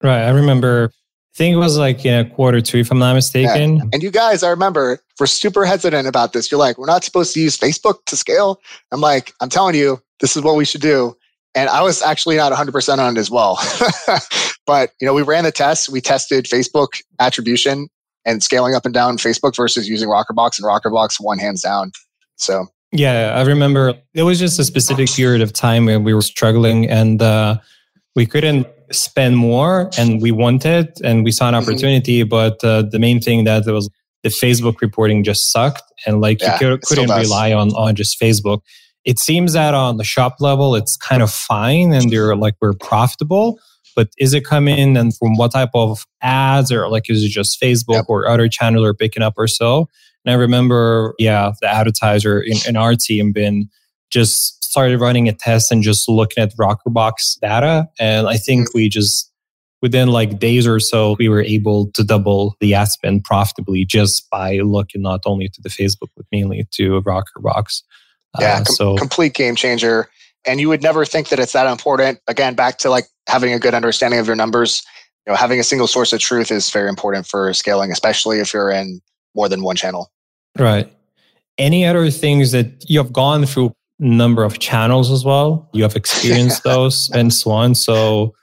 Right. 0.02 0.24
I 0.24 0.30
remember, 0.30 0.92
I 0.94 1.36
think 1.36 1.54
it 1.54 1.58
was 1.58 1.78
like 1.78 2.06
in 2.06 2.26
a 2.26 2.30
quarter 2.30 2.62
two, 2.62 2.80
if 2.80 2.92
I'm 2.92 3.00
not 3.00 3.14
mistaken. 3.14 3.78
Yeah. 3.78 3.84
And 3.94 4.04
you 4.04 4.12
guys, 4.12 4.44
I 4.44 4.50
remember, 4.50 5.00
we're 5.20 5.26
super 5.28 5.66
hesitant 5.66 6.08
about 6.08 6.34
this. 6.34 6.50
You're 6.50 6.60
like, 6.60 6.78
we're 6.78 6.86
not 6.86 7.04
supposed 7.04 7.34
to 7.34 7.42
use 7.42 7.58
Facebook 7.58 8.06
to 8.06 8.16
scale. 8.16 8.60
I'm 8.92 9.02
like, 9.02 9.34
I'm 9.42 9.50
telling 9.50 9.76
you, 9.76 10.02
this 10.20 10.36
is 10.36 10.44
what 10.44 10.56
we 10.56 10.66
should 10.66 10.82
do. 10.82 11.16
And 11.56 11.70
I 11.70 11.82
was 11.82 12.02
actually 12.02 12.38
not 12.38 12.52
100% 12.52 13.00
on 13.00 13.18
it 13.18 13.20
as 13.20 13.30
well. 13.30 13.60
but, 14.66 14.92
you 15.02 15.08
know, 15.08 15.14
we 15.14 15.24
ran 15.24 15.44
the 15.44 15.52
tests. 15.52 15.90
We 15.90 16.00
tested 16.00 16.46
Facebook 16.46 17.02
attribution 17.20 17.90
and 18.26 18.44
scaling 18.44 18.76
up 18.76 18.86
and 18.86 18.94
down 18.94 19.18
Facebook 19.18 19.56
versus 19.56 19.90
using 19.90 20.08
Rockerbox 20.08 20.60
and 20.60 20.68
Rockerbox 20.68 21.16
one 21.20 21.40
hands 21.40 21.62
down. 21.62 21.92
So 22.36 22.68
yeah, 22.92 23.34
I 23.36 23.42
remember 23.44 23.94
it 24.14 24.24
was 24.24 24.40
just 24.40 24.60
a 24.60 24.64
specific 24.64 25.10
period 25.10 25.42
of 25.42 25.54
time 25.54 25.86
where 25.86 26.00
we 26.00 26.14
were 26.14 26.22
struggling 26.22 26.90
and 26.90 27.22
uh, 27.22 27.60
we 28.16 28.26
couldn't 28.26 28.68
spend 28.92 29.38
more 29.38 29.90
and 29.98 30.22
we 30.22 30.32
wanted 30.32 30.90
and 31.04 31.24
we 31.24 31.32
saw 31.32 31.48
an 31.48 31.54
mm-hmm. 31.54 31.64
opportunity. 31.64 32.22
Mm-hmm. 32.22 32.30
But 32.30 32.64
uh, 32.64 32.84
the 32.84 33.00
main 33.00 33.20
thing 33.22 33.44
that 33.46 33.66
was 33.66 33.90
the 34.24 34.30
Facebook 34.30 34.82
reporting 34.82 35.24
just 35.24 35.52
sucked 35.52 35.84
and 36.06 36.22
like 36.22 36.42
yeah, 36.42 36.54
you 36.60 36.78
could, 36.78 37.08
not 37.08 37.20
rely 37.20 37.54
on, 37.54 37.70
on 37.70 37.96
just 37.96 38.20
Facebook. 38.20 38.62
It 39.06 39.18
seems 39.18 39.54
that 39.54 39.74
on 39.74 39.98
the 39.98 40.04
shop 40.04 40.36
level, 40.40 40.76
it's 40.76 40.98
kind 40.98 41.24
of 41.24 41.32
fine 41.32 41.94
and 41.94 42.12
they're 42.12 42.36
like, 42.36 42.56
we're 42.62 42.74
profitable. 42.74 43.60
But 43.96 44.10
is 44.18 44.34
it 44.34 44.46
coming 44.46 44.98
and 44.98 45.16
from 45.16 45.36
what 45.36 45.52
type 45.52 45.72
of 45.74 46.06
ads 46.22 46.72
or 46.72 46.88
like 46.90 47.10
is 47.10 47.24
it 47.24 47.30
just 47.30 47.62
Facebook 47.62 47.96
yep. 47.96 48.06
or 48.08 48.28
other 48.28 48.48
channel 48.48 48.86
are 48.86 48.94
picking 48.94 49.24
up 49.24 49.34
or 49.38 49.48
so? 49.48 49.88
And 50.26 50.34
I 50.34 50.38
remember, 50.38 51.16
yeah, 51.18 51.54
the 51.62 51.68
advertiser 51.68 52.42
in, 52.42 52.58
in 52.68 52.78
our 52.78 52.96
team 52.96 53.32
been 53.32 53.70
just 54.10 54.64
started 54.64 55.00
running 55.00 55.28
a 55.28 55.34
test 55.34 55.72
and 55.72 55.82
just 55.82 56.08
looking 56.08 56.44
at 56.44 56.56
Rockerbox 56.56 57.40
data. 57.42 57.90
And 58.00 58.28
I 58.28 58.38
think 58.38 58.70
mm-hmm. 58.70 58.78
we 58.78 58.90
just, 58.90 59.32
within 59.82 60.10
like 60.10 60.40
days 60.40 60.68
or 60.68 60.80
so, 60.80 61.16
we 61.18 61.30
were 61.30 61.42
able 61.42 61.92
to 61.94 62.04
double 62.04 62.56
the 62.60 62.74
ad 62.74 62.90
spend 62.90 63.24
profitably 63.24 63.86
just 63.86 64.30
by 64.30 64.60
looking 64.60 65.02
not 65.02 65.22
only 65.26 65.48
to 65.50 65.62
the 65.62 65.70
Facebook, 65.70 66.10
but 66.16 66.26
mainly 66.32 66.68
to 66.72 67.02
Rockerbox. 67.02 67.82
Yeah, 68.40 68.60
uh, 68.62 68.64
so 68.66 68.96
complete 68.96 69.34
game 69.34 69.56
changer. 69.56 70.08
And 70.46 70.60
you 70.60 70.70
would 70.70 70.84
never 70.84 71.04
think 71.04 71.30
that 71.30 71.40
it's 71.40 71.54
that 71.54 71.68
important. 71.68 72.20
Again, 72.28 72.54
back 72.54 72.78
to 72.80 72.90
like 72.90 73.06
having 73.28 73.54
a 73.54 73.60
good 73.60 73.74
understanding 73.74 74.20
of 74.20 74.28
your 74.28 74.36
numbers. 74.36 74.84
You 75.26 75.34
know, 75.34 75.38
having 75.38 75.60
a 75.60 75.64
single 75.64 75.88
source 75.88 76.14
of 76.14 76.20
truth 76.20 76.52
is 76.52 76.70
very 76.70 76.90
important 76.90 77.28
for 77.28 77.52
scaling, 77.54 77.92
especially 77.92 78.40
if 78.40 78.54
you're 78.54 78.70
in 78.70 79.02
more 79.36 79.50
than 79.50 79.64
one 79.64 79.76
channel. 79.76 80.12
Right. 80.58 80.92
Any 81.58 81.86
other 81.86 82.10
things 82.10 82.52
that 82.52 82.86
you 82.88 83.00
have 83.00 83.12
gone 83.12 83.46
through 83.46 83.76
number 84.00 84.44
of 84.44 84.60
channels 84.60 85.12
as 85.12 85.26
well? 85.26 85.70
You 85.74 85.84
have 85.84 85.96
experienced 85.96 86.64
those 86.66 87.10
and 87.14 87.34
so 87.34 87.52
on. 87.52 87.76
So 87.76 88.34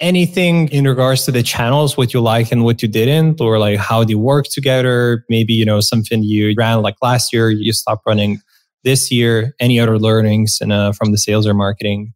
anything 0.00 0.68
in 0.68 0.86
regards 0.86 1.24
to 1.26 1.32
the 1.32 1.42
channels, 1.42 1.96
what 1.96 2.14
you 2.14 2.20
like 2.20 2.50
and 2.52 2.64
what 2.64 2.82
you 2.82 2.88
didn't, 2.88 3.40
or 3.40 3.58
like 3.58 3.78
how 3.78 4.04
they 4.04 4.14
work 4.14 4.46
together? 4.46 5.24
Maybe, 5.28 5.52
you 5.52 5.64
know, 5.64 5.80
something 5.80 6.22
you 6.22 6.54
ran 6.56 6.82
like 6.82 6.96
last 7.02 7.32
year, 7.32 7.50
you 7.50 7.72
stopped 7.72 8.04
running 8.06 8.40
this 8.84 9.10
year. 9.10 9.54
Any 9.60 9.78
other 9.78 9.98
learnings 9.98 10.58
in, 10.60 10.72
uh, 10.72 10.92
from 10.92 11.12
the 11.12 11.18
sales 11.18 11.46
or 11.46 11.54
marketing? 11.54 12.14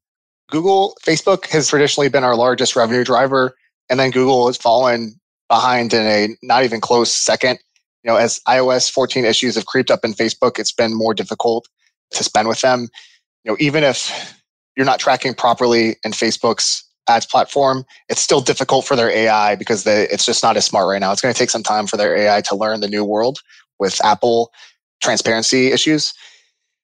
Google, 0.51 0.97
Facebook 1.05 1.47
has 1.47 1.69
traditionally 1.69 2.09
been 2.09 2.25
our 2.25 2.37
largest 2.37 2.77
revenue 2.77 3.05
driver. 3.05 3.55
And 3.89 3.99
then 3.99 4.11
Google 4.11 4.47
has 4.47 4.57
fallen 4.57 5.19
behind 5.49 5.93
in 5.93 6.07
a 6.07 6.29
not 6.43 6.65
even 6.65 6.81
close 6.81 7.13
second 7.13 7.59
you 8.03 8.11
know, 8.11 8.17
as 8.17 8.41
iOS 8.49 8.91
14 8.91 9.25
issues 9.25 9.55
have 9.55 9.67
creeped 9.67 9.91
up 9.91 10.05
in 10.05 10.13
Facebook, 10.13 10.59
it's 10.59 10.73
been 10.73 10.95
more 10.95 11.15
difficult 11.15 11.69
to 12.13 12.25
spend 12.25 12.49
with 12.49 12.61
them. 12.61 12.89
You 13.45 13.53
know, 13.53 13.57
even 13.61 13.85
if 13.85 14.35
you're 14.77 14.87
not 14.87 15.01
tracking 15.01 15.35
properly 15.35 15.97
in 16.05 16.13
Facebook's 16.13 16.85
ads 17.09 17.27
platform, 17.27 17.85
it's 18.09 18.21
still 18.21 18.41
difficult 18.41 18.87
for 18.87 18.97
their 18.97 19.11
AI 19.11 19.55
because 19.57 19.85
they, 19.85 20.09
it's 20.09 20.25
just 20.25 20.43
not 20.43 20.57
as 20.57 20.65
smart 20.65 20.89
right 20.89 21.01
now. 21.01 21.13
It's 21.13 21.21
going 21.21 21.35
to 21.35 21.39
take 21.39 21.51
some 21.51 21.63
time 21.63 21.87
for 21.87 21.97
their 21.97 22.17
AI 22.17 22.41
to 22.43 22.57
learn 22.57 22.81
the 22.81 22.89
new 22.89 23.05
world 23.05 23.41
with 23.79 24.03
Apple 24.05 24.53
transparency 25.03 25.73
issues. 25.73 26.15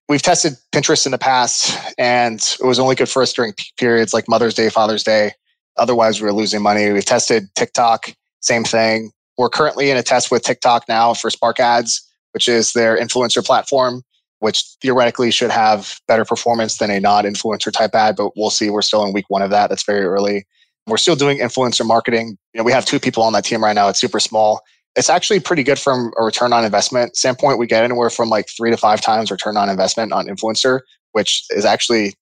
We've 0.09 0.23
tested 0.23 0.55
Pinterest 0.73 1.05
in 1.07 1.13
the 1.13 1.19
past, 1.19 1.77
and 1.99 2.41
it 2.61 2.67
was 2.67 2.79
only 2.79 2.95
good 2.95 3.09
for 3.09 3.23
us 3.23 3.33
during 3.33 3.53
periods 3.79 4.15
like 4.15 4.29
Mother's 4.29 4.55
Day, 4.55 4.71
Father's 4.71 5.05
Day. 5.05 5.33
Otherwise, 5.77 6.21
we 6.21 6.25
were 6.25 6.33
losing 6.33 6.63
money. 6.63 6.91
We've 6.91 7.05
tested 7.05 7.45
TikTok, 7.55 8.15
same 8.41 8.65
thing. 8.65 9.13
We're 9.37 9.51
currently 9.51 9.91
in 9.91 9.97
a 9.97 10.03
test 10.03 10.31
with 10.31 10.43
TikTok 10.43 10.85
now 10.89 11.15
for 11.15 11.31
Spark 11.31 11.61
Ads, 11.61 12.03
which 12.33 12.49
is 12.49 12.73
their 12.73 12.99
influencer 12.99 13.45
platform, 13.45 14.03
which 14.41 14.65
theoretically 14.81 15.31
should 15.31 15.51
have 15.51 16.01
better 16.07 16.25
performance 16.25 16.79
than 16.79 16.91
a 16.91 17.01
non 17.01 17.25
influencer 17.25 17.73
type 17.73 17.95
ad, 17.95 18.17
but 18.17 18.33
we'll 18.37 18.51
see. 18.51 18.71
We're 18.71 18.83
still 18.83 19.05
in 19.05 19.13
week 19.13 19.27
one 19.29 19.43
of 19.43 19.51
that. 19.51 19.69
That's 19.69 19.85
very 19.85 20.05
early. 20.05 20.47
We're 20.87 20.97
still 20.97 21.17
doing 21.17 21.39
influencer 21.39 21.87
marketing. 21.87 22.39
You 22.55 22.59
know, 22.59 22.65
we 22.65 22.73
have 22.73 22.87
two 22.87 23.01
people 23.01 23.23
on 23.23 23.33
that 23.35 23.45
team 23.45 23.63
right 23.63 23.75
now. 23.75 23.89
It's 23.89 24.01
super 24.01 24.21
small. 24.21 24.61
It's 24.97 25.11
actually 25.11 25.41
pretty 25.41 25.63
good 25.63 25.79
from 25.79 26.13
a 26.19 26.25
return 26.25 26.53
on 26.53 26.65
investment 26.65 27.17
standpoint. 27.17 27.59
We 27.59 27.67
get 27.67 27.85
anywhere 27.85 28.11
from 28.11 28.31
like 28.31 28.47
three 28.57 28.71
to 28.71 28.77
five 28.77 29.01
times 29.01 29.31
return 29.31 29.57
on 29.57 29.69
investment 29.69 30.13
on 30.13 30.27
influencer, 30.27 30.81
which 31.13 31.45
is 31.51 31.65
actually 31.65 32.15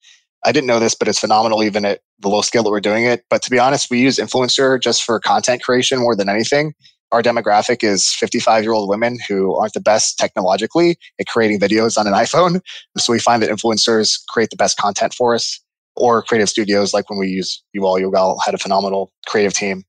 I 0.44 0.52
didn't 0.52 0.66
know 0.66 0.78
this, 0.78 0.94
but 0.94 1.08
it's 1.08 1.18
phenomenal 1.18 1.64
even 1.64 1.84
at 1.84 2.00
the 2.20 2.28
low 2.28 2.40
scale 2.42 2.62
that 2.62 2.70
we're 2.70 2.80
doing 2.80 3.04
it. 3.04 3.24
But 3.30 3.42
to 3.42 3.50
be 3.50 3.58
honest, 3.58 3.90
we 3.90 3.98
use 3.98 4.18
influencer 4.18 4.80
just 4.80 5.02
for 5.02 5.18
content 5.18 5.62
creation 5.62 5.98
more 5.98 6.14
than 6.14 6.28
anything 6.28 6.72
our 7.12 7.22
demographic 7.22 7.84
is 7.84 8.12
55 8.12 8.62
year 8.62 8.72
old 8.72 8.88
women 8.88 9.18
who 9.28 9.54
aren't 9.54 9.72
the 9.74 9.80
best 9.80 10.18
technologically 10.18 10.98
at 11.20 11.26
creating 11.26 11.60
videos 11.60 11.96
on 11.98 12.06
an 12.06 12.12
iPhone. 12.12 12.60
So 12.98 13.12
we 13.12 13.18
find 13.18 13.42
that 13.42 13.50
influencers 13.50 14.18
create 14.28 14.50
the 14.50 14.56
best 14.56 14.76
content 14.76 15.14
for 15.14 15.34
us 15.34 15.60
or 15.94 16.22
creative 16.22 16.48
studios 16.48 16.92
like 16.92 17.08
when 17.08 17.18
we 17.18 17.28
use 17.28 17.62
you 17.72 17.86
all, 17.86 17.98
you 17.98 18.12
all 18.14 18.38
had 18.44 18.54
a 18.54 18.58
phenomenal 18.58 19.12
creative 19.26 19.54
team. 19.54 19.82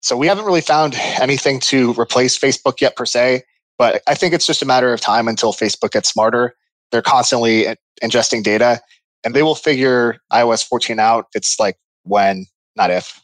So 0.00 0.16
we 0.16 0.26
haven't 0.26 0.44
really 0.44 0.60
found 0.60 0.94
anything 1.20 1.60
to 1.60 1.94
replace 1.94 2.36
Facebook 2.36 2.80
yet 2.80 2.96
per 2.96 3.06
se, 3.06 3.44
but 3.78 4.02
I 4.08 4.14
think 4.14 4.34
it's 4.34 4.46
just 4.46 4.62
a 4.62 4.66
matter 4.66 4.92
of 4.92 5.00
time 5.00 5.28
until 5.28 5.52
Facebook 5.52 5.92
gets 5.92 6.10
smarter. 6.10 6.54
They're 6.90 7.02
constantly 7.02 7.66
ingesting 8.02 8.42
data 8.42 8.80
and 9.24 9.34
they 9.34 9.42
will 9.42 9.54
figure 9.54 10.16
iOS 10.32 10.66
14 10.66 10.98
out. 10.98 11.26
It's 11.34 11.60
like 11.60 11.76
when, 12.02 12.46
not 12.74 12.90
if. 12.90 13.20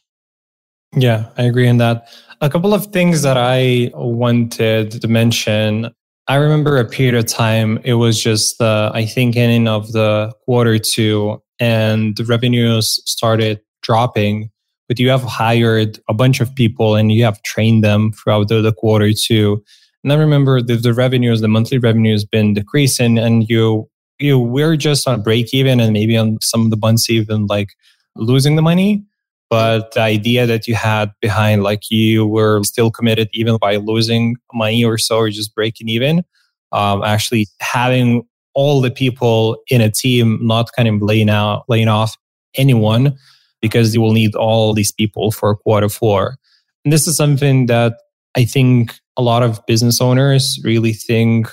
Yeah, 0.97 1.27
I 1.37 1.43
agree 1.43 1.67
in 1.67 1.79
that. 1.79 2.09
A 2.41 2.49
couple 2.49 2.73
of 2.73 2.87
things 2.87 3.23
that 3.23 3.37
I 3.37 3.91
wanted 3.95 4.93
to 4.93 5.09
mention. 5.09 5.91
I 6.29 6.37
remember 6.37 6.79
a 6.79 6.85
period 6.85 7.17
of 7.17 7.27
time, 7.27 7.81
it 7.83 7.95
was 7.95 8.23
just 8.23 8.59
the, 8.59 8.93
I 8.95 9.07
think, 9.07 9.37
ending 9.37 9.67
of 9.67 9.91
the 9.91 10.33
quarter 10.45 10.79
two, 10.79 11.43
and 11.59 12.17
the 12.17 12.25
revenues 12.25 13.03
started 13.07 13.61
dropping. 13.83 14.51
But 14.87 15.01
you 15.01 15.11
have 15.11 15.25
hired 15.25 15.99
a 16.09 16.15
bunch 16.15 16.41
of 16.41 16.55
people 16.55 16.95
and 16.95 17.11
you 17.11 17.25
have 17.25 17.43
trained 17.43 17.83
them 17.83 18.13
throughout 18.13 18.49
the, 18.49 18.63
the 18.63 18.73
quarter 18.73 19.11
two. 19.13 19.65
And 20.05 20.13
I 20.13 20.17
remember 20.17 20.63
the, 20.63 20.77
the 20.77 20.95
revenues, 20.95 21.41
the 21.41 21.49
monthly 21.49 21.79
revenue 21.79 22.13
has 22.13 22.25
been 22.25 22.55
decreasing, 22.55 23.19
and 23.19 23.49
you 23.49 23.91
you 24.21 24.39
we're 24.39 24.77
just 24.77 25.09
on 25.09 25.23
break 25.23 25.53
even, 25.53 25.81
and 25.81 25.93
maybe 25.93 26.17
on 26.17 26.39
some 26.41 26.65
of 26.65 26.71
the 26.71 26.77
months 26.77 27.11
even 27.11 27.47
like 27.47 27.71
losing 28.15 28.55
the 28.55 28.63
money 28.63 29.05
but 29.51 29.93
the 29.93 30.01
idea 30.01 30.47
that 30.47 30.69
you 30.69 30.75
had 30.75 31.11
behind 31.21 31.63
like 31.63 31.91
you 31.91 32.27
were 32.27 32.63
still 32.65 32.91
committed 32.91 33.29
even 33.33 33.57
by 33.59 33.77
losing 33.77 34.37
money 34.53 34.85
or 34.85 34.99
so 34.99 35.19
or 35.19 35.31
just 35.31 35.55
breaking 35.55 35.89
even 35.89 36.25
um, 36.73 37.03
actually 37.03 37.47
having 37.61 38.27
all 38.55 38.81
the 38.81 38.91
people 38.91 39.57
in 39.69 39.81
a 39.81 39.91
team 39.91 40.39
not 40.43 40.71
kind 40.73 40.89
of 40.89 41.01
laying 41.01 41.31
out 41.31 41.65
laying 41.69 41.89
off 41.89 42.17
anyone 42.55 43.17
because 43.61 43.95
you 43.95 44.01
will 44.01 44.13
need 44.13 44.35
all 44.35 44.73
these 44.75 44.93
people 44.93 45.31
for 45.31 45.57
quarter 45.57 45.89
four 45.89 46.37
and 46.85 46.93
this 46.93 47.07
is 47.07 47.17
something 47.17 47.67
that 47.67 47.95
i 48.37 48.45
think 48.45 48.95
a 49.17 49.23
lot 49.23 49.43
of 49.43 49.65
business 49.67 50.01
owners 50.01 50.59
really 50.65 50.93
think 50.93 51.51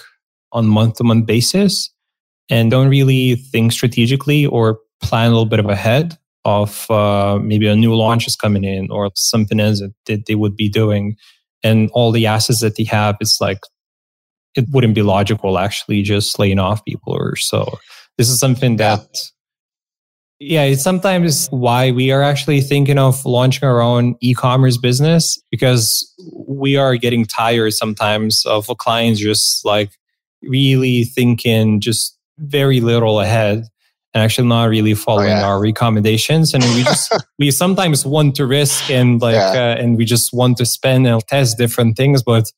on 0.51 0.67
month 0.67 0.95
to 0.95 1.03
month 1.03 1.25
basis 1.25 1.91
and 2.49 2.71
don't 2.71 2.89
really 2.89 3.35
think 3.35 3.71
strategically 3.71 4.45
or 4.45 4.79
plan 5.01 5.27
a 5.27 5.29
little 5.29 5.45
bit 5.45 5.59
of 5.59 5.69
ahead 5.69 6.17
of 6.45 6.89
uh, 6.89 7.39
maybe 7.41 7.67
a 7.67 7.75
new 7.75 7.95
launch 7.95 8.27
is 8.27 8.35
coming 8.35 8.63
in 8.63 8.89
or 8.91 9.11
something 9.15 9.59
else 9.59 9.81
that 10.05 10.27
they 10.27 10.35
would 10.35 10.55
be 10.55 10.69
doing. 10.69 11.17
And 11.63 11.89
all 11.93 12.11
the 12.11 12.27
assets 12.27 12.61
that 12.61 12.75
they 12.75 12.83
have 12.85 13.17
it's 13.19 13.41
like 13.41 13.59
it 14.55 14.65
wouldn't 14.71 14.95
be 14.95 15.01
logical 15.01 15.57
actually 15.57 16.01
just 16.01 16.39
laying 16.39 16.59
off 16.59 16.85
people 16.85 17.13
or 17.13 17.35
so. 17.35 17.77
This 18.17 18.29
is 18.29 18.39
something 18.39 18.77
that 18.77 19.05
yeah 20.39 20.63
it's 20.63 20.83
sometimes 20.83 21.47
why 21.47 21.91
we 21.91 22.11
are 22.11 22.21
actually 22.21 22.61
thinking 22.61 22.97
of 22.97 23.25
launching 23.25 23.67
our 23.67 23.81
own 23.81 24.15
e-commerce 24.21 24.77
business 24.77 25.41
because 25.49 26.13
we 26.33 26.75
are 26.75 26.97
getting 26.97 27.25
tired 27.25 27.71
sometimes 27.73 28.45
of 28.45 28.67
clients 28.77 29.19
just 29.19 29.63
like 29.65 29.91
really 30.43 31.05
thinking 31.05 31.79
just 31.79 32.17
very 32.37 32.81
little 32.81 33.21
ahead 33.21 33.63
and 34.15 34.23
actually 34.23 34.47
not 34.47 34.69
really 34.69 34.93
following 34.93 35.27
oh, 35.27 35.35
yeah. 35.35 35.45
our 35.45 35.61
recommendations. 35.61 36.53
And 36.53 36.63
we 36.63 36.83
just 36.83 37.13
we 37.37 37.51
sometimes 37.51 38.05
want 38.05 38.35
to 38.35 38.47
risk 38.47 38.89
and 38.89 39.21
like 39.21 39.35
yeah. 39.35 39.51
uh, 39.51 39.81
and 39.81 39.97
we 39.97 40.05
just 40.05 40.33
want 40.33 40.57
to 40.57 40.65
spend 40.65 41.05
and 41.05 41.21
test 41.27 41.57
different 41.57 41.97
things, 41.97 42.23
but 42.23 42.51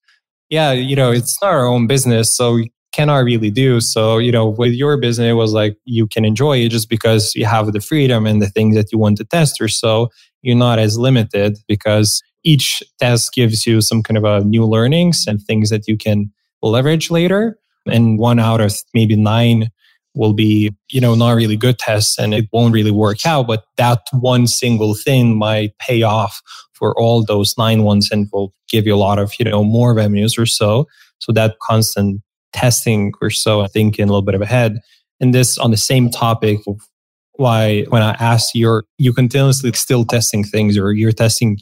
yeah, 0.49 0.71
you 0.71 0.95
know, 0.95 1.11
it's 1.11 1.41
not 1.41 1.51
our 1.51 1.65
own 1.65 1.87
business. 1.87 2.37
So 2.37 2.53
we 2.53 2.71
cannot 2.93 3.25
really 3.25 3.49
do. 3.49 3.81
So, 3.81 4.19
you 4.19 4.31
know, 4.31 4.47
with 4.47 4.73
your 4.73 4.97
business, 4.97 5.31
it 5.31 5.33
was 5.33 5.51
like 5.51 5.77
you 5.83 6.07
can 6.07 6.23
enjoy 6.23 6.59
it 6.59 6.69
just 6.69 6.89
because 6.89 7.33
you 7.35 7.45
have 7.45 7.73
the 7.73 7.81
freedom 7.81 8.25
and 8.25 8.41
the 8.41 8.47
things 8.47 8.75
that 8.75 8.91
you 8.91 8.99
want 8.99 9.17
to 9.17 9.25
test 9.25 9.59
or 9.59 9.67
so. 9.67 10.09
You're 10.43 10.55
not 10.55 10.79
as 10.79 10.97
limited 10.97 11.57
because 11.67 12.21
each 12.43 12.81
test 12.99 13.33
gives 13.33 13.65
you 13.65 13.81
some 13.81 14.03
kind 14.03 14.17
of 14.17 14.23
a 14.23 14.45
new 14.45 14.63
learnings 14.63 15.25
and 15.27 15.41
things 15.41 15.69
that 15.71 15.87
you 15.87 15.97
can 15.97 16.31
leverage 16.61 17.11
later. 17.11 17.57
And 17.87 18.19
one 18.19 18.39
out 18.39 18.61
of 18.61 18.75
maybe 18.93 19.15
nine 19.15 19.69
will 20.17 20.33
be, 20.33 20.75
you 20.89 20.99
know, 20.99 21.15
not 21.15 21.31
really 21.31 21.55
good 21.55 21.79
tests 21.79 22.17
and 22.17 22.33
it 22.33 22.47
won't 22.51 22.73
really 22.73 22.91
work 22.91 23.25
out. 23.25 23.47
But 23.47 23.65
that 23.77 24.01
one 24.11 24.47
single 24.47 24.95
thing 24.95 25.37
might 25.37 25.77
pay 25.77 26.03
off 26.03 26.41
for 26.73 26.99
all 26.99 27.23
those 27.23 27.55
nine 27.57 27.83
ones 27.83 28.09
and 28.11 28.27
will 28.33 28.53
give 28.67 28.85
you 28.85 28.93
a 28.93 28.97
lot 28.97 29.19
of, 29.19 29.33
you 29.39 29.45
know, 29.45 29.63
more 29.63 29.93
revenues 29.93 30.37
or 30.37 30.45
so. 30.45 30.87
So 31.19 31.31
that 31.33 31.57
constant 31.61 32.21
testing 32.53 33.13
or 33.21 33.29
so, 33.29 33.61
I 33.61 33.67
think, 33.67 33.99
in 33.99 34.09
a 34.09 34.11
little 34.11 34.21
bit 34.21 34.35
of 34.35 34.41
ahead. 34.41 34.79
And 35.19 35.33
this 35.33 35.57
on 35.57 35.71
the 35.71 35.77
same 35.77 36.09
topic 36.09 36.59
of 36.67 36.81
why 37.33 37.83
when 37.89 38.01
I 38.01 38.11
asked 38.13 38.55
you're 38.55 38.85
you 38.97 39.13
continuously 39.13 39.71
still 39.73 40.05
testing 40.05 40.43
things 40.43 40.77
or 40.77 40.91
you're 40.93 41.11
testing 41.11 41.59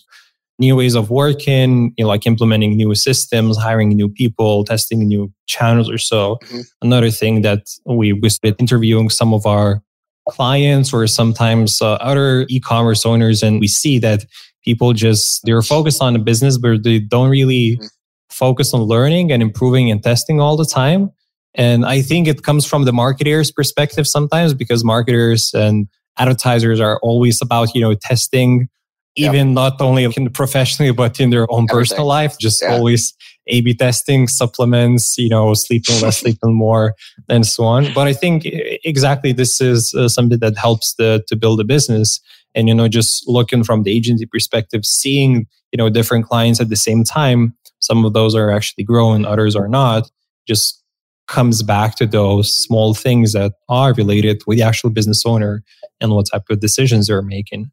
new 0.59 0.75
ways 0.75 0.95
of 0.95 1.09
working, 1.09 1.93
you 1.97 2.03
know, 2.03 2.07
like 2.07 2.25
implementing 2.25 2.77
new 2.77 2.95
systems, 2.95 3.57
hiring 3.57 3.89
new 3.89 4.07
people, 4.07 4.63
testing 4.63 4.99
new 4.99 5.31
channels 5.47 5.89
or 5.89 5.97
so. 5.97 6.37
Mm-hmm. 6.43 6.59
Another 6.81 7.11
thing 7.11 7.41
that 7.41 7.67
we 7.85 8.13
we 8.13 8.29
been 8.41 8.55
interviewing 8.59 9.09
some 9.09 9.33
of 9.33 9.45
our 9.45 9.81
clients 10.29 10.93
or 10.93 11.05
sometimes 11.07 11.81
uh, 11.81 11.93
other 11.95 12.45
e-commerce 12.49 13.05
owners, 13.05 13.43
and 13.43 13.59
we 13.59 13.67
see 13.67 13.99
that 13.99 14.25
people 14.63 14.93
just 14.93 15.41
they're 15.43 15.61
focused 15.61 16.01
on 16.01 16.13
the 16.13 16.19
business, 16.19 16.57
but 16.57 16.83
they 16.83 16.99
don't 16.99 17.29
really 17.29 17.77
mm-hmm. 17.77 17.85
focus 18.29 18.73
on 18.73 18.81
learning 18.81 19.31
and 19.31 19.41
improving 19.41 19.91
and 19.91 20.03
testing 20.03 20.39
all 20.39 20.55
the 20.57 20.65
time. 20.65 21.11
And 21.53 21.85
I 21.85 22.01
think 22.01 22.27
it 22.27 22.43
comes 22.43 22.65
from 22.65 22.83
the 22.83 22.91
marketers' 22.91 23.51
perspective 23.51 24.07
sometimes 24.07 24.53
because 24.53 24.83
marketers 24.83 25.53
and 25.53 25.87
advertisers 26.17 26.79
are 26.79 26.99
always 27.01 27.41
about 27.41 27.75
you 27.75 27.81
know 27.81 27.93
testing 27.93 28.69
even 29.15 29.47
yep. 29.47 29.55
not 29.55 29.81
only 29.81 30.03
in 30.03 30.29
professionally 30.29 30.91
but 30.91 31.19
in 31.19 31.29
their 31.29 31.49
own 31.51 31.65
Everything. 31.69 31.77
personal 31.77 32.07
life 32.07 32.37
just 32.39 32.61
yeah. 32.61 32.73
always 32.73 33.13
a 33.47 33.61
b 33.61 33.73
testing 33.73 34.27
supplements 34.27 35.17
you 35.17 35.29
know 35.29 35.53
sleeping 35.53 36.01
less 36.01 36.17
sleeping 36.21 36.53
more 36.53 36.93
and 37.29 37.45
so 37.45 37.63
on 37.63 37.91
but 37.93 38.07
i 38.07 38.13
think 38.13 38.43
exactly 38.83 39.31
this 39.31 39.61
is 39.61 39.93
uh, 39.93 40.07
something 40.07 40.39
that 40.39 40.57
helps 40.57 40.95
the, 40.97 41.23
to 41.27 41.35
build 41.35 41.59
a 41.59 41.63
business 41.63 42.19
and 42.53 42.67
you 42.67 42.73
know 42.73 42.87
just 42.87 43.27
looking 43.27 43.63
from 43.63 43.83
the 43.83 43.95
agency 43.95 44.25
perspective 44.25 44.85
seeing 44.85 45.45
you 45.71 45.77
know 45.77 45.89
different 45.89 46.25
clients 46.25 46.59
at 46.59 46.69
the 46.69 46.75
same 46.75 47.03
time 47.03 47.53
some 47.79 48.05
of 48.05 48.13
those 48.13 48.35
are 48.35 48.51
actually 48.51 48.83
growing 48.83 49.25
others 49.25 49.55
are 49.55 49.67
not 49.67 50.09
just 50.47 50.81
comes 51.27 51.63
back 51.63 51.95
to 51.95 52.05
those 52.05 52.55
small 52.55 52.93
things 52.93 53.33
that 53.33 53.53
are 53.67 53.93
related 53.93 54.43
with 54.45 54.59
the 54.59 54.63
actual 54.63 54.91
business 54.91 55.25
owner 55.25 55.63
and 55.99 56.11
what 56.11 56.27
type 56.31 56.43
of 56.49 56.59
decisions 56.59 57.07
they're 57.07 57.21
making 57.21 57.71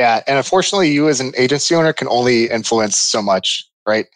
yeah. 0.00 0.22
And 0.26 0.38
unfortunately, 0.38 0.90
you 0.90 1.10
as 1.10 1.20
an 1.20 1.32
agency 1.36 1.74
owner 1.74 1.92
can 1.92 2.08
only 2.08 2.48
influence 2.48 2.96
so 2.96 3.20
much, 3.20 3.62
right? 3.86 4.06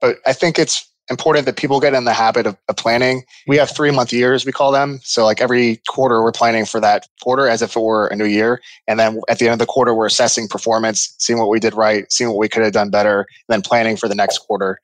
But 0.00 0.16
I 0.24 0.32
think 0.32 0.58
it's 0.58 0.88
important 1.10 1.44
that 1.44 1.58
people 1.58 1.80
get 1.80 1.92
in 1.92 2.04
the 2.04 2.14
habit 2.14 2.46
of, 2.46 2.56
of, 2.66 2.76
planning. 2.76 3.24
We 3.46 3.58
have 3.58 3.70
three 3.70 3.90
month 3.90 4.10
years, 4.10 4.46
we 4.46 4.52
call 4.52 4.72
them. 4.72 5.00
So, 5.02 5.22
like 5.26 5.42
every 5.42 5.82
quarter, 5.86 6.22
we're 6.22 6.32
planning 6.32 6.64
for 6.64 6.80
that 6.80 7.06
quarter 7.22 7.46
as 7.46 7.60
if 7.60 7.76
it 7.76 7.80
were 7.80 8.06
a 8.06 8.16
new 8.16 8.24
year. 8.24 8.62
And 8.88 8.98
then 8.98 9.20
at 9.28 9.38
the 9.38 9.44
end 9.44 9.52
of 9.52 9.58
the 9.58 9.66
quarter, 9.66 9.94
we're 9.94 10.06
assessing 10.06 10.48
performance, 10.48 11.14
seeing 11.18 11.38
what 11.38 11.50
we 11.50 11.60
did 11.60 11.74
right, 11.74 12.10
seeing 12.10 12.30
what 12.30 12.38
we 12.38 12.48
could 12.48 12.62
have 12.62 12.72
done 12.72 12.88
better, 12.88 13.18
and 13.18 13.26
then 13.50 13.60
planning 13.60 13.98
for 13.98 14.08
the 14.08 14.14
next 14.14 14.38
quarter. 14.38 14.78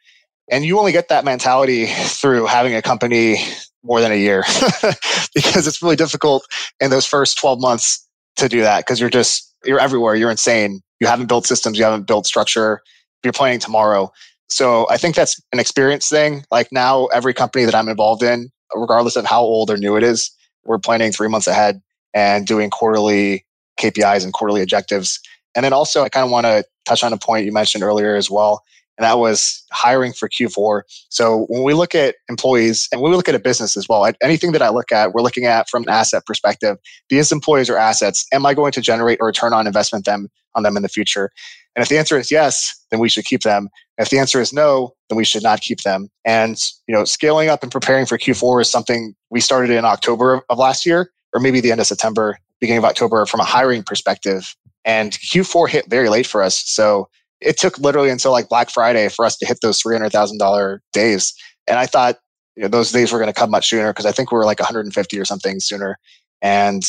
And 0.50 0.62
you 0.62 0.78
only 0.78 0.92
get 0.92 1.08
that 1.08 1.24
mentality 1.24 1.86
through 2.20 2.44
having 2.44 2.74
a 2.74 2.82
company 2.82 3.38
more 3.82 4.02
than 4.02 4.12
a 4.12 4.16
year 4.16 4.42
because 5.34 5.66
it's 5.66 5.82
really 5.82 5.96
difficult 5.96 6.46
in 6.80 6.90
those 6.90 7.06
first 7.06 7.38
12 7.38 7.62
months 7.62 8.06
to 8.36 8.46
do 8.46 8.60
that 8.60 8.80
because 8.80 9.00
you're 9.00 9.08
just 9.08 9.49
you're 9.64 9.80
everywhere. 9.80 10.14
You're 10.14 10.30
insane. 10.30 10.80
You 11.00 11.06
haven't 11.06 11.26
built 11.26 11.46
systems. 11.46 11.78
You 11.78 11.84
haven't 11.84 12.06
built 12.06 12.26
structure. 12.26 12.82
You're 13.24 13.32
planning 13.32 13.58
tomorrow. 13.58 14.12
So 14.48 14.86
I 14.90 14.96
think 14.96 15.14
that's 15.14 15.40
an 15.52 15.60
experience 15.60 16.08
thing. 16.08 16.44
Like 16.50 16.68
now, 16.72 17.06
every 17.06 17.32
company 17.32 17.64
that 17.64 17.74
I'm 17.74 17.88
involved 17.88 18.22
in, 18.22 18.50
regardless 18.74 19.16
of 19.16 19.24
how 19.24 19.40
old 19.42 19.70
or 19.70 19.76
new 19.76 19.96
it 19.96 20.02
is, 20.02 20.30
we're 20.64 20.78
planning 20.78 21.12
three 21.12 21.28
months 21.28 21.46
ahead 21.46 21.80
and 22.14 22.46
doing 22.46 22.70
quarterly 22.70 23.46
KPIs 23.78 24.24
and 24.24 24.32
quarterly 24.32 24.62
objectives. 24.62 25.20
And 25.54 25.64
then 25.64 25.72
also, 25.72 26.02
I 26.02 26.08
kind 26.08 26.24
of 26.24 26.30
want 26.30 26.46
to 26.46 26.64
touch 26.84 27.02
on 27.02 27.12
a 27.12 27.16
point 27.16 27.46
you 27.46 27.52
mentioned 27.52 27.84
earlier 27.84 28.16
as 28.16 28.30
well 28.30 28.62
and 29.00 29.06
that 29.06 29.18
was 29.18 29.64
hiring 29.72 30.12
for 30.12 30.28
Q4. 30.28 30.82
So 31.08 31.46
when 31.48 31.62
we 31.62 31.72
look 31.72 31.94
at 31.94 32.16
employees 32.28 32.86
and 32.92 33.00
when 33.00 33.10
we 33.10 33.16
look 33.16 33.30
at 33.30 33.34
a 33.34 33.38
business 33.38 33.74
as 33.74 33.88
well, 33.88 34.06
anything 34.22 34.52
that 34.52 34.60
I 34.60 34.68
look 34.68 34.92
at, 34.92 35.14
we're 35.14 35.22
looking 35.22 35.46
at 35.46 35.70
from 35.70 35.84
an 35.84 35.88
asset 35.88 36.26
perspective. 36.26 36.76
These 37.08 37.32
employees 37.32 37.70
are 37.70 37.78
assets. 37.78 38.26
Am 38.30 38.44
I 38.44 38.52
going 38.52 38.72
to 38.72 38.82
generate 38.82 39.18
a 39.22 39.24
return 39.24 39.54
on 39.54 39.66
investment 39.66 40.04
them 40.04 40.28
on 40.54 40.64
them 40.64 40.76
in 40.76 40.82
the 40.82 40.88
future? 40.90 41.30
And 41.74 41.82
if 41.82 41.88
the 41.88 41.96
answer 41.96 42.18
is 42.18 42.30
yes, 42.30 42.74
then 42.90 43.00
we 43.00 43.08
should 43.08 43.24
keep 43.24 43.40
them. 43.40 43.70
If 43.96 44.10
the 44.10 44.18
answer 44.18 44.38
is 44.38 44.52
no, 44.52 44.92
then 45.08 45.16
we 45.16 45.24
should 45.24 45.42
not 45.42 45.62
keep 45.62 45.80
them. 45.80 46.10
And 46.26 46.58
you 46.86 46.94
know, 46.94 47.04
scaling 47.04 47.48
up 47.48 47.62
and 47.62 47.72
preparing 47.72 48.04
for 48.04 48.18
Q4 48.18 48.60
is 48.60 48.70
something 48.70 49.14
we 49.30 49.40
started 49.40 49.70
in 49.70 49.86
October 49.86 50.42
of 50.50 50.58
last 50.58 50.84
year, 50.84 51.10
or 51.32 51.40
maybe 51.40 51.62
the 51.62 51.72
end 51.72 51.80
of 51.80 51.86
September, 51.86 52.36
beginning 52.60 52.78
of 52.78 52.84
October, 52.84 53.24
from 53.24 53.40
a 53.40 53.44
hiring 53.44 53.82
perspective. 53.82 54.54
And 54.84 55.12
Q4 55.12 55.70
hit 55.70 55.88
very 55.88 56.10
late 56.10 56.26
for 56.26 56.42
us. 56.42 56.62
So 56.66 57.08
it 57.40 57.58
took 57.58 57.78
literally 57.78 58.10
until 58.10 58.32
like 58.32 58.48
Black 58.48 58.70
Friday 58.70 59.08
for 59.08 59.24
us 59.24 59.36
to 59.38 59.46
hit 59.46 59.58
those 59.62 59.82
$300,000 59.82 60.78
days. 60.92 61.34
And 61.66 61.78
I 61.78 61.86
thought 61.86 62.18
you 62.56 62.62
know, 62.62 62.68
those 62.68 62.92
days 62.92 63.12
were 63.12 63.18
going 63.18 63.32
to 63.32 63.38
come 63.38 63.50
much 63.50 63.68
sooner 63.68 63.90
because 63.92 64.06
I 64.06 64.12
think 64.12 64.30
we 64.30 64.36
were 64.36 64.44
like 64.44 64.60
150 64.60 65.18
or 65.18 65.24
something 65.24 65.60
sooner. 65.60 65.98
And 66.42 66.82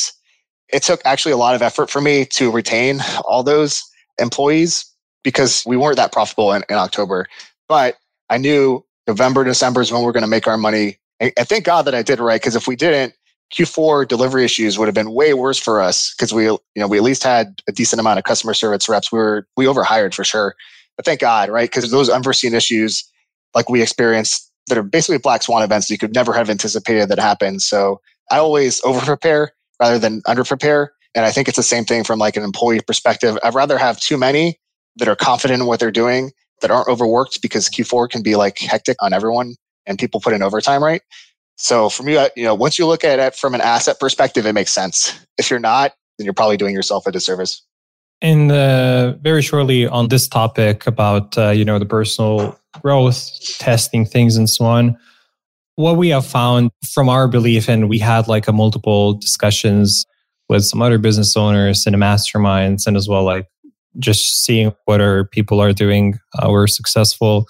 it 0.74 0.84
took 0.84 1.02
actually 1.06 1.34
a 1.34 1.38
lot 1.38 1.56
of 1.56 1.62
effort 1.62 1.90
for 1.90 2.02
me 2.02 2.26
to 2.26 2.52
retain 2.52 3.00
all 3.26 3.44
those 3.44 3.82
employees 4.20 4.86
because 5.24 5.64
we 5.66 5.78
weren't 5.78 5.98
that 5.98 6.12
profitable 6.12 6.54
in, 6.54 6.64
in 6.70 6.76
October. 6.76 7.28
But 7.68 7.98
I 8.30 8.38
knew 8.38 8.84
November, 9.08 9.44
December 9.44 9.82
is 9.82 9.92
when 9.92 10.04
we're 10.04 10.12
going 10.12 10.24
to 10.24 10.28
make 10.28 10.48
our 10.48 10.58
money. 10.58 10.98
And, 11.20 11.32
and 11.38 11.48
thank 11.48 11.66
God 11.66 11.84
that 11.84 11.96
I 11.96 12.02
did 12.02 12.20
right 12.20 12.42
because 12.42 12.56
if 12.56 12.68
we 12.68 12.76
didn't, 12.76 13.14
Q4 13.54 14.08
delivery 14.08 14.46
issues 14.46 14.80
would 14.80 14.88
have 14.88 14.96
been 14.96 15.12
way 15.12 15.34
worse 15.34 15.58
for 15.58 15.82
us 15.82 16.14
because 16.16 16.34
we, 16.34 16.46
you 16.46 16.60
know, 16.78 16.88
we 16.88 16.98
at 16.98 17.04
least 17.04 17.24
had 17.24 17.62
a 17.68 17.72
decent 17.72 18.00
amount 18.00 18.18
of 18.18 18.24
customer 18.24 18.54
service 18.54 18.88
reps. 18.88 19.12
We 19.12 19.20
were 19.20 19.48
we 19.58 19.68
overhired 19.68 20.16
for 20.16 20.24
sure, 20.24 20.56
but 20.96 21.06
thank 21.06 21.20
God, 21.20 21.50
right? 21.50 21.70
Because 21.70 21.92
those 21.92 22.10
unforeseen 22.10 22.54
issues, 22.54 23.04
like 23.54 23.70
we 23.70 23.82
experienced, 23.82 24.50
that 24.68 24.78
are 24.78 24.84
basically 24.84 25.18
black 25.18 25.44
swan 25.44 25.64
events 25.64 25.90
you 25.90 25.98
could 25.98 26.14
never 26.14 26.34
have 26.34 26.50
anticipated 26.50 27.10
that 27.10 27.20
happen. 27.20 27.60
So 27.60 28.00
I 28.30 28.38
always 28.38 28.82
over 28.84 29.02
prepare 29.02 29.52
rather 29.82 30.00
than 30.00 30.22
under 30.26 30.44
prepare, 30.44 30.94
and 31.14 31.26
I 31.26 31.32
think 31.32 31.48
it's 31.48 31.58
the 31.58 31.64
same 31.64 31.84
thing 31.84 32.04
from 32.04 32.20
like 32.20 32.38
an 32.38 32.44
employee 32.44 32.82
perspective. 32.86 33.38
I'd 33.44 33.56
rather 33.56 33.78
have 33.78 34.00
too 34.00 34.18
many 34.18 34.60
that 34.98 35.08
are 35.08 35.16
confident 35.16 35.62
in 35.62 35.68
what 35.68 35.80
they're 35.80 35.92
doing 35.92 36.32
that 36.62 36.72
aren't 36.72 36.88
overworked 36.88 37.42
because 37.42 37.68
Q4 37.70 38.10
can 38.10 38.22
be 38.22 38.36
like 38.36 38.60
hectic 38.60 38.98
on 39.02 39.14
everyone 39.14 39.56
and 39.86 39.98
people 39.98 40.20
put 40.22 40.34
in 40.34 40.42
overtime, 40.44 40.84
right? 40.84 41.02
So 41.62 41.90
for 41.90 42.02
me, 42.02 42.14
you 42.36 42.44
know, 42.44 42.56
once 42.56 42.80
you 42.80 42.88
look 42.88 43.04
at 43.04 43.20
it 43.20 43.36
from 43.36 43.54
an 43.54 43.62
asset 43.62 44.00
perspective, 44.00 44.48
it 44.48 44.54
makes 44.54 44.74
sense. 44.74 45.24
If 45.38 45.52
you're 45.52 45.60
not, 45.60 45.94
then 46.18 46.26
you're 46.26 46.34
probably 46.34 46.58
doing 46.58 46.74
yourself 46.74 47.06
a 47.06 47.12
disservice. 47.12 47.62
And 48.20 48.52
uh, 48.52 49.14
very 49.22 49.44
shortly 49.44 49.86
on 49.88 50.08
this 50.08 50.28
topic 50.28 50.88
about 50.88 51.38
uh, 51.38 51.50
you 51.50 51.64
know 51.64 51.78
the 51.78 51.86
personal 51.86 52.60
growth, 52.82 53.30
testing 53.60 54.06
things, 54.06 54.38
and 54.38 54.50
so 54.50 54.66
on. 54.66 54.98
What 55.76 55.98
we 55.98 56.10
have 56.10 56.26
found 56.26 56.72
from 56.94 57.10
our 57.10 57.28
belief, 57.28 57.70
and 57.70 57.90
we 57.90 58.00
had 58.00 58.28
like 58.28 58.48
a 58.48 58.52
multiple 58.52 59.14
discussions 59.14 60.06
with 60.50 60.64
some 60.64 60.82
other 60.82 60.98
business 60.98 61.38
owners 61.38 61.86
and 61.86 61.96
masterminds, 61.96 62.88
and 62.88 62.98
as 62.98 63.08
well 63.08 63.24
like 63.24 63.48
just 64.00 64.46
seeing 64.46 64.74
what 64.86 65.00
our 65.00 65.26
people 65.26 65.62
are 65.62 65.74
doing, 65.74 66.20
uh, 66.40 66.50
we're 66.50 66.68
successful. 66.68 67.46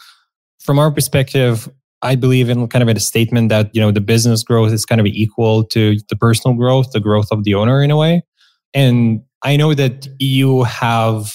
From 0.59 0.79
our 0.79 0.91
perspective, 0.91 1.69
I 2.03 2.15
believe 2.15 2.49
in 2.49 2.67
kind 2.67 2.87
of 2.87 2.95
a 2.95 2.99
statement 2.99 3.49
that, 3.49 3.69
you 3.73 3.81
know, 3.81 3.91
the 3.91 4.01
business 4.01 4.43
growth 4.43 4.71
is 4.71 4.85
kind 4.85 4.99
of 4.99 5.07
equal 5.07 5.63
to 5.65 5.97
the 6.09 6.15
personal 6.15 6.57
growth, 6.57 6.91
the 6.91 6.99
growth 6.99 7.27
of 7.31 7.43
the 7.43 7.53
owner 7.53 7.83
in 7.83 7.91
a 7.91 7.97
way. 7.97 8.23
And 8.73 9.21
I 9.43 9.55
know 9.57 9.73
that 9.73 10.07
you 10.19 10.63
have 10.63 11.33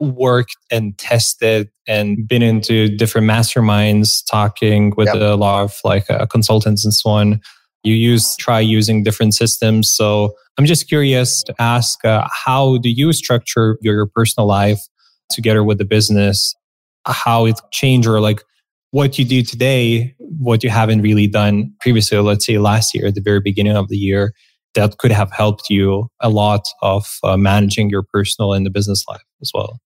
worked 0.00 0.56
and 0.70 0.96
tested 0.98 1.70
and 1.86 2.26
been 2.28 2.42
into 2.42 2.88
different 2.96 3.28
masterminds 3.28 4.22
talking 4.28 4.92
with 4.96 5.06
yep. 5.06 5.16
a 5.16 5.34
lot 5.34 5.62
of 5.64 5.78
like 5.84 6.10
uh, 6.10 6.26
consultants 6.26 6.84
and 6.84 6.92
so 6.92 7.10
on 7.10 7.40
you 7.84 7.94
use 7.94 8.36
try 8.36 8.58
using 8.58 9.02
different 9.02 9.34
systems 9.34 9.88
so 9.88 10.34
i'm 10.58 10.66
just 10.66 10.88
curious 10.88 11.42
to 11.44 11.54
ask 11.60 12.04
uh, 12.04 12.26
how 12.44 12.76
do 12.78 12.90
you 12.90 13.12
structure 13.12 13.78
your 13.82 14.06
personal 14.06 14.46
life 14.46 14.80
together 15.30 15.62
with 15.62 15.78
the 15.78 15.84
business 15.84 16.54
how 17.06 17.46
it 17.46 17.60
changed 17.70 18.08
or 18.08 18.20
like 18.20 18.42
what 18.94 19.18
you 19.18 19.24
do 19.24 19.42
today, 19.42 20.14
what 20.18 20.62
you 20.62 20.70
haven't 20.70 21.02
really 21.02 21.26
done 21.26 21.74
previously, 21.80 22.16
let's 22.18 22.46
say 22.46 22.58
last 22.58 22.94
year, 22.94 23.08
at 23.08 23.16
the 23.16 23.20
very 23.20 23.40
beginning 23.40 23.76
of 23.76 23.88
the 23.88 23.96
year, 23.96 24.32
that 24.76 24.98
could 24.98 25.10
have 25.10 25.32
helped 25.32 25.68
you 25.68 26.08
a 26.20 26.30
lot 26.30 26.62
of 26.80 27.04
uh, 27.24 27.36
managing 27.36 27.90
your 27.90 28.04
personal 28.04 28.52
and 28.52 28.64
the 28.64 28.70
business 28.70 29.02
life 29.08 29.24
as 29.42 29.50
well. 29.52 29.80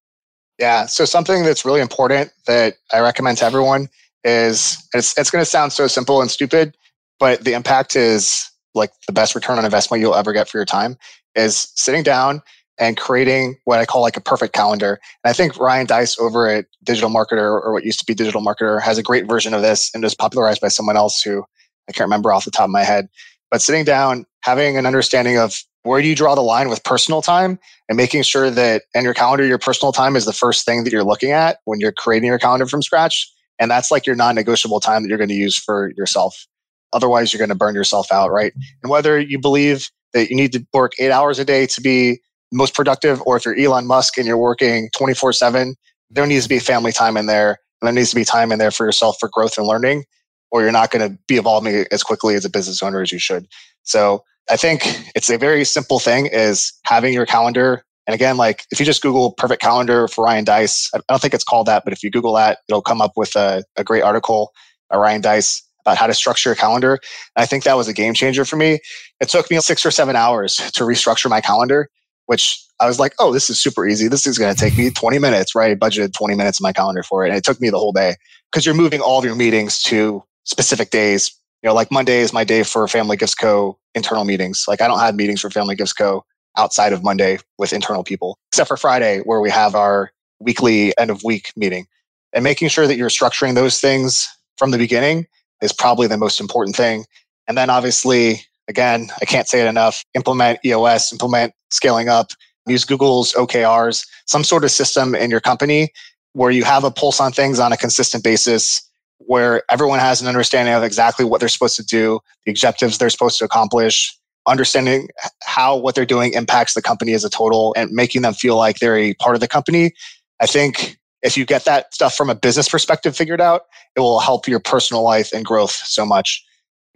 Yeah. 0.59 0.85
So, 0.85 1.05
something 1.05 1.43
that's 1.43 1.65
really 1.65 1.81
important 1.81 2.31
that 2.45 2.75
I 2.93 2.99
recommend 2.99 3.39
to 3.39 3.45
everyone 3.45 3.89
is 4.23 4.77
it's, 4.93 5.17
it's 5.17 5.31
going 5.31 5.41
to 5.41 5.49
sound 5.49 5.73
so 5.73 5.87
simple 5.87 6.21
and 6.21 6.29
stupid, 6.29 6.77
but 7.19 7.43
the 7.43 7.53
impact 7.53 7.95
is 7.95 8.47
like 8.75 8.91
the 9.07 9.13
best 9.13 9.33
return 9.33 9.57
on 9.57 9.65
investment 9.65 10.01
you'll 10.01 10.13
ever 10.13 10.33
get 10.33 10.47
for 10.47 10.59
your 10.59 10.65
time 10.65 10.97
is 11.33 11.71
sitting 11.73 12.03
down 12.03 12.43
and 12.79 12.97
creating 12.97 13.57
what 13.65 13.79
I 13.79 13.85
call 13.85 14.01
like 14.01 14.17
a 14.17 14.21
perfect 14.21 14.53
calendar. 14.53 14.99
And 15.23 15.29
I 15.29 15.33
think 15.33 15.59
Ryan 15.59 15.85
Deiss 15.85 16.17
over 16.17 16.47
at 16.47 16.65
Digital 16.83 17.09
Marketer 17.09 17.61
or 17.61 17.73
what 17.73 17.83
used 17.83 17.99
to 17.99 18.05
be 18.05 18.13
Digital 18.13 18.41
Marketer 18.41 18.81
has 18.81 18.97
a 18.97 19.03
great 19.03 19.27
version 19.27 19.53
of 19.53 19.61
this 19.61 19.91
and 19.93 20.01
was 20.01 20.15
popularized 20.15 20.61
by 20.61 20.69
someone 20.69 20.95
else 20.95 21.21
who 21.21 21.43
I 21.89 21.91
can't 21.91 22.05
remember 22.05 22.31
off 22.31 22.45
the 22.45 22.51
top 22.51 22.65
of 22.65 22.69
my 22.69 22.83
head. 22.83 23.09
But 23.51 23.61
sitting 23.61 23.83
down, 23.83 24.25
having 24.41 24.77
an 24.77 24.85
understanding 24.85 25.37
of 25.37 25.61
where 25.83 26.01
do 26.01 26.07
you 26.07 26.15
draw 26.15 26.35
the 26.35 26.41
line 26.41 26.69
with 26.69 26.83
personal 26.83 27.21
time 27.21 27.59
and 27.87 27.97
making 27.97 28.23
sure 28.23 28.49
that 28.49 28.83
in 28.93 29.03
your 29.03 29.13
calendar, 29.13 29.45
your 29.45 29.57
personal 29.57 29.91
time 29.91 30.15
is 30.15 30.25
the 30.25 30.33
first 30.33 30.65
thing 30.65 30.83
that 30.83 30.93
you're 30.93 31.03
looking 31.03 31.31
at 31.31 31.59
when 31.65 31.79
you're 31.79 31.91
creating 31.91 32.27
your 32.27 32.39
calendar 32.39 32.65
from 32.65 32.81
scratch. 32.81 33.29
And 33.59 33.69
that's 33.69 33.91
like 33.91 34.05
your 34.05 34.15
non 34.15 34.35
negotiable 34.35 34.79
time 34.79 35.03
that 35.03 35.09
you're 35.09 35.17
going 35.17 35.29
to 35.29 35.35
use 35.35 35.57
for 35.57 35.91
yourself. 35.97 36.47
Otherwise, 36.93 37.33
you're 37.33 37.39
going 37.39 37.49
to 37.49 37.55
burn 37.55 37.75
yourself 37.75 38.11
out, 38.11 38.31
right? 38.31 38.53
And 38.83 38.89
whether 38.89 39.19
you 39.19 39.39
believe 39.39 39.89
that 40.13 40.29
you 40.29 40.35
need 40.35 40.53
to 40.53 40.65
work 40.73 40.93
eight 40.99 41.11
hours 41.11 41.39
a 41.39 41.45
day 41.45 41.65
to 41.67 41.81
be 41.81 42.19
most 42.51 42.73
productive, 42.73 43.21
or 43.25 43.37
if 43.37 43.45
you're 43.45 43.57
Elon 43.57 43.87
Musk 43.87 44.17
and 44.17 44.25
you're 44.25 44.37
working 44.37 44.89
24 44.97 45.33
7, 45.33 45.75
there 46.09 46.25
needs 46.25 46.43
to 46.43 46.49
be 46.49 46.59
family 46.59 46.91
time 46.91 47.17
in 47.17 47.25
there. 47.25 47.59
And 47.81 47.87
there 47.87 47.93
needs 47.93 48.09
to 48.09 48.15
be 48.15 48.25
time 48.25 48.51
in 48.51 48.59
there 48.59 48.71
for 48.71 48.85
yourself 48.85 49.17
for 49.19 49.29
growth 49.31 49.57
and 49.57 49.65
learning, 49.65 50.03
or 50.51 50.61
you're 50.61 50.71
not 50.71 50.91
going 50.91 51.09
to 51.09 51.17
be 51.27 51.37
evolving 51.37 51.85
as 51.91 52.03
quickly 52.03 52.35
as 52.35 52.43
a 52.43 52.49
business 52.49 52.83
owner 52.83 53.01
as 53.01 53.11
you 53.11 53.19
should. 53.19 53.47
So 53.83 54.23
I 54.49 54.57
think 54.57 54.81
it's 55.15 55.29
a 55.29 55.37
very 55.37 55.63
simple 55.63 55.99
thing 55.99 56.25
is 56.25 56.73
having 56.83 57.13
your 57.13 57.25
calendar. 57.25 57.83
And 58.07 58.15
again, 58.15 58.37
like 58.37 58.65
if 58.71 58.79
you 58.79 58.85
just 58.85 59.01
Google 59.01 59.31
perfect 59.33 59.61
calendar 59.61 60.07
for 60.07 60.25
Ryan 60.25 60.43
Deiss, 60.43 60.89
I 60.93 60.99
don't 61.07 61.21
think 61.21 61.33
it's 61.33 61.43
called 61.43 61.67
that, 61.67 61.83
but 61.83 61.93
if 61.93 62.03
you 62.03 62.09
Google 62.09 62.33
that, 62.33 62.59
it'll 62.67 62.81
come 62.81 63.01
up 63.01 63.13
with 63.15 63.35
a, 63.35 63.63
a 63.77 63.83
great 63.83 64.01
article 64.01 64.51
by 64.89 64.97
Ryan 64.97 65.21
Deiss 65.21 65.63
about 65.85 65.97
how 65.97 66.07
to 66.07 66.13
structure 66.13 66.51
a 66.51 66.55
calendar. 66.55 66.93
And 67.35 67.43
I 67.43 67.45
think 67.45 67.63
that 67.63 67.77
was 67.77 67.87
a 67.87 67.93
game 67.93 68.13
changer 68.13 68.43
for 68.43 68.55
me. 68.55 68.79
It 69.21 69.29
took 69.29 69.49
me 69.49 69.59
six 69.59 69.85
or 69.85 69.91
seven 69.91 70.15
hours 70.15 70.55
to 70.55 70.83
restructure 70.83 71.29
my 71.29 71.41
calendar, 71.41 71.89
which 72.29 72.63
I 72.79 72.85
was 72.85 72.99
like, 72.99 73.15
oh, 73.17 73.33
this 73.33 73.49
is 73.49 73.59
super 73.59 73.87
easy. 73.87 74.07
This 74.07 74.27
is 74.27 74.37
going 74.37 74.53
to 74.53 74.59
take 74.59 74.77
me 74.77 74.91
20 74.91 75.17
minutes, 75.17 75.55
right? 75.55 75.71
I 75.71 75.75
budgeted 75.75 76.13
20 76.13 76.35
minutes 76.35 76.59
in 76.59 76.63
my 76.63 76.71
calendar 76.71 77.01
for 77.01 77.25
it. 77.25 77.29
And 77.29 77.37
it 77.37 77.43
took 77.43 77.59
me 77.59 77.71
the 77.71 77.79
whole 77.79 77.91
day 77.91 78.17
because 78.51 78.67
you're 78.67 78.75
moving 78.75 79.01
all 79.01 79.17
of 79.17 79.25
your 79.25 79.33
meetings 79.33 79.81
to 79.83 80.21
specific 80.43 80.91
days. 80.91 81.35
You 81.63 81.69
know, 81.69 81.73
like 81.73 81.89
Monday 81.89 82.19
is 82.19 82.31
my 82.31 82.43
day 82.43 82.61
for 82.61 82.87
Family 82.87 83.17
Gifts 83.17 83.33
Co. 83.33 83.79
internal 83.95 84.25
meetings. 84.25 84.65
Like 84.67 84.79
I 84.79 84.87
don't 84.87 84.99
have 84.99 85.15
meetings 85.15 85.41
for 85.41 85.49
Family 85.49 85.75
Gifts 85.75 85.91
Co. 85.91 86.23
outside 86.55 86.93
of 86.93 87.03
Monday 87.03 87.39
with 87.57 87.73
internal 87.73 88.03
people, 88.03 88.37
except 88.51 88.67
for 88.67 88.77
Friday 88.77 89.21
where 89.21 89.41
we 89.41 89.49
have 89.49 89.73
our 89.73 90.11
weekly 90.39 90.95
end 90.99 91.09
of 91.09 91.23
week 91.23 91.51
meeting. 91.55 91.87
And 92.31 92.43
making 92.43 92.67
sure 92.67 92.85
that 92.85 92.95
you're 92.95 93.09
structuring 93.09 93.55
those 93.55 93.81
things 93.81 94.29
from 94.55 94.69
the 94.69 94.77
beginning 94.77 95.25
is 95.63 95.73
probably 95.73 96.05
the 96.05 96.15
most 96.15 96.39
important 96.39 96.75
thing. 96.75 97.05
And 97.47 97.57
then 97.57 97.71
obviously, 97.71 98.43
again, 98.69 99.09
I 99.21 99.25
can't 99.25 99.47
say 99.47 99.59
it 99.59 99.67
enough, 99.67 100.05
implement 100.13 100.59
EOS, 100.63 101.11
implement 101.11 101.53
scaling 101.71 102.07
up, 102.07 102.29
use 102.67 102.85
Google's 102.85 103.33
OKRs, 103.33 104.07
some 104.27 104.43
sort 104.43 104.63
of 104.63 104.71
system 104.71 105.15
in 105.15 105.29
your 105.29 105.41
company 105.41 105.91
where 106.33 106.51
you 106.51 106.63
have 106.63 106.83
a 106.83 106.91
pulse 106.91 107.19
on 107.19 107.31
things 107.31 107.59
on 107.59 107.73
a 107.73 107.77
consistent 107.77 108.23
basis, 108.23 108.87
where 109.17 109.63
everyone 109.69 109.99
has 109.99 110.21
an 110.21 110.27
understanding 110.27 110.73
of 110.73 110.83
exactly 110.83 111.25
what 111.25 111.39
they're 111.39 111.49
supposed 111.49 111.75
to 111.75 111.83
do, 111.83 112.19
the 112.45 112.51
objectives 112.51 112.97
they're 112.97 113.09
supposed 113.09 113.39
to 113.39 113.45
accomplish, 113.45 114.15
understanding 114.47 115.09
how 115.43 115.75
what 115.75 115.95
they're 115.95 116.05
doing 116.05 116.33
impacts 116.33 116.75
the 116.75 116.81
company 116.81 117.13
as 117.13 117.23
a 117.23 117.29
total 117.29 117.73
and 117.75 117.91
making 117.91 118.21
them 118.21 118.33
feel 118.33 118.55
like 118.55 118.79
they're 118.79 118.97
a 118.97 119.13
part 119.15 119.35
of 119.35 119.41
the 119.41 119.47
company. 119.47 119.91
I 120.39 120.45
think 120.45 120.97
if 121.21 121.35
you 121.35 121.45
get 121.45 121.65
that 121.65 121.93
stuff 121.93 122.15
from 122.15 122.29
a 122.29 122.35
business 122.35 122.69
perspective 122.69 123.15
figured 123.17 123.41
out, 123.41 123.63
it 123.95 123.99
will 123.99 124.19
help 124.19 124.47
your 124.47 124.59
personal 124.59 125.03
life 125.03 125.31
and 125.33 125.43
growth 125.43 125.71
so 125.71 126.05
much. 126.05 126.43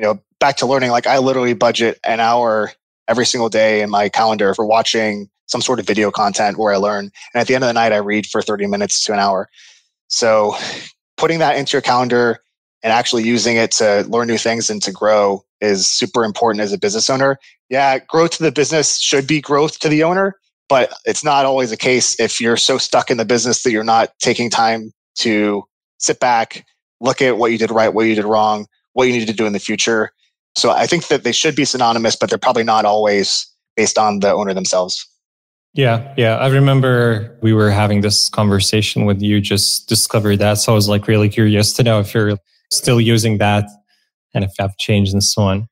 You 0.03 0.09
know, 0.09 0.19
back 0.41 0.57
to 0.57 0.65
learning, 0.65 0.91
like 0.91 1.07
I 1.07 1.19
literally 1.19 1.53
budget 1.53 1.97
an 2.03 2.19
hour 2.19 2.73
every 3.07 3.25
single 3.25 3.47
day 3.47 3.81
in 3.81 3.89
my 3.89 4.09
calendar 4.09 4.53
for 4.53 4.65
watching 4.65 5.29
some 5.45 5.61
sort 5.61 5.79
of 5.79 5.87
video 5.87 6.11
content 6.11 6.57
where 6.57 6.73
I 6.73 6.75
learn. 6.75 7.05
And 7.05 7.39
at 7.39 7.47
the 7.47 7.55
end 7.55 7.63
of 7.63 7.69
the 7.69 7.73
night, 7.73 7.93
I 7.93 7.97
read 7.97 8.25
for 8.27 8.41
30 8.41 8.67
minutes 8.67 9.01
to 9.05 9.13
an 9.13 9.19
hour. 9.19 9.47
So 10.09 10.57
putting 11.15 11.39
that 11.39 11.55
into 11.55 11.77
your 11.77 11.81
calendar 11.81 12.39
and 12.83 12.91
actually 12.91 13.23
using 13.23 13.55
it 13.55 13.71
to 13.71 14.03
learn 14.09 14.27
new 14.27 14.37
things 14.37 14.69
and 14.69 14.83
to 14.83 14.91
grow 14.91 15.45
is 15.61 15.87
super 15.87 16.25
important 16.25 16.61
as 16.61 16.73
a 16.73 16.77
business 16.77 17.09
owner. 17.09 17.37
Yeah, 17.69 17.99
growth 17.99 18.31
to 18.31 18.43
the 18.43 18.51
business 18.51 18.99
should 18.99 19.25
be 19.25 19.39
growth 19.39 19.79
to 19.79 19.87
the 19.87 20.03
owner, 20.03 20.35
but 20.67 20.91
it's 21.05 21.23
not 21.23 21.45
always 21.45 21.69
the 21.69 21.77
case 21.77 22.19
if 22.19 22.41
you're 22.41 22.57
so 22.57 22.77
stuck 22.77 23.09
in 23.09 23.15
the 23.15 23.23
business 23.23 23.63
that 23.63 23.71
you're 23.71 23.85
not 23.85 24.09
taking 24.19 24.49
time 24.49 24.91
to 25.19 25.63
sit 25.99 26.19
back, 26.19 26.65
look 26.99 27.21
at 27.21 27.37
what 27.37 27.53
you 27.53 27.57
did 27.57 27.71
right, 27.71 27.93
what 27.93 28.05
you 28.05 28.15
did 28.15 28.25
wrong, 28.25 28.67
what 28.93 29.05
you 29.05 29.13
need 29.13 29.27
to 29.27 29.33
do 29.33 29.45
in 29.45 29.53
the 29.53 29.59
future. 29.59 30.11
So 30.55 30.71
I 30.71 30.85
think 30.85 31.07
that 31.07 31.23
they 31.23 31.31
should 31.31 31.55
be 31.55 31.65
synonymous, 31.65 32.15
but 32.15 32.29
they're 32.29 32.37
probably 32.37 32.63
not 32.63 32.85
always 32.85 33.47
based 33.75 33.97
on 33.97 34.19
the 34.19 34.31
owner 34.31 34.53
themselves. 34.53 35.07
Yeah, 35.73 36.13
yeah. 36.17 36.37
I 36.37 36.47
remember 36.49 37.37
we 37.41 37.53
were 37.53 37.71
having 37.71 38.01
this 38.01 38.29
conversation 38.29 39.05
with 39.05 39.21
you, 39.21 39.41
just 39.41 39.89
discovered 39.89 40.37
that. 40.37 40.59
So 40.59 40.71
I 40.71 40.75
was 40.75 40.87
like 40.87 41.07
really 41.07 41.29
curious 41.29 41.73
to 41.73 41.83
know 41.83 41.99
if 41.99 42.13
you're 42.13 42.37
still 42.71 43.01
using 43.01 43.39
that 43.39 43.65
and 44.35 44.43
if 44.43 44.51
I've 44.59 44.77
changed 44.77 45.13
and 45.13 45.23
so 45.23 45.41
on. 45.43 45.67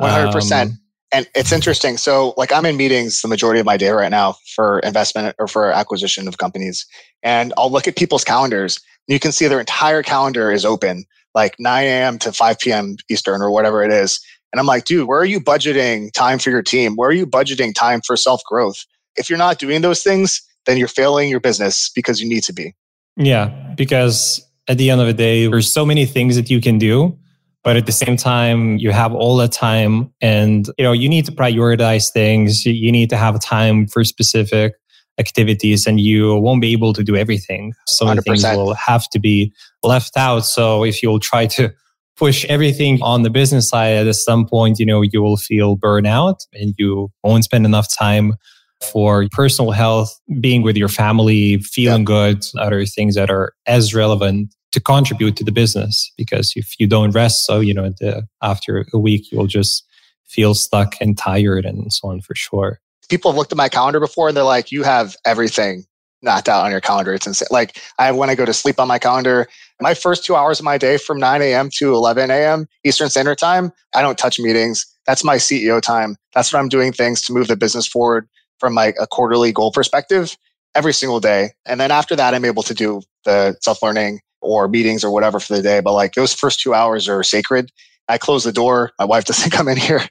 100%. 0.00 0.62
Um, 0.62 0.78
and 1.12 1.28
it's 1.36 1.52
interesting. 1.52 1.96
So, 1.96 2.34
like, 2.36 2.52
I'm 2.52 2.66
in 2.66 2.76
meetings 2.76 3.22
the 3.22 3.28
majority 3.28 3.60
of 3.60 3.66
my 3.66 3.76
day 3.76 3.90
right 3.90 4.10
now 4.10 4.34
for 4.56 4.80
investment 4.80 5.36
or 5.38 5.46
for 5.46 5.70
acquisition 5.70 6.26
of 6.26 6.38
companies. 6.38 6.84
And 7.22 7.52
I'll 7.56 7.70
look 7.70 7.86
at 7.86 7.94
people's 7.94 8.24
calendars. 8.24 8.80
And 9.06 9.12
you 9.12 9.20
can 9.20 9.30
see 9.30 9.46
their 9.46 9.60
entire 9.60 10.02
calendar 10.02 10.50
is 10.50 10.64
open, 10.64 11.04
like 11.34 11.56
9 11.58 11.84
a.m. 11.84 12.18
to 12.20 12.32
5 12.32 12.58
p.m. 12.58 12.96
Eastern 13.10 13.42
or 13.42 13.50
whatever 13.50 13.82
it 13.82 13.92
is. 13.92 14.20
And 14.52 14.60
I'm 14.60 14.66
like, 14.66 14.84
dude, 14.84 15.08
where 15.08 15.18
are 15.18 15.24
you 15.24 15.40
budgeting 15.40 16.12
time 16.12 16.38
for 16.38 16.50
your 16.50 16.62
team? 16.62 16.94
Where 16.94 17.08
are 17.08 17.12
you 17.12 17.26
budgeting 17.26 17.74
time 17.74 18.00
for 18.06 18.16
self 18.16 18.42
growth? 18.44 18.84
If 19.16 19.28
you're 19.28 19.38
not 19.38 19.58
doing 19.58 19.82
those 19.82 20.02
things, 20.02 20.40
then 20.66 20.76
you're 20.76 20.88
failing 20.88 21.28
your 21.28 21.40
business 21.40 21.90
because 21.94 22.20
you 22.20 22.28
need 22.28 22.44
to 22.44 22.52
be. 22.52 22.74
Yeah, 23.16 23.46
because 23.76 24.44
at 24.68 24.78
the 24.78 24.90
end 24.90 25.00
of 25.00 25.06
the 25.06 25.12
day, 25.12 25.46
there's 25.48 25.72
so 25.72 25.84
many 25.84 26.06
things 26.06 26.36
that 26.36 26.50
you 26.50 26.60
can 26.60 26.78
do, 26.78 27.18
but 27.62 27.76
at 27.76 27.86
the 27.86 27.92
same 27.92 28.16
time, 28.16 28.78
you 28.78 28.92
have 28.92 29.12
all 29.12 29.36
the 29.36 29.48
time 29.48 30.12
and 30.20 30.68
you 30.78 30.84
know, 30.84 30.92
you 30.92 31.08
need 31.08 31.26
to 31.26 31.32
prioritize 31.32 32.12
things. 32.12 32.64
You 32.64 32.92
need 32.92 33.10
to 33.10 33.16
have 33.16 33.38
time 33.40 33.86
for 33.86 34.04
specific 34.04 34.74
activities 35.18 35.86
and 35.86 36.00
you 36.00 36.36
won't 36.36 36.60
be 36.60 36.72
able 36.72 36.92
to 36.92 37.04
do 37.04 37.16
everything. 37.16 37.72
Some 37.86 38.08
of 38.08 38.16
the 38.16 38.22
things 38.22 38.42
will 38.42 38.74
have 38.74 39.08
to 39.10 39.18
be 39.18 39.52
left 39.82 40.16
out. 40.16 40.40
So 40.40 40.84
if 40.84 41.02
you'll 41.02 41.20
try 41.20 41.46
to 41.46 41.72
push 42.16 42.44
everything 42.46 43.00
on 43.02 43.22
the 43.22 43.30
business 43.30 43.68
side 43.68 44.06
at 44.06 44.14
some 44.14 44.46
point, 44.46 44.78
you 44.78 44.86
know, 44.86 45.02
you 45.02 45.22
will 45.22 45.36
feel 45.36 45.76
burnout 45.76 46.46
and 46.52 46.74
you 46.78 47.10
won't 47.22 47.44
spend 47.44 47.64
enough 47.64 47.88
time 47.96 48.34
for 48.82 49.26
personal 49.30 49.70
health, 49.70 50.20
being 50.40 50.62
with 50.62 50.76
your 50.76 50.88
family, 50.88 51.58
feeling 51.58 52.02
yeah. 52.02 52.32
good, 52.32 52.44
other 52.58 52.84
things 52.84 53.14
that 53.14 53.30
are 53.30 53.52
as 53.66 53.94
relevant 53.94 54.54
to 54.72 54.80
contribute 54.80 55.36
to 55.36 55.44
the 55.44 55.52
business. 55.52 56.10
Because 56.18 56.52
if 56.56 56.78
you 56.78 56.86
don't 56.86 57.12
rest, 57.12 57.46
so, 57.46 57.60
you 57.60 57.72
know, 57.72 57.90
the, 58.00 58.26
after 58.42 58.84
a 58.92 58.98
week, 58.98 59.30
you'll 59.30 59.46
just 59.46 59.84
feel 60.26 60.54
stuck 60.54 60.96
and 61.00 61.16
tired 61.16 61.64
and 61.64 61.92
so 61.92 62.08
on 62.08 62.20
for 62.20 62.34
sure. 62.34 62.80
People 63.08 63.30
have 63.30 63.38
looked 63.38 63.52
at 63.52 63.58
my 63.58 63.68
calendar 63.68 64.00
before 64.00 64.28
and 64.28 64.36
they're 64.36 64.44
like, 64.44 64.72
you 64.72 64.82
have 64.82 65.16
everything 65.24 65.84
knocked 66.22 66.48
out 66.48 66.64
on 66.64 66.70
your 66.70 66.80
calendar. 66.80 67.12
It's 67.14 67.26
insane. 67.26 67.48
Like 67.50 67.80
I, 67.98 68.10
when 68.10 68.30
I 68.30 68.34
go 68.34 68.44
to 68.44 68.52
sleep 68.54 68.80
on 68.80 68.88
my 68.88 68.98
calendar, 68.98 69.46
my 69.80 69.94
first 69.94 70.24
two 70.24 70.34
hours 70.34 70.58
of 70.58 70.64
my 70.64 70.78
day 70.78 70.96
from 70.96 71.18
9 71.18 71.42
a.m. 71.42 71.68
to 71.76 71.92
11 71.94 72.30
a.m. 72.30 72.66
Eastern 72.84 73.10
Standard 73.10 73.38
Time, 73.38 73.72
I 73.94 74.02
don't 74.02 74.18
touch 74.18 74.38
meetings. 74.40 74.86
That's 75.06 75.22
my 75.22 75.36
CEO 75.36 75.80
time. 75.80 76.16
That's 76.34 76.52
when 76.52 76.60
I'm 76.60 76.68
doing 76.68 76.92
things 76.92 77.20
to 77.22 77.32
move 77.32 77.48
the 77.48 77.56
business 77.56 77.86
forward 77.86 78.26
from 78.58 78.74
like 78.74 78.96
a 78.98 79.06
quarterly 79.06 79.52
goal 79.52 79.70
perspective 79.70 80.36
every 80.74 80.94
single 80.94 81.20
day. 81.20 81.50
And 81.66 81.78
then 81.78 81.90
after 81.90 82.16
that, 82.16 82.34
I'm 82.34 82.44
able 82.44 82.62
to 82.64 82.74
do 82.74 83.02
the 83.24 83.56
self 83.60 83.82
learning 83.82 84.20
or 84.40 84.68
meetings 84.68 85.04
or 85.04 85.10
whatever 85.10 85.40
for 85.40 85.54
the 85.54 85.62
day. 85.62 85.80
But 85.80 85.92
like 85.92 86.14
those 86.14 86.34
first 86.34 86.60
two 86.60 86.74
hours 86.74 87.08
are 87.08 87.22
sacred. 87.22 87.70
I 88.08 88.18
close 88.18 88.44
the 88.44 88.52
door. 88.52 88.92
My 88.98 89.04
wife 89.04 89.24
doesn't 89.24 89.50
come 89.52 89.68
in 89.68 89.76
here. 89.76 90.02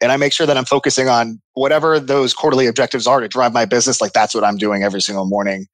And 0.00 0.12
I 0.12 0.16
make 0.16 0.32
sure 0.32 0.46
that 0.46 0.56
I'm 0.56 0.64
focusing 0.64 1.08
on 1.08 1.40
whatever 1.54 1.98
those 2.00 2.34
quarterly 2.34 2.66
objectives 2.66 3.06
are 3.06 3.20
to 3.20 3.28
drive 3.28 3.52
my 3.52 3.64
business. 3.64 4.00
Like 4.00 4.12
that's 4.12 4.34
what 4.34 4.44
I'm 4.44 4.56
doing 4.56 4.82
every 4.82 5.00
single 5.00 5.24
morning. 5.24 5.66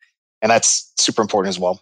And 0.43 0.51
that's 0.51 0.93
super 0.99 1.23
important 1.23 1.51
as 1.51 1.59
well. 1.59 1.81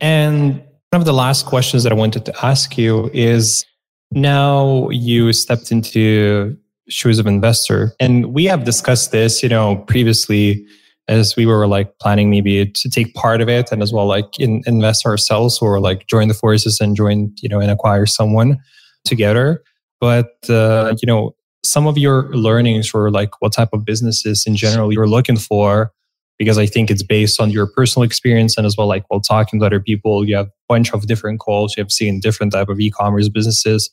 And 0.00 0.62
one 0.90 1.00
of 1.00 1.04
the 1.04 1.12
last 1.12 1.46
questions 1.46 1.82
that 1.82 1.92
I 1.92 1.94
wanted 1.94 2.24
to 2.26 2.44
ask 2.44 2.76
you 2.76 3.10
is 3.12 3.64
now 4.10 4.88
you 4.90 5.32
stepped 5.32 5.70
into 5.70 6.56
shoes 6.88 7.18
of 7.18 7.26
investor. 7.26 7.92
And 8.00 8.32
we 8.32 8.44
have 8.44 8.64
discussed 8.64 9.12
this, 9.12 9.42
you 9.42 9.48
know, 9.48 9.76
previously 9.76 10.66
as 11.08 11.36
we 11.36 11.46
were 11.46 11.66
like 11.66 11.98
planning 11.98 12.30
maybe 12.30 12.66
to 12.66 12.88
take 12.88 13.14
part 13.14 13.40
of 13.40 13.48
it 13.48 13.70
and 13.70 13.82
as 13.82 13.92
well 13.92 14.06
like 14.06 14.40
in, 14.40 14.62
invest 14.66 15.06
ourselves 15.06 15.60
or 15.60 15.78
like 15.78 16.06
join 16.08 16.28
the 16.28 16.34
forces 16.34 16.80
and 16.80 16.96
join, 16.96 17.32
you 17.40 17.48
know, 17.48 17.60
and 17.60 17.70
acquire 17.70 18.06
someone 18.06 18.58
together. 19.04 19.62
But, 20.00 20.34
uh, 20.48 20.94
you 21.00 21.06
know, 21.06 21.35
some 21.66 21.86
of 21.86 21.98
your 21.98 22.28
learnings 22.34 22.92
or 22.94 23.10
like 23.10 23.40
what 23.40 23.52
type 23.52 23.70
of 23.72 23.84
businesses 23.84 24.46
in 24.46 24.56
general 24.56 24.92
you're 24.92 25.08
looking 25.08 25.36
for, 25.36 25.92
because 26.38 26.58
I 26.58 26.66
think 26.66 26.90
it's 26.90 27.02
based 27.02 27.40
on 27.40 27.50
your 27.50 27.66
personal 27.66 28.04
experience 28.04 28.56
and 28.56 28.66
as 28.66 28.76
well 28.76 28.86
like 28.86 29.04
while 29.08 29.20
talking 29.20 29.60
to 29.60 29.66
other 29.66 29.80
people, 29.80 30.24
you 30.26 30.36
have 30.36 30.46
a 30.46 30.52
bunch 30.68 30.92
of 30.92 31.06
different 31.06 31.40
calls. 31.40 31.76
You've 31.76 31.92
seen 31.92 32.20
different 32.20 32.52
type 32.52 32.68
of 32.68 32.78
e-commerce 32.78 33.28
businesses. 33.28 33.90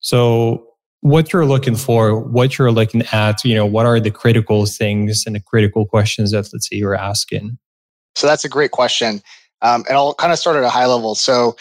So 0.00 0.66
what 1.00 1.32
you're 1.32 1.46
looking 1.46 1.76
for, 1.76 2.18
what 2.18 2.58
you're 2.58 2.72
looking 2.72 3.02
at, 3.12 3.44
you 3.44 3.54
know, 3.54 3.66
what 3.66 3.86
are 3.86 4.00
the 4.00 4.10
critical 4.10 4.66
things 4.66 5.24
and 5.26 5.34
the 5.34 5.40
critical 5.40 5.84
questions 5.86 6.32
that 6.32 6.48
let's 6.52 6.68
say 6.68 6.76
you're 6.76 6.94
asking? 6.94 7.58
So 8.14 8.26
that's 8.26 8.44
a 8.44 8.48
great 8.48 8.70
question. 8.70 9.22
Um, 9.62 9.84
and 9.88 9.96
I'll 9.96 10.14
kind 10.14 10.32
of 10.32 10.38
start 10.38 10.56
at 10.56 10.64
a 10.64 10.68
high 10.68 10.86
level. 10.86 11.14
So 11.14 11.56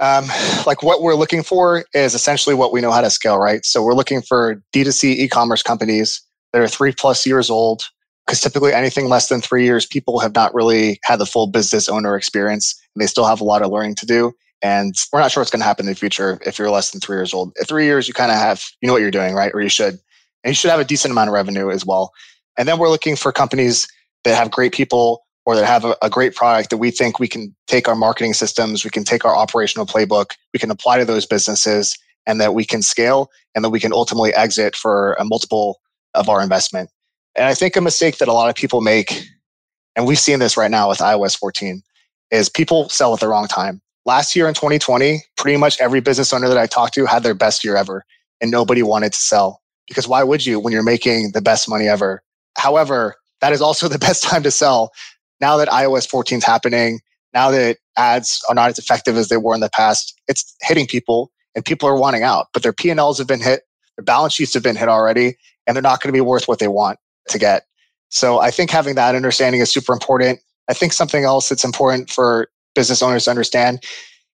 um, 0.00 0.26
like 0.66 0.82
what 0.82 1.02
we're 1.02 1.14
looking 1.14 1.42
for 1.42 1.84
is 1.94 2.14
essentially 2.14 2.54
what 2.54 2.72
we 2.72 2.80
know 2.80 2.90
how 2.90 3.00
to 3.00 3.10
scale, 3.10 3.38
right? 3.38 3.64
So 3.64 3.82
we're 3.82 3.94
looking 3.94 4.22
for 4.22 4.62
D2C 4.72 5.04
e-commerce 5.16 5.62
companies 5.62 6.20
that 6.52 6.62
are 6.62 6.68
three 6.68 6.92
plus 6.92 7.26
years 7.26 7.50
old, 7.50 7.84
because 8.26 8.40
typically 8.40 8.72
anything 8.72 9.08
less 9.08 9.28
than 9.28 9.40
three 9.40 9.64
years, 9.64 9.86
people 9.86 10.18
have 10.20 10.34
not 10.34 10.54
really 10.54 10.98
had 11.04 11.16
the 11.18 11.26
full 11.26 11.46
business 11.46 11.88
owner 11.88 12.16
experience 12.16 12.74
and 12.94 13.02
they 13.02 13.06
still 13.06 13.26
have 13.26 13.40
a 13.40 13.44
lot 13.44 13.62
of 13.62 13.70
learning 13.70 13.94
to 13.96 14.06
do. 14.06 14.32
And 14.62 14.94
we're 15.12 15.20
not 15.20 15.30
sure 15.30 15.42
what's 15.42 15.50
going 15.50 15.60
to 15.60 15.66
happen 15.66 15.86
in 15.86 15.92
the 15.92 15.98
future 15.98 16.38
if 16.46 16.58
you're 16.58 16.70
less 16.70 16.90
than 16.90 17.00
three 17.00 17.16
years 17.16 17.34
old. 17.34 17.52
At 17.60 17.68
three 17.68 17.84
years, 17.84 18.08
you 18.08 18.14
kind 18.14 18.32
of 18.32 18.38
have, 18.38 18.62
you 18.80 18.86
know 18.86 18.94
what 18.94 19.02
you're 19.02 19.10
doing, 19.10 19.34
right? 19.34 19.52
Or 19.52 19.60
you 19.60 19.68
should. 19.68 19.98
And 20.42 20.50
you 20.50 20.54
should 20.54 20.70
have 20.70 20.80
a 20.80 20.84
decent 20.84 21.12
amount 21.12 21.28
of 21.28 21.34
revenue 21.34 21.70
as 21.70 21.84
well. 21.84 22.12
And 22.58 22.66
then 22.66 22.78
we're 22.78 22.88
looking 22.88 23.16
for 23.16 23.32
companies 23.32 23.88
that 24.24 24.36
have 24.36 24.50
great 24.50 24.72
people 24.72 25.23
or 25.46 25.56
that 25.56 25.66
have 25.66 25.84
a, 25.84 25.96
a, 26.00 26.08
great 26.08 26.34
product 26.34 26.70
that 26.70 26.78
we 26.78 26.90
think 26.90 27.18
we 27.18 27.28
can 27.28 27.54
take 27.66 27.86
our 27.86 27.94
marketing 27.94 28.32
systems, 28.32 28.82
we 28.82 28.90
can 28.90 29.04
take 29.04 29.24
our 29.24 29.36
operational 29.36 29.86
playbook, 29.86 30.32
we 30.52 30.58
can 30.58 30.70
apply 30.70 30.98
to 30.98 31.04
those 31.04 31.26
businesses, 31.26 31.96
and 32.26 32.40
that 32.40 32.54
we 32.54 32.64
can 32.64 32.82
scale 32.82 33.30
and 33.54 33.64
that 33.64 33.70
we 33.70 33.80
can 33.80 33.92
ultimately 33.92 34.32
exit 34.34 34.74
for 34.74 35.14
a 35.14 35.24
multiple 35.24 35.80
of 36.14 36.28
our 36.28 36.42
investment. 36.42 36.90
And 37.36 37.46
I 37.46 37.54
think 37.54 37.76
a 37.76 37.80
mistake 37.80 38.18
that 38.18 38.28
a 38.28 38.32
lot 38.32 38.48
of 38.48 38.54
people 38.54 38.80
make, 38.80 39.26
and 39.96 40.06
we've 40.06 40.18
seen 40.18 40.38
this 40.38 40.56
right 40.56 40.70
now 40.70 40.88
with 40.88 40.98
iOS 40.98 41.36
14, 41.38 41.82
is 42.30 42.48
people 42.48 42.88
sell 42.88 43.12
at 43.14 43.20
the 43.20 43.28
wrong 43.28 43.46
time. 43.46 43.80
Last 44.06 44.36
year 44.36 44.48
in 44.48 44.54
2020, 44.54 45.22
pretty 45.36 45.56
much 45.56 45.80
every 45.80 46.00
business 46.00 46.32
owner 46.32 46.48
that 46.48 46.58
I 46.58 46.66
talked 46.66 46.94
to 46.94 47.06
had 47.06 47.22
their 47.22 47.34
best 47.34 47.64
year 47.64 47.76
ever, 47.76 48.04
and 48.40 48.50
nobody 48.50 48.82
wanted 48.82 49.12
to 49.12 49.18
sell. 49.18 49.60
Because 49.88 50.08
why 50.08 50.22
would 50.22 50.44
you 50.44 50.60
when 50.60 50.72
you're 50.72 50.82
making 50.82 51.32
the 51.32 51.42
best 51.42 51.68
money 51.68 51.88
ever? 51.88 52.22
However, 52.56 53.16
that 53.40 53.52
is 53.52 53.60
also 53.60 53.88
the 53.94 53.98
best 53.98 54.22
time 54.22 54.42
to 54.42 54.50
sell 54.50 54.92
now 55.44 55.58
that 55.58 55.68
iOS 55.68 56.08
14 56.08 56.38
is 56.38 56.44
happening, 56.44 57.00
now 57.34 57.50
that 57.50 57.76
ads 57.98 58.42
are 58.48 58.54
not 58.54 58.70
as 58.70 58.78
effective 58.78 59.18
as 59.18 59.28
they 59.28 59.36
were 59.36 59.54
in 59.54 59.60
the 59.60 59.68
past, 59.68 60.18
it's 60.26 60.56
hitting 60.62 60.86
people 60.86 61.30
and 61.54 61.62
people 61.62 61.86
are 61.86 61.98
wanting 61.98 62.22
out, 62.22 62.46
but 62.54 62.62
their 62.62 62.72
P&Ls 62.72 63.18
have 63.18 63.26
been 63.26 63.42
hit, 63.42 63.60
their 63.98 64.04
balance 64.04 64.32
sheets 64.32 64.54
have 64.54 64.62
been 64.62 64.74
hit 64.74 64.88
already, 64.88 65.36
and 65.66 65.76
they're 65.76 65.82
not 65.82 66.00
going 66.00 66.08
to 66.08 66.16
be 66.16 66.22
worth 66.22 66.48
what 66.48 66.60
they 66.60 66.68
want 66.68 66.98
to 67.28 67.38
get. 67.38 67.66
So 68.08 68.38
I 68.40 68.50
think 68.50 68.70
having 68.70 68.94
that 68.94 69.14
understanding 69.14 69.60
is 69.60 69.70
super 69.70 69.92
important. 69.92 70.40
I 70.68 70.72
think 70.72 70.94
something 70.94 71.24
else 71.24 71.50
that's 71.50 71.62
important 71.64 72.08
for 72.08 72.48
business 72.74 73.02
owners 73.02 73.24
to 73.24 73.30
understand 73.30 73.84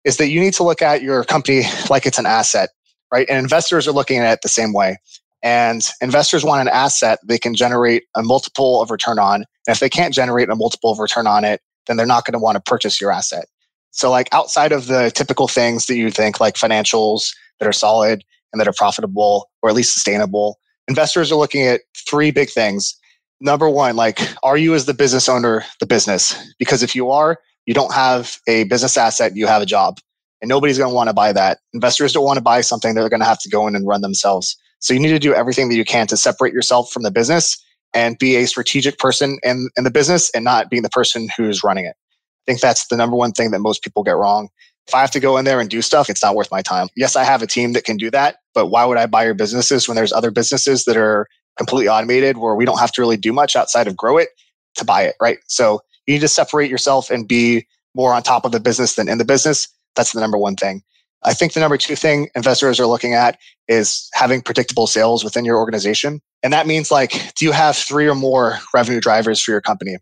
is 0.04 0.16
that 0.16 0.28
you 0.28 0.40
need 0.40 0.54
to 0.54 0.64
look 0.64 0.82
at 0.82 1.02
your 1.02 1.22
company 1.22 1.62
like 1.88 2.04
it's 2.04 2.18
an 2.18 2.26
asset, 2.26 2.70
right? 3.12 3.28
And 3.30 3.38
investors 3.38 3.86
are 3.86 3.92
looking 3.92 4.18
at 4.18 4.32
it 4.32 4.40
the 4.42 4.48
same 4.48 4.72
way. 4.72 4.96
And 5.42 5.82
investors 6.00 6.44
want 6.44 6.62
an 6.62 6.68
asset 6.68 7.18
they 7.26 7.38
can 7.38 7.54
generate 7.54 8.04
a 8.16 8.22
multiple 8.22 8.82
of 8.82 8.90
return 8.90 9.18
on. 9.18 9.44
And 9.66 9.74
if 9.74 9.80
they 9.80 9.88
can't 9.88 10.14
generate 10.14 10.48
a 10.48 10.56
multiple 10.56 10.92
of 10.92 10.98
return 10.98 11.26
on 11.26 11.44
it, 11.44 11.60
then 11.86 11.96
they're 11.96 12.06
not 12.06 12.24
going 12.24 12.32
to 12.32 12.38
want 12.38 12.56
to 12.56 12.60
purchase 12.60 13.00
your 13.00 13.12
asset. 13.12 13.46
So, 13.90 14.10
like 14.10 14.28
outside 14.32 14.72
of 14.72 14.86
the 14.86 15.10
typical 15.14 15.48
things 15.48 15.86
that 15.86 15.96
you 15.96 16.10
think, 16.10 16.40
like 16.40 16.54
financials 16.54 17.30
that 17.60 17.68
are 17.68 17.72
solid 17.72 18.24
and 18.52 18.60
that 18.60 18.68
are 18.68 18.72
profitable 18.72 19.48
or 19.62 19.70
at 19.70 19.76
least 19.76 19.94
sustainable, 19.94 20.58
investors 20.88 21.32
are 21.32 21.36
looking 21.36 21.66
at 21.66 21.82
three 22.08 22.30
big 22.30 22.50
things. 22.50 22.94
Number 23.40 23.68
one, 23.68 23.96
like, 23.96 24.20
are 24.42 24.56
you 24.56 24.74
as 24.74 24.86
the 24.86 24.94
business 24.94 25.28
owner 25.28 25.64
the 25.80 25.86
business? 25.86 26.34
Because 26.58 26.82
if 26.82 26.94
you 26.94 27.10
are, 27.10 27.38
you 27.66 27.74
don't 27.74 27.92
have 27.92 28.38
a 28.46 28.64
business 28.64 28.96
asset, 28.96 29.36
you 29.36 29.46
have 29.46 29.62
a 29.62 29.66
job. 29.66 29.98
And 30.40 30.48
nobody's 30.48 30.78
going 30.78 30.90
to 30.90 30.94
want 30.94 31.08
to 31.08 31.14
buy 31.14 31.32
that. 31.32 31.58
Investors 31.72 32.12
don't 32.12 32.24
want 32.24 32.36
to 32.36 32.42
buy 32.42 32.60
something 32.60 32.94
they're 32.94 33.08
going 33.08 33.20
to 33.20 33.26
have 33.26 33.40
to 33.40 33.48
go 33.48 33.66
in 33.66 33.74
and 33.74 33.86
run 33.86 34.02
themselves. 34.02 34.56
So 34.86 34.94
you 34.94 35.00
need 35.00 35.08
to 35.08 35.18
do 35.18 35.34
everything 35.34 35.68
that 35.68 35.74
you 35.74 35.84
can 35.84 36.06
to 36.06 36.16
separate 36.16 36.54
yourself 36.54 36.92
from 36.92 37.02
the 37.02 37.10
business 37.10 37.60
and 37.92 38.16
be 38.18 38.36
a 38.36 38.46
strategic 38.46 38.98
person 38.98 39.40
in, 39.42 39.68
in 39.76 39.82
the 39.82 39.90
business 39.90 40.30
and 40.30 40.44
not 40.44 40.70
being 40.70 40.84
the 40.84 40.88
person 40.90 41.28
who's 41.36 41.64
running 41.64 41.86
it. 41.86 41.96
I 41.98 42.52
think 42.52 42.60
that's 42.60 42.86
the 42.86 42.96
number 42.96 43.16
one 43.16 43.32
thing 43.32 43.50
that 43.50 43.58
most 43.58 43.82
people 43.82 44.04
get 44.04 44.12
wrong. 44.12 44.48
If 44.86 44.94
I 44.94 45.00
have 45.00 45.10
to 45.10 45.18
go 45.18 45.38
in 45.38 45.44
there 45.44 45.58
and 45.58 45.68
do 45.68 45.82
stuff, 45.82 46.08
it's 46.08 46.22
not 46.22 46.36
worth 46.36 46.52
my 46.52 46.62
time. 46.62 46.86
Yes, 46.94 47.16
I 47.16 47.24
have 47.24 47.42
a 47.42 47.48
team 47.48 47.72
that 47.72 47.82
can 47.82 47.96
do 47.96 48.12
that, 48.12 48.36
but 48.54 48.66
why 48.66 48.84
would 48.84 48.96
I 48.96 49.06
buy 49.06 49.24
your 49.24 49.34
businesses 49.34 49.88
when 49.88 49.96
there's 49.96 50.12
other 50.12 50.30
businesses 50.30 50.84
that 50.84 50.96
are 50.96 51.26
completely 51.58 51.88
automated 51.88 52.38
where 52.38 52.54
we 52.54 52.64
don't 52.64 52.78
have 52.78 52.92
to 52.92 53.00
really 53.00 53.16
do 53.16 53.32
much 53.32 53.56
outside 53.56 53.88
of 53.88 53.96
grow 53.96 54.18
it 54.18 54.28
to 54.76 54.84
buy 54.84 55.02
it, 55.02 55.16
right? 55.20 55.38
So 55.48 55.80
you 56.06 56.14
need 56.14 56.20
to 56.20 56.28
separate 56.28 56.70
yourself 56.70 57.10
and 57.10 57.26
be 57.26 57.66
more 57.96 58.14
on 58.14 58.22
top 58.22 58.44
of 58.44 58.52
the 58.52 58.60
business 58.60 58.94
than 58.94 59.08
in 59.08 59.18
the 59.18 59.24
business. 59.24 59.66
That's 59.96 60.12
the 60.12 60.20
number 60.20 60.38
one 60.38 60.54
thing. 60.54 60.84
I 61.26 61.34
think 61.34 61.52
the 61.52 61.60
number 61.60 61.76
two 61.76 61.96
thing 61.96 62.28
investors 62.36 62.78
are 62.78 62.86
looking 62.86 63.12
at 63.12 63.36
is 63.66 64.08
having 64.14 64.40
predictable 64.40 64.86
sales 64.86 65.24
within 65.24 65.44
your 65.44 65.56
organization. 65.56 66.20
And 66.44 66.52
that 66.52 66.68
means 66.68 66.92
like, 66.92 67.34
do 67.34 67.44
you 67.44 67.50
have 67.50 67.76
three 67.76 68.08
or 68.08 68.14
more 68.14 68.58
revenue 68.72 69.00
drivers 69.00 69.40
for 69.40 69.50
your 69.50 69.60
company? 69.60 69.96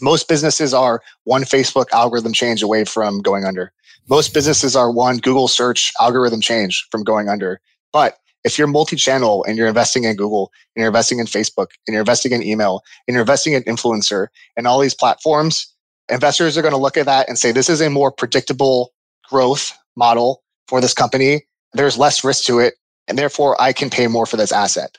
Most 0.00 0.28
businesses 0.28 0.72
are 0.72 1.02
one 1.24 1.42
Facebook 1.42 1.86
algorithm 1.92 2.32
change 2.32 2.62
away 2.62 2.84
from 2.84 3.20
going 3.20 3.44
under. 3.44 3.72
Most 4.08 4.32
businesses 4.32 4.76
are 4.76 4.92
one 4.92 5.18
Google 5.18 5.48
search 5.48 5.92
algorithm 6.00 6.40
change 6.40 6.86
from 6.92 7.02
going 7.02 7.28
under. 7.28 7.60
But 7.92 8.16
if 8.44 8.56
you're 8.56 8.68
multi-channel 8.68 9.44
and 9.48 9.58
you're 9.58 9.66
investing 9.66 10.04
in 10.04 10.14
Google 10.14 10.52
and 10.76 10.80
you're 10.80 10.88
investing 10.88 11.18
in 11.18 11.26
Facebook 11.26 11.66
and 11.86 11.92
you're 11.92 12.02
investing 12.02 12.30
in 12.30 12.42
email 12.44 12.82
and 13.06 13.14
you're 13.14 13.22
investing 13.22 13.54
in 13.54 13.64
influencer 13.64 14.28
and 14.56 14.68
all 14.68 14.78
these 14.78 14.94
platforms, 14.94 15.74
investors 16.08 16.56
are 16.56 16.62
going 16.62 16.72
to 16.72 16.78
look 16.78 16.96
at 16.96 17.06
that 17.06 17.28
and 17.28 17.36
say, 17.36 17.50
this 17.50 17.68
is 17.68 17.80
a 17.80 17.90
more 17.90 18.12
predictable 18.12 18.92
growth 19.28 19.76
model 19.96 20.42
for 20.68 20.80
this 20.80 20.94
company. 20.94 21.46
There's 21.72 21.98
less 21.98 22.22
risk 22.22 22.44
to 22.44 22.58
it. 22.58 22.74
And 23.08 23.18
therefore 23.18 23.60
I 23.60 23.72
can 23.72 23.90
pay 23.90 24.06
more 24.06 24.26
for 24.26 24.36
this 24.36 24.52
asset. 24.52 24.98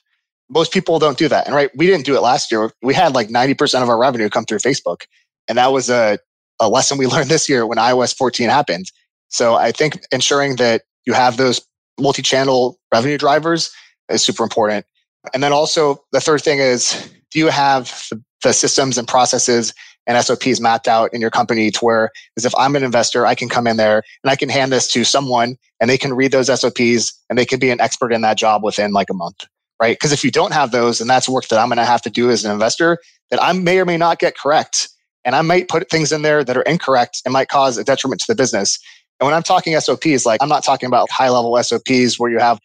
Most 0.50 0.72
people 0.74 0.98
don't 0.98 1.18
do 1.18 1.28
that. 1.28 1.46
And 1.46 1.56
right, 1.56 1.70
we 1.76 1.86
didn't 1.86 2.06
do 2.06 2.16
it 2.16 2.22
last 2.22 2.52
year. 2.52 2.72
We 2.82 2.94
had 2.94 3.14
like 3.14 3.30
90% 3.30 3.84
of 3.84 3.90
our 3.90 4.00
revenue 4.00 4.30
come 4.30 4.46
through 4.46 4.60
Facebook. 4.60 5.04
And 5.48 5.58
that 5.58 5.72
was 5.72 5.90
a, 5.90 6.18
a 6.60 6.70
lesson 6.70 6.98
we 6.98 7.06
learned 7.08 7.30
this 7.30 7.48
year 7.48 7.66
when 7.66 7.78
iOS 7.78 8.16
14 8.16 8.50
happened. 8.50 8.92
So 9.30 9.56
I 9.56 9.72
think 9.72 10.02
ensuring 10.12 10.56
that 10.56 10.82
you 11.06 11.14
have 11.14 11.38
those 11.38 11.62
multi-channel 12.00 12.80
revenue 12.94 13.18
drivers 13.18 13.72
is 14.10 14.24
super 14.24 14.44
important. 14.44 14.86
And 15.34 15.44
then 15.44 15.54
also 15.54 16.04
the 16.12 16.22
third 16.22 16.42
thing 16.42 16.60
is, 16.60 17.12
do 17.32 17.40
you 17.40 17.48
have 17.48 18.10
the 18.44 18.54
systems 18.54 18.98
and 18.98 19.08
processes 19.08 19.74
and 20.10 20.26
SOPs 20.26 20.60
mapped 20.60 20.88
out 20.88 21.14
in 21.14 21.22
your 21.22 21.30
company 21.30 21.70
to 21.70 21.80
where 21.86 22.10
as 22.36 22.44
if 22.44 22.54
I'm 22.56 22.76
an 22.76 22.84
investor, 22.84 23.28
I 23.28 23.36
can 23.36 23.48
come 23.48 23.68
in 23.68 23.78
there 23.78 24.02
and 24.24 24.32
I 24.32 24.36
can 24.36 24.50
hand 24.50 24.72
this 24.72 24.92
to 24.94 25.04
someone 25.04 25.56
and 25.80 25.88
they 25.88 26.00
can 26.00 26.14
read 26.16 26.32
those 26.32 26.48
SOPs 26.48 27.14
and 27.30 27.38
they 27.38 27.46
can 27.46 27.60
be 27.60 27.70
an 27.70 27.80
expert 27.80 28.12
in 28.12 28.22
that 28.22 28.36
job 28.36 28.64
within 28.64 28.92
like 28.92 29.12
a 29.12 29.14
month, 29.14 29.46
right? 29.80 29.96
Because 29.96 30.12
if 30.12 30.24
you 30.24 30.32
don't 30.32 30.52
have 30.52 30.72
those, 30.72 31.00
and 31.00 31.08
that's 31.08 31.30
work 31.30 31.48
that 31.50 31.60
I'm 31.60 31.68
going 31.68 31.78
to 31.78 31.86
have 31.86 32.02
to 32.02 32.10
do 32.10 32.32
as 32.32 32.44
an 32.44 32.52
investor 32.52 32.98
that 33.30 33.42
I 33.42 33.54
may 33.54 33.78
or 33.80 33.86
may 33.86 33.98
not 33.98 34.18
get 34.18 34.36
correct. 34.36 34.90
And 35.26 35.36
I 35.36 35.44
might 35.44 35.68
put 35.68 35.88
things 35.92 36.12
in 36.12 36.24
there 36.24 36.44
that 36.44 36.58
are 36.58 36.64
incorrect 36.64 37.22
and 37.24 37.32
might 37.32 37.50
cause 37.50 37.78
a 37.78 37.84
detriment 37.84 38.22
to 38.22 38.28
the 38.28 38.36
business. 38.36 38.80
And 39.20 39.26
when 39.28 39.36
I'm 39.36 39.44
talking 39.44 39.80
SOPs, 39.80 40.26
like 40.26 40.42
I'm 40.42 40.50
not 40.50 40.64
talking 40.64 40.88
about 40.88 41.12
high 41.12 41.30
level 41.30 41.62
SOPs 41.62 42.18
where 42.18 42.32
you 42.32 42.40
have 42.40 42.60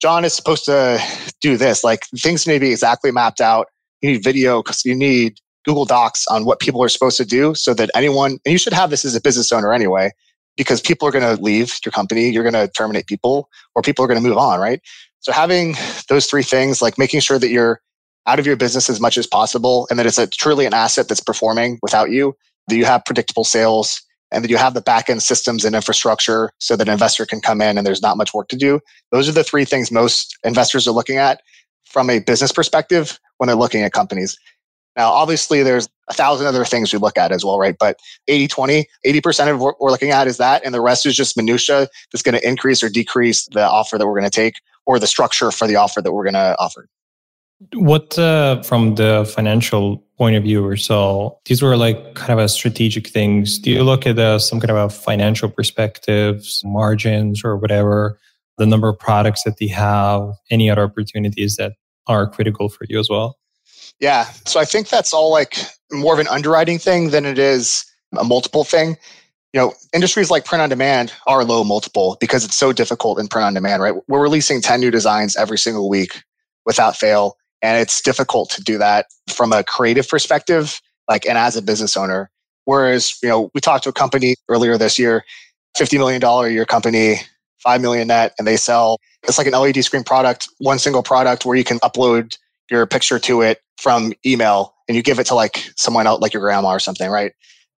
John 0.00 0.24
is 0.24 0.32
supposed 0.32 0.64
to 0.66 1.02
do 1.40 1.56
this. 1.56 1.82
Like 1.82 2.04
things 2.16 2.46
need 2.46 2.54
to 2.54 2.60
be 2.60 2.70
exactly 2.70 3.10
mapped 3.10 3.40
out. 3.40 3.66
You 4.00 4.12
need 4.12 4.22
video 4.22 4.62
because 4.62 4.84
you 4.84 4.94
need 4.94 5.40
Google 5.64 5.84
Docs 5.84 6.26
on 6.26 6.44
what 6.44 6.60
people 6.60 6.82
are 6.82 6.88
supposed 6.88 7.16
to 7.16 7.24
do 7.24 7.54
so 7.54 7.74
that 7.74 7.90
anyone, 7.94 8.38
and 8.44 8.52
you 8.52 8.58
should 8.58 8.72
have 8.72 8.90
this 8.90 9.04
as 9.04 9.14
a 9.14 9.20
business 9.20 9.52
owner 9.52 9.72
anyway, 9.72 10.10
because 10.56 10.80
people 10.80 11.08
are 11.08 11.10
going 11.10 11.36
to 11.36 11.42
leave 11.42 11.78
your 11.84 11.92
company, 11.92 12.30
you're 12.30 12.48
going 12.48 12.52
to 12.52 12.72
terminate 12.72 13.06
people, 13.06 13.48
or 13.74 13.82
people 13.82 14.04
are 14.04 14.08
going 14.08 14.22
to 14.22 14.26
move 14.26 14.38
on, 14.38 14.60
right? 14.60 14.80
So 15.20 15.32
having 15.32 15.74
those 16.08 16.26
three 16.26 16.42
things, 16.42 16.82
like 16.82 16.98
making 16.98 17.20
sure 17.20 17.38
that 17.38 17.48
you're 17.48 17.80
out 18.26 18.38
of 18.38 18.46
your 18.46 18.56
business 18.56 18.88
as 18.88 19.00
much 19.00 19.18
as 19.18 19.26
possible 19.26 19.86
and 19.90 19.98
that 19.98 20.06
it's 20.06 20.18
a 20.18 20.26
truly 20.26 20.66
an 20.66 20.74
asset 20.74 21.08
that's 21.08 21.20
performing 21.20 21.78
without 21.82 22.10
you, 22.10 22.34
that 22.68 22.76
you 22.76 22.84
have 22.84 23.04
predictable 23.04 23.44
sales 23.44 24.00
and 24.32 24.42
that 24.42 24.50
you 24.50 24.56
have 24.56 24.74
the 24.74 24.82
backend 24.82 25.22
systems 25.22 25.64
and 25.64 25.74
infrastructure 25.74 26.50
so 26.58 26.76
that 26.76 26.88
an 26.88 26.92
investor 26.92 27.26
can 27.26 27.40
come 27.40 27.60
in 27.60 27.76
and 27.76 27.86
there's 27.86 28.02
not 28.02 28.16
much 28.16 28.34
work 28.34 28.48
to 28.48 28.56
do. 28.56 28.80
Those 29.12 29.28
are 29.28 29.32
the 29.32 29.44
three 29.44 29.64
things 29.64 29.90
most 29.90 30.36
investors 30.44 30.88
are 30.88 30.92
looking 30.92 31.18
at 31.18 31.40
from 31.84 32.10
a 32.10 32.18
business 32.18 32.50
perspective 32.50 33.18
when 33.38 33.46
they're 33.46 33.56
looking 33.56 33.82
at 33.82 33.92
companies. 33.92 34.36
Now, 34.96 35.10
obviously, 35.10 35.62
there's 35.62 35.88
a 36.08 36.14
thousand 36.14 36.46
other 36.46 36.64
things 36.64 36.92
we 36.92 36.98
look 36.98 37.18
at 37.18 37.32
as 37.32 37.44
well, 37.44 37.58
right? 37.58 37.76
But 37.78 37.98
80 38.28 38.48
20, 38.48 38.86
80% 39.06 39.52
of 39.52 39.60
what 39.60 39.80
we're 39.80 39.90
looking 39.90 40.10
at 40.10 40.26
is 40.26 40.36
that. 40.36 40.64
And 40.64 40.74
the 40.74 40.80
rest 40.80 41.06
is 41.06 41.16
just 41.16 41.36
minutia 41.36 41.88
that's 42.12 42.22
going 42.22 42.38
to 42.38 42.46
increase 42.46 42.82
or 42.82 42.88
decrease 42.88 43.46
the 43.52 43.66
offer 43.66 43.98
that 43.98 44.06
we're 44.06 44.18
going 44.18 44.30
to 44.30 44.30
take 44.30 44.54
or 44.86 44.98
the 44.98 45.06
structure 45.06 45.50
for 45.50 45.66
the 45.66 45.76
offer 45.76 46.00
that 46.00 46.12
we're 46.12 46.24
going 46.24 46.34
to 46.34 46.56
offer. 46.58 46.86
What, 47.72 48.18
uh, 48.18 48.62
from 48.62 48.96
the 48.96 49.30
financial 49.34 50.04
point 50.18 50.36
of 50.36 50.42
view 50.42 50.64
or 50.64 50.76
so, 50.76 51.38
these 51.46 51.62
were 51.62 51.76
like 51.76 52.14
kind 52.14 52.38
of 52.38 52.38
a 52.38 52.48
strategic 52.48 53.08
things. 53.08 53.58
Do 53.58 53.70
you 53.70 53.82
look 53.82 54.06
at 54.06 54.18
uh, 54.18 54.38
some 54.38 54.60
kind 54.60 54.70
of 54.70 54.76
a 54.76 54.88
financial 54.90 55.48
perspectives, 55.48 56.60
margins, 56.64 57.42
or 57.44 57.56
whatever, 57.56 58.18
the 58.58 58.66
number 58.66 58.88
of 58.88 58.98
products 58.98 59.42
that 59.44 59.56
they 59.58 59.68
have, 59.68 60.34
any 60.50 60.68
other 60.68 60.82
opportunities 60.82 61.56
that 61.56 61.72
are 62.06 62.28
critical 62.28 62.68
for 62.68 62.84
you 62.88 63.00
as 63.00 63.08
well? 63.08 63.38
Yeah. 64.00 64.24
So 64.46 64.60
I 64.60 64.64
think 64.64 64.88
that's 64.88 65.12
all 65.12 65.30
like 65.30 65.56
more 65.92 66.12
of 66.14 66.20
an 66.20 66.28
underwriting 66.28 66.78
thing 66.78 67.10
than 67.10 67.24
it 67.24 67.38
is 67.38 67.84
a 68.18 68.24
multiple 68.24 68.64
thing. 68.64 68.96
you 69.54 69.60
know, 69.60 69.72
industries 69.92 70.32
like 70.32 70.44
print 70.44 70.60
on 70.60 70.68
demand 70.68 71.12
are 71.28 71.44
low 71.44 71.62
multiple 71.62 72.16
because 72.20 72.44
it's 72.44 72.56
so 72.56 72.72
difficult 72.72 73.20
in 73.20 73.28
print 73.28 73.46
on 73.46 73.54
demand, 73.54 73.80
right? 73.80 73.94
We're 74.08 74.20
releasing 74.20 74.60
10 74.60 74.80
new 74.80 74.90
designs 74.90 75.36
every 75.36 75.58
single 75.58 75.88
week 75.88 76.24
without 76.66 76.96
fail. 76.96 77.36
And 77.62 77.80
it's 77.80 78.02
difficult 78.02 78.50
to 78.50 78.62
do 78.62 78.78
that 78.78 79.06
from 79.28 79.52
a 79.52 79.62
creative 79.62 80.08
perspective, 80.08 80.80
like, 81.08 81.24
and 81.24 81.38
as 81.38 81.56
a 81.56 81.62
business 81.62 81.96
owner. 81.96 82.32
Whereas, 82.64 83.16
you 83.22 83.28
know, 83.28 83.52
we 83.54 83.60
talked 83.60 83.84
to 83.84 83.90
a 83.90 83.92
company 83.92 84.34
earlier 84.48 84.76
this 84.76 84.98
year, 84.98 85.24
$50 85.78 85.98
million 85.98 86.22
a 86.24 86.48
year 86.48 86.64
company, 86.64 87.20
5 87.62 87.80
million 87.80 88.08
net, 88.08 88.34
and 88.40 88.48
they 88.48 88.56
sell, 88.56 88.98
it's 89.22 89.38
like 89.38 89.46
an 89.46 89.52
LED 89.52 89.84
screen 89.84 90.02
product, 90.02 90.48
one 90.58 90.80
single 90.80 91.04
product 91.04 91.46
where 91.46 91.56
you 91.56 91.64
can 91.64 91.78
upload 91.78 92.36
your 92.70 92.86
picture 92.86 93.18
to 93.18 93.42
it 93.42 93.60
from 93.78 94.12
email 94.24 94.74
and 94.88 94.96
you 94.96 95.02
give 95.02 95.18
it 95.18 95.26
to 95.26 95.34
like 95.34 95.70
someone 95.76 96.06
else, 96.06 96.20
like 96.20 96.32
your 96.32 96.42
grandma 96.42 96.70
or 96.70 96.80
something, 96.80 97.10
right? 97.10 97.32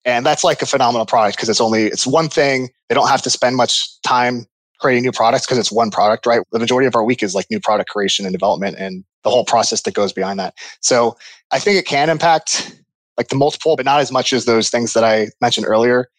And 0.04 0.26
that's 0.26 0.44
like 0.44 0.62
a 0.62 0.66
phenomenal 0.66 1.06
product 1.06 1.38
because 1.38 1.50
it's 1.50 1.62
only, 1.62 1.86
it's 1.86 2.06
one 2.06 2.30
thing. 2.30 2.70
They 2.90 2.96
don't 2.96 3.08
have 3.08 3.22
to 3.24 3.30
spend 3.30 3.56
much 3.56 4.02
time 4.02 4.46
creating 4.80 5.04
new 5.04 5.12
products 5.12 5.46
because 5.46 5.58
it's 5.58 5.72
one 5.72 5.90
product, 5.90 6.26
right? 6.26 6.42
The 6.52 6.60
majority 6.60 6.86
of 6.88 6.96
our 6.96 7.04
week 7.04 7.24
is 7.24 7.34
like 7.34 7.48
new 7.50 7.60
product 7.60 7.90
creation 7.90 8.26
and 8.26 8.34
development 8.34 8.78
and 8.78 9.04
the 9.24 9.30
whole 9.30 9.46
process 9.46 9.82
that 9.82 9.94
goes 9.94 10.14
behind 10.14 10.40
that. 10.40 10.54
So 10.82 11.18
I 11.52 11.60
think 11.60 11.78
it 11.78 11.86
can 11.86 12.10
impact 12.10 12.80
like 13.18 13.30
the 13.30 13.36
multiple, 13.36 13.76
but 13.76 13.86
not 13.86 14.02
as 14.02 14.12
much 14.12 14.34
as 14.34 14.46
those 14.46 14.70
things 14.70 14.94
that 14.94 15.04
I 15.04 15.30
mentioned 15.42 15.66
earlier. 15.66 16.10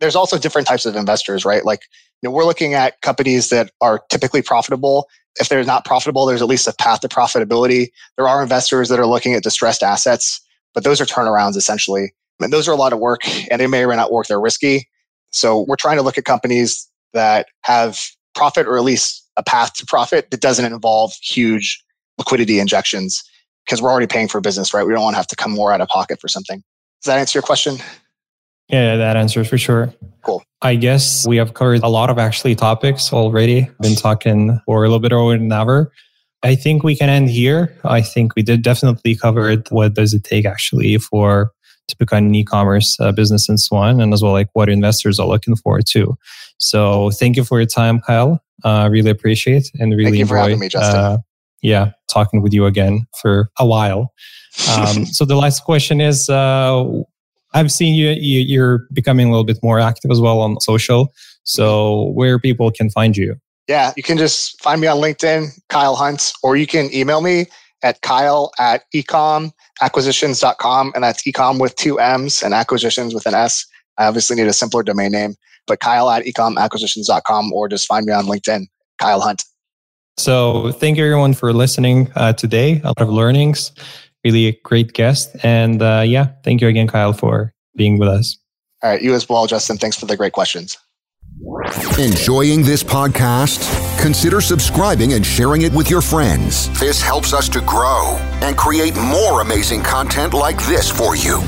There's 0.00 0.16
also 0.16 0.38
different 0.38 0.68
types 0.68 0.86
of 0.86 0.96
investors, 0.96 1.44
right? 1.44 1.64
Like, 1.64 1.80
you 2.22 2.28
know, 2.28 2.34
we're 2.34 2.44
looking 2.44 2.74
at 2.74 3.00
companies 3.02 3.48
that 3.48 3.70
are 3.80 4.00
typically 4.10 4.42
profitable. 4.42 5.08
If 5.40 5.48
they're 5.48 5.64
not 5.64 5.84
profitable, 5.84 6.26
there's 6.26 6.42
at 6.42 6.48
least 6.48 6.68
a 6.68 6.74
path 6.78 7.00
to 7.00 7.08
profitability. 7.08 7.88
There 8.16 8.28
are 8.28 8.42
investors 8.42 8.88
that 8.88 9.00
are 9.00 9.06
looking 9.06 9.34
at 9.34 9.42
distressed 9.42 9.82
assets, 9.82 10.40
but 10.74 10.84
those 10.84 11.00
are 11.00 11.04
turnarounds 11.06 11.56
essentially. 11.56 12.12
And 12.40 12.52
those 12.52 12.68
are 12.68 12.72
a 12.72 12.76
lot 12.76 12.92
of 12.92 12.98
work 12.98 13.20
and 13.50 13.60
they 13.60 13.66
may 13.66 13.84
or 13.84 13.88
may 13.88 13.96
not 13.96 14.12
work. 14.12 14.26
They're 14.26 14.40
risky. 14.40 14.88
So 15.30 15.64
we're 15.66 15.76
trying 15.76 15.96
to 15.96 16.02
look 16.02 16.18
at 16.18 16.24
companies 16.24 16.88
that 17.12 17.46
have 17.62 18.00
profit 18.34 18.66
or 18.66 18.76
at 18.76 18.84
least 18.84 19.28
a 19.36 19.42
path 19.42 19.74
to 19.74 19.86
profit 19.86 20.30
that 20.30 20.40
doesn't 20.40 20.64
involve 20.64 21.12
huge 21.22 21.82
liquidity 22.18 22.60
injections 22.60 23.22
because 23.64 23.80
we're 23.80 23.90
already 23.90 24.06
paying 24.06 24.28
for 24.28 24.40
business, 24.40 24.74
right? 24.74 24.86
We 24.86 24.92
don't 24.92 25.02
want 25.02 25.14
to 25.14 25.18
have 25.18 25.26
to 25.28 25.36
come 25.36 25.52
more 25.52 25.72
out 25.72 25.80
of 25.80 25.88
pocket 25.88 26.20
for 26.20 26.28
something. 26.28 26.62
Does 27.02 27.06
that 27.06 27.18
answer 27.18 27.38
your 27.38 27.42
question? 27.42 27.78
Yeah, 28.72 28.96
that 28.96 29.16
answers 29.16 29.48
for 29.48 29.58
sure. 29.58 29.92
Cool. 30.22 30.42
I 30.62 30.76
guess 30.76 31.26
we 31.26 31.36
have 31.36 31.52
covered 31.54 31.82
a 31.82 31.88
lot 31.88 32.08
of 32.08 32.18
actually 32.18 32.54
topics 32.54 33.12
already. 33.12 33.68
Been 33.80 33.96
talking 33.96 34.60
for 34.64 34.84
a 34.84 34.88
little 34.88 34.98
bit 34.98 35.12
over 35.12 35.34
an 35.34 35.52
hour. 35.52 35.92
I 36.42 36.54
think 36.54 36.82
we 36.82 36.96
can 36.96 37.08
end 37.08 37.30
here. 37.30 37.76
I 37.84 38.00
think 38.00 38.34
we 38.34 38.42
did 38.42 38.62
definitely 38.62 39.14
cover 39.14 39.54
what 39.70 39.94
does 39.94 40.14
it 40.14 40.24
take 40.24 40.46
actually 40.46 40.96
for 40.98 41.52
to 41.88 41.96
become 41.98 42.26
an 42.26 42.34
e-commerce 42.34 42.98
uh, 42.98 43.12
business 43.12 43.48
and 43.48 43.60
so 43.60 43.76
on, 43.76 44.00
and 44.00 44.14
as 44.14 44.22
well 44.22 44.32
like 44.32 44.48
what 44.54 44.68
investors 44.68 45.20
are 45.20 45.26
looking 45.26 45.56
for 45.56 45.80
too. 45.80 46.16
So 46.58 47.10
thank 47.10 47.36
you 47.36 47.44
for 47.44 47.60
your 47.60 47.66
time, 47.66 48.00
Kyle. 48.00 48.42
Uh, 48.64 48.88
really 48.90 49.10
appreciate 49.10 49.70
and 49.80 49.92
really 49.92 50.04
thank 50.04 50.16
you 50.16 50.22
enjoy. 50.22 50.36
having 50.36 50.58
me, 50.60 50.68
Justin. 50.68 51.00
Uh, 51.00 51.18
yeah, 51.62 51.90
talking 52.08 52.42
with 52.42 52.52
you 52.52 52.66
again 52.66 53.06
for 53.20 53.50
a 53.58 53.66
while. 53.66 54.12
Um, 54.70 55.04
so 55.06 55.24
the 55.24 55.36
last 55.36 55.64
question 55.64 56.00
is, 56.00 56.28
uh, 56.28 57.02
I've 57.54 57.70
seen 57.70 57.94
you, 57.94 58.10
you, 58.10 58.62
are 58.62 58.86
becoming 58.92 59.26
a 59.26 59.30
little 59.30 59.44
bit 59.44 59.58
more 59.62 59.78
active 59.78 60.10
as 60.10 60.20
well 60.20 60.40
on 60.40 60.60
social. 60.60 61.12
So 61.44 62.10
where 62.14 62.38
people 62.38 62.70
can 62.70 62.90
find 62.90 63.16
you? 63.16 63.36
Yeah, 63.68 63.92
you 63.96 64.02
can 64.02 64.18
just 64.18 64.60
find 64.62 64.80
me 64.80 64.86
on 64.86 64.98
LinkedIn, 64.98 65.60
Kyle 65.68 65.94
Hunt, 65.94 66.32
or 66.42 66.56
you 66.56 66.66
can 66.66 66.92
email 66.92 67.20
me 67.20 67.46
at 67.82 68.00
kyle 68.02 68.50
at 68.58 68.82
ecomacquisitions.com. 68.94 70.92
And 70.94 71.04
that's 71.04 71.22
ecom 71.22 71.60
with 71.60 71.74
two 71.76 71.98
M's 71.98 72.42
and 72.42 72.54
acquisitions 72.54 73.14
with 73.14 73.26
an 73.26 73.34
S. 73.34 73.66
I 73.98 74.06
obviously 74.06 74.36
need 74.36 74.46
a 74.46 74.52
simpler 74.52 74.82
domain 74.82 75.12
name, 75.12 75.34
but 75.66 75.80
kyle 75.80 76.10
at 76.10 76.24
ecomacquisitions.com 76.24 77.52
or 77.52 77.68
just 77.68 77.86
find 77.86 78.06
me 78.06 78.12
on 78.12 78.26
LinkedIn, 78.26 78.66
Kyle 78.98 79.20
Hunt. 79.20 79.44
So 80.18 80.72
thank 80.72 80.98
you 80.98 81.04
everyone 81.04 81.34
for 81.34 81.52
listening 81.52 82.10
uh, 82.14 82.32
today. 82.34 82.80
A 82.84 82.88
lot 82.88 83.00
of 83.00 83.08
learnings, 83.08 83.72
really 84.24 84.46
a 84.46 84.52
great 84.64 84.92
guest. 84.92 85.34
And 85.42 85.82
uh, 85.82 86.02
yeah, 86.06 86.32
thank 86.44 86.60
you 86.60 86.68
again, 86.68 86.86
Kyle, 86.86 87.12
for 87.12 87.52
being 87.76 87.98
with 87.98 88.08
us. 88.08 88.38
All 88.82 88.90
right, 88.90 89.02
you 89.02 89.14
as 89.14 89.28
well, 89.28 89.46
Justin. 89.46 89.78
Thanks 89.78 89.96
for 89.96 90.06
the 90.06 90.16
great 90.16 90.32
questions. 90.32 90.76
Enjoying 91.98 92.62
this 92.62 92.82
podcast? 92.82 93.60
Consider 94.00 94.40
subscribing 94.40 95.14
and 95.14 95.24
sharing 95.24 95.62
it 95.62 95.72
with 95.72 95.88
your 95.88 96.00
friends. 96.00 96.68
This 96.78 97.00
helps 97.00 97.32
us 97.32 97.48
to 97.50 97.60
grow 97.60 98.16
and 98.42 98.56
create 98.56 98.94
more 98.96 99.40
amazing 99.40 99.82
content 99.82 100.34
like 100.34 100.60
this 100.66 100.90
for 100.90 101.16
you. 101.16 101.40